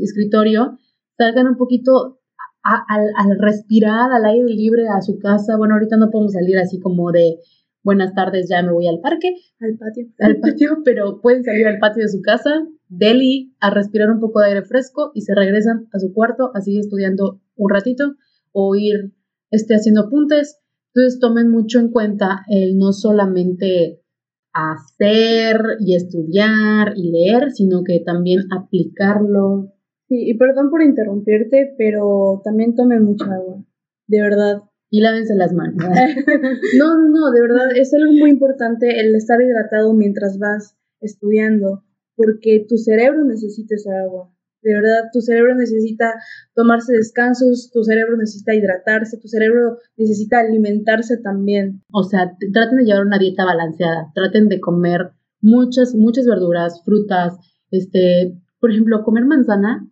escritorio, 0.00 0.78
salgan 1.18 1.48
un 1.48 1.56
poquito 1.56 2.19
al, 2.62 3.38
respirar 3.38 4.12
al 4.12 4.24
aire 4.24 4.46
libre 4.46 4.86
a 4.88 5.00
su 5.02 5.18
casa, 5.18 5.56
bueno, 5.56 5.74
ahorita 5.74 5.96
no 5.96 6.10
podemos 6.10 6.32
salir 6.32 6.58
así 6.58 6.78
como 6.80 7.10
de 7.12 7.38
buenas 7.82 8.14
tardes, 8.14 8.48
ya 8.50 8.62
me 8.62 8.72
voy 8.72 8.86
al 8.86 9.00
parque, 9.00 9.34
al 9.60 9.78
patio, 9.78 10.06
al 10.18 10.40
patio, 10.40 10.78
pero 10.84 11.20
pueden 11.20 11.44
salir 11.44 11.66
al 11.66 11.78
patio 11.78 12.02
de 12.02 12.08
su 12.08 12.20
casa, 12.20 12.66
deli, 12.88 13.54
a 13.60 13.70
respirar 13.70 14.10
un 14.10 14.20
poco 14.20 14.40
de 14.40 14.48
aire 14.48 14.62
fresco 14.62 15.12
y 15.14 15.22
se 15.22 15.34
regresan 15.34 15.88
a 15.92 15.98
su 15.98 16.12
cuarto 16.12 16.50
a 16.54 16.60
seguir 16.60 16.80
estudiando 16.80 17.40
un 17.56 17.70
ratito 17.70 18.16
o 18.52 18.74
ir 18.74 19.14
este, 19.50 19.74
haciendo 19.74 20.02
apuntes. 20.02 20.58
Entonces 20.92 21.20
tomen 21.20 21.50
mucho 21.50 21.78
en 21.78 21.90
cuenta 21.90 22.42
el 22.48 22.76
no 22.76 22.92
solamente 22.92 24.02
hacer 24.52 25.60
y 25.78 25.94
estudiar 25.94 26.94
y 26.96 27.10
leer, 27.12 27.52
sino 27.52 27.84
que 27.84 28.00
también 28.04 28.40
aplicarlo, 28.50 29.72
Sí, 30.10 30.28
y 30.28 30.34
perdón 30.34 30.70
por 30.70 30.82
interrumpirte, 30.82 31.72
pero 31.78 32.40
también 32.42 32.74
tomen 32.74 33.04
mucha 33.04 33.26
agua, 33.32 33.64
de 34.08 34.20
verdad. 34.20 34.62
Y 34.90 35.02
lávense 35.02 35.36
las 35.36 35.52
manos. 35.52 35.76
no, 36.78 36.94
no, 36.98 37.08
no, 37.10 37.30
de 37.30 37.40
verdad, 37.40 37.68
es 37.76 37.94
algo 37.94 38.12
muy 38.14 38.30
importante 38.30 38.98
el 38.98 39.14
estar 39.14 39.40
hidratado 39.40 39.94
mientras 39.94 40.36
vas 40.40 40.76
estudiando, 41.00 41.84
porque 42.16 42.66
tu 42.68 42.76
cerebro 42.76 43.24
necesita 43.24 43.76
esa 43.76 44.00
agua. 44.00 44.34
De 44.62 44.74
verdad, 44.74 45.10
tu 45.12 45.20
cerebro 45.20 45.54
necesita 45.54 46.14
tomarse 46.56 46.92
descansos, 46.92 47.70
tu 47.72 47.84
cerebro 47.84 48.16
necesita 48.16 48.52
hidratarse, 48.52 49.16
tu 49.16 49.28
cerebro 49.28 49.78
necesita 49.96 50.40
alimentarse 50.40 51.18
también. 51.18 51.84
O 51.92 52.02
sea, 52.02 52.36
traten 52.52 52.78
de 52.78 52.84
llevar 52.84 53.06
una 53.06 53.20
dieta 53.20 53.44
balanceada, 53.44 54.10
traten 54.12 54.48
de 54.48 54.58
comer 54.58 55.12
muchas, 55.40 55.94
muchas 55.94 56.26
verduras, 56.26 56.82
frutas, 56.84 57.38
este, 57.70 58.36
por 58.58 58.72
ejemplo, 58.72 59.04
comer 59.04 59.24
manzana 59.24 59.86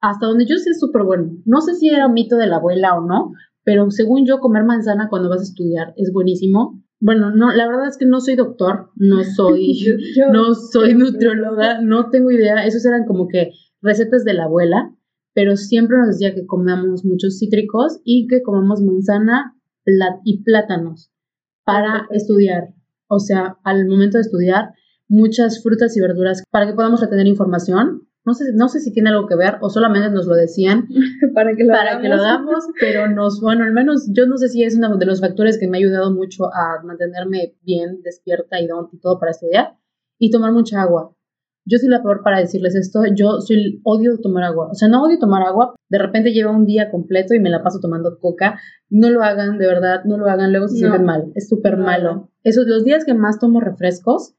hasta 0.00 0.26
donde 0.26 0.46
yo 0.46 0.56
sé 0.56 0.70
es 0.70 0.80
súper 0.80 1.02
bueno. 1.02 1.36
No 1.44 1.60
sé 1.60 1.74
si 1.74 1.88
era 1.88 2.06
un 2.06 2.14
mito 2.14 2.36
de 2.36 2.46
la 2.46 2.56
abuela 2.56 2.96
o 2.96 3.06
no, 3.06 3.32
pero 3.64 3.90
según 3.90 4.26
yo, 4.26 4.38
comer 4.40 4.64
manzana 4.64 5.08
cuando 5.08 5.28
vas 5.28 5.40
a 5.40 5.44
estudiar 5.44 5.92
es 5.96 6.12
buenísimo. 6.12 6.82
Bueno, 7.00 7.30
no, 7.30 7.52
la 7.52 7.66
verdad 7.66 7.88
es 7.88 7.96
que 7.96 8.06
no 8.06 8.20
soy 8.20 8.36
doctor, 8.36 8.90
no 8.96 9.22
soy, 9.24 9.84
no 10.32 10.54
soy 10.54 10.94
nutrióloga, 10.96 11.80
no 11.80 12.10
tengo 12.10 12.30
idea. 12.30 12.64
Esos 12.64 12.84
eran 12.84 13.06
como 13.06 13.28
que 13.28 13.52
recetas 13.82 14.24
de 14.24 14.34
la 14.34 14.44
abuela, 14.44 14.94
pero 15.34 15.56
siempre 15.56 15.98
nos 15.98 16.08
decía 16.08 16.34
que 16.34 16.46
comamos 16.46 17.04
muchos 17.04 17.38
cítricos 17.38 18.00
y 18.04 18.26
que 18.26 18.42
comamos 18.42 18.82
manzana 18.82 19.54
y 20.24 20.42
plátanos 20.42 21.10
para 21.64 22.06
estudiar. 22.10 22.74
O 23.08 23.18
sea, 23.18 23.56
al 23.64 23.86
momento 23.86 24.18
de 24.18 24.22
estudiar, 24.22 24.70
muchas 25.08 25.62
frutas 25.62 25.96
y 25.96 26.00
verduras 26.00 26.44
para 26.50 26.66
que 26.66 26.74
podamos 26.74 27.00
retener 27.00 27.26
información 27.26 28.08
no 28.30 28.34
sé, 28.34 28.52
no 28.54 28.68
sé 28.68 28.78
si 28.78 28.92
tiene 28.92 29.10
algo 29.10 29.26
que 29.26 29.34
ver 29.34 29.56
o 29.60 29.70
solamente 29.70 30.08
nos 30.10 30.26
lo 30.26 30.36
decían 30.36 30.86
para 31.34 31.56
que 31.56 31.64
lo 31.64 31.72
para 31.72 32.00
que 32.00 32.08
lo 32.08 32.22
damos, 32.22 32.64
pero 32.78 33.08
nos, 33.08 33.40
bueno, 33.40 33.64
al 33.64 33.72
menos 33.72 34.08
yo 34.12 34.26
no 34.26 34.36
sé 34.36 34.48
si 34.48 34.62
es 34.62 34.76
uno 34.76 34.96
de 34.96 35.06
los 35.06 35.20
factores 35.20 35.58
que 35.58 35.66
me 35.66 35.76
ha 35.76 35.80
ayudado 35.80 36.12
mucho 36.12 36.44
a 36.46 36.80
mantenerme 36.84 37.56
bien 37.62 38.02
despierta 38.02 38.60
y, 38.60 38.68
todo 39.02 39.18
para 39.18 39.32
estudiar 39.32 39.76
y 40.18 40.30
tomar 40.30 40.52
mucha 40.52 40.80
agua. 40.80 41.12
Yo 41.66 41.78
soy 41.78 41.88
la 41.88 42.02
peor 42.02 42.22
para 42.22 42.38
decirles 42.38 42.74
esto, 42.76 43.02
yo 43.14 43.40
soy 43.40 43.80
odio 43.84 44.18
tomar 44.20 44.44
agua, 44.44 44.68
o 44.70 44.74
sea, 44.74 44.88
no 44.88 45.02
odio 45.02 45.18
tomar 45.18 45.42
agua, 45.42 45.74
de 45.88 45.98
repente 45.98 46.32
lleva 46.32 46.52
un 46.52 46.66
día 46.66 46.90
completo 46.90 47.34
y 47.34 47.40
me 47.40 47.50
la 47.50 47.62
paso 47.62 47.80
tomando 47.80 48.18
coca, 48.18 48.60
no 48.88 49.10
lo 49.10 49.22
hagan, 49.22 49.58
de 49.58 49.66
verdad, 49.66 50.04
no 50.04 50.16
lo 50.16 50.26
hagan, 50.26 50.52
luego 50.52 50.68
se 50.68 50.78
sienten 50.78 51.04
mal, 51.04 51.32
es 51.34 51.48
súper 51.48 51.76
malo. 51.76 52.30
Esos 52.44 52.66
los 52.66 52.84
días 52.84 53.04
que 53.04 53.14
más 53.14 53.38
tomo 53.38 53.60
refrescos, 53.60 54.36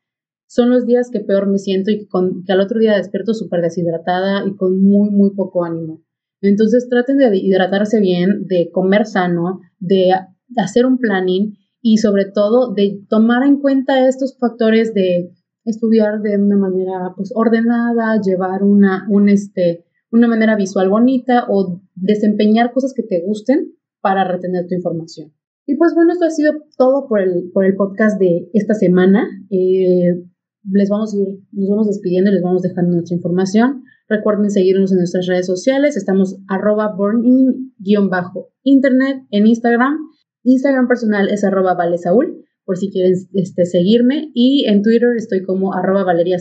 son 0.51 0.69
los 0.69 0.85
días 0.85 1.09
que 1.09 1.21
peor 1.21 1.47
me 1.47 1.57
siento 1.57 1.91
y 1.91 2.09
que 2.45 2.51
al 2.51 2.59
otro 2.59 2.77
día 2.77 2.97
despierto 2.97 3.33
súper 3.33 3.61
deshidratada 3.61 4.45
y 4.45 4.53
con 4.57 4.83
muy, 4.83 5.09
muy 5.09 5.29
poco 5.33 5.63
ánimo. 5.63 6.01
Entonces 6.41 6.89
traten 6.89 7.19
de 7.19 7.37
hidratarse 7.37 8.01
bien, 8.01 8.47
de 8.47 8.69
comer 8.69 9.05
sano, 9.05 9.61
de 9.79 10.11
hacer 10.57 10.85
un 10.85 10.97
planning 10.97 11.57
y 11.81 11.99
sobre 11.99 12.25
todo 12.25 12.73
de 12.73 13.01
tomar 13.07 13.47
en 13.47 13.61
cuenta 13.61 14.05
estos 14.09 14.37
factores 14.37 14.93
de 14.93 15.31
estudiar 15.63 16.21
de 16.21 16.37
una 16.37 16.57
manera 16.57 17.13
pues 17.15 17.31
ordenada, 17.33 18.19
llevar 18.19 18.61
una, 18.63 19.07
un, 19.09 19.29
este, 19.29 19.85
una 20.11 20.27
manera 20.27 20.57
visual 20.57 20.89
bonita 20.89 21.45
o 21.47 21.81
desempeñar 21.95 22.73
cosas 22.73 22.93
que 22.93 23.03
te 23.03 23.23
gusten 23.25 23.71
para 24.01 24.25
retener 24.25 24.67
tu 24.67 24.75
información. 24.75 25.31
Y 25.65 25.75
pues 25.75 25.93
bueno, 25.95 26.11
esto 26.11 26.25
ha 26.25 26.29
sido 26.29 26.55
todo 26.75 27.07
por 27.07 27.21
el, 27.21 27.51
por 27.53 27.63
el 27.63 27.75
podcast 27.75 28.19
de 28.19 28.49
esta 28.51 28.73
semana. 28.73 29.29
Eh, 29.49 30.25
les 30.69 30.89
vamos 30.89 31.13
a 31.13 31.17
ir, 31.17 31.27
nos 31.51 31.69
vamos 31.69 31.87
despidiendo 31.87 32.29
y 32.29 32.33
les 32.33 32.43
vamos 32.43 32.61
dejando 32.61 32.93
nuestra 32.93 33.15
información. 33.15 33.83
Recuerden 34.07 34.49
seguirnos 34.49 34.91
en 34.91 34.97
nuestras 34.97 35.27
redes 35.27 35.45
sociales. 35.45 35.97
Estamos 35.97 36.37
arroba 36.47 36.93
bornin-internet 36.95 39.23
en 39.31 39.47
Instagram. 39.47 39.97
Instagram 40.43 40.87
personal 40.87 41.29
es 41.29 41.43
arroba 41.43 41.75
valesaúl, 41.75 42.43
por 42.65 42.77
si 42.77 42.91
quieren 42.91 43.13
este, 43.33 43.65
seguirme. 43.65 44.31
Y 44.33 44.65
en 44.67 44.81
Twitter 44.81 45.09
estoy 45.15 45.43
como 45.43 45.73
arroba 45.73 46.03
valeria. 46.03 46.37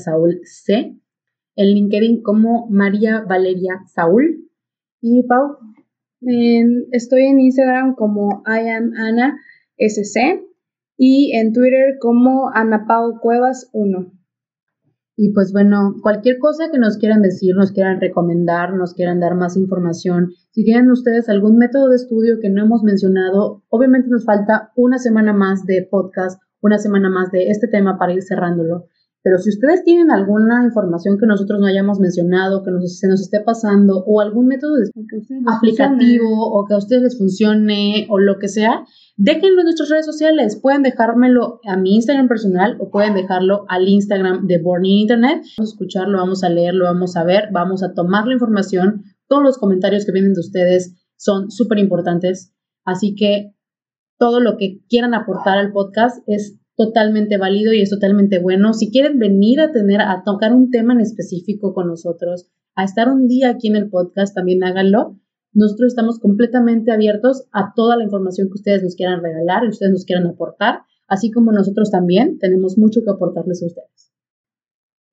En 1.57 1.67
LinkedIn 1.67 2.23
como 2.23 2.69
María 2.71 3.25
Valeria 3.29 3.81
Saúl. 3.87 4.49
Y 5.01 5.23
Pau. 5.23 5.57
estoy 6.91 7.23
en 7.23 7.41
Instagram 7.41 7.95
como 7.95 8.43
I 8.47 8.69
am 8.69 8.93
Ana 8.97 9.39
SC 9.79 10.50
y 11.03 11.35
en 11.35 11.55
Twitter 11.55 11.97
como 11.99 12.51
Ana 12.53 12.85
Pau 12.87 13.21
Cuevas 13.21 13.71
1. 13.73 14.13
Y 15.17 15.33
pues 15.33 15.51
bueno, 15.51 15.95
cualquier 16.03 16.39
cosa 16.39 16.71
que 16.71 16.79
nos 16.79 16.99
quieran 16.99 17.23
decir, 17.23 17.57
nos 17.57 17.73
quieran 17.73 18.03
recomendar, 18.03 18.75
nos 18.75 18.93
quieran 18.93 19.19
dar 19.19 19.35
más 19.35 19.57
información, 19.57 20.33
si 20.51 20.63
tienen 20.63 20.91
ustedes 20.91 21.31
algún 21.31 21.57
método 21.57 21.89
de 21.89 21.97
estudio 21.97 22.39
que 22.39 22.51
no 22.51 22.63
hemos 22.63 22.83
mencionado, 22.83 23.63
obviamente 23.71 24.11
nos 24.11 24.27
falta 24.27 24.73
una 24.77 24.99
semana 24.99 25.33
más 25.33 25.65
de 25.65 25.89
podcast, 25.91 26.39
una 26.61 26.77
semana 26.77 27.09
más 27.09 27.31
de 27.31 27.49
este 27.49 27.67
tema 27.67 27.99
para 27.99 28.13
ir 28.13 28.23
cerrándolo. 28.23 28.85
Pero 29.23 29.39
si 29.39 29.51
ustedes 29.51 29.85
tienen 29.85 30.11
alguna 30.11 30.65
información 30.65 31.19
que 31.19 31.27
nosotros 31.27 31.61
no 31.61 31.67
hayamos 31.67 32.01
mencionado, 32.01 32.63
que 32.63 32.71
se 32.89 33.07
nos 33.07 33.21
esté 33.21 33.41
pasando, 33.41 34.03
o 34.07 34.21
algún 34.21 34.47
método 34.47 34.77
aplicativo, 35.47 36.29
o 36.29 36.67
que 36.67 36.75
a 36.75 36.79
ustedes 36.79 37.03
les 37.03 37.19
funcione, 37.19 38.07
o 38.09 38.19
lo 38.19 38.39
que 38.39 38.49
sea, 38.49 38.85
déjenlo 39.23 39.61
en 39.61 39.65
nuestras 39.65 39.91
redes 39.91 40.07
sociales. 40.07 40.59
Pueden 40.61 40.83
dejármelo 40.83 41.61
a 41.65 41.77
mi 41.77 41.97
Instagram 41.97 42.27
personal 42.27 42.77
o 42.81 42.91
pueden 42.91 43.15
dejarlo 43.15 43.67
al 43.69 43.87
Instagram 43.87 44.47
de 44.47 44.59
Borny 44.59 45.03
Internet. 45.03 45.43
Vamos 45.59 45.71
a 45.71 45.75
escucharlo, 45.75 46.19
vamos 46.19 46.43
a 46.43 46.49
leerlo, 46.49 46.87
vamos 46.87 47.17
a 47.17 47.25
ver, 47.25 47.51
vamos 47.53 47.83
a 47.83 47.93
tomar 47.93 48.27
la 48.27 48.33
información. 48.33 49.05
Todos 49.29 49.43
los 49.43 49.59
comentarios 49.59 50.07
que 50.07 50.13
vienen 50.13 50.33
de 50.33 50.41
ustedes 50.41 50.97
son 51.17 51.51
súper 51.51 51.79
importantes. 51.79 52.55
Así 52.87 53.15
que 53.15 53.55
todo 54.19 54.41
lo 54.41 54.57
que 54.57 54.81
quieran 54.89 55.13
aportar 55.13 55.59
al 55.59 55.73
podcast 55.73 56.23
es 56.27 56.59
totalmente 56.75 57.37
válido 57.37 57.75
y 57.75 57.83
es 57.83 57.91
totalmente 57.91 58.39
bueno. 58.39 58.73
Si 58.73 58.91
quieren 58.91 59.19
venir 59.19 59.61
a 59.61 59.71
tener, 59.71 60.01
a 60.01 60.23
tocar 60.25 60.55
un 60.55 60.71
tema 60.71 60.95
en 60.95 61.01
específico 61.01 61.75
con 61.75 61.89
nosotros, 61.89 62.49
a 62.75 62.85
estar 62.85 63.11
un 63.11 63.29
día 63.29 63.51
aquí 63.51 63.69
en 63.69 63.77
el 63.77 63.91
podcast, 63.91 64.35
también 64.35 64.65
háganlo. 64.65 65.19
Nosotros 65.53 65.89
estamos 65.89 66.19
completamente 66.19 66.93
abiertos 66.93 67.47
a 67.53 67.73
toda 67.75 67.97
la 67.97 68.05
información 68.05 68.49
que 68.49 68.55
ustedes 68.55 68.83
nos 68.83 68.95
quieran 68.95 69.23
regalar 69.23 69.65
y 69.65 69.69
ustedes 69.69 69.93
nos 69.93 70.05
quieran 70.05 70.27
aportar, 70.27 70.83
así 71.09 71.31
como 71.31 71.53
nosotros 71.53 71.91
también 71.91 72.39
tenemos 72.39 72.79
mucho 72.79 73.03
que 73.03 73.11
aportarles 73.11 73.63
a 73.63 73.67
ustedes. 73.67 74.13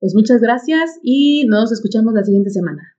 Pues 0.00 0.14
muchas 0.14 0.40
gracias 0.40 0.98
y 1.02 1.46
nos 1.46 1.72
escuchamos 1.72 2.14
la 2.14 2.22
siguiente 2.22 2.50
semana. 2.50 2.97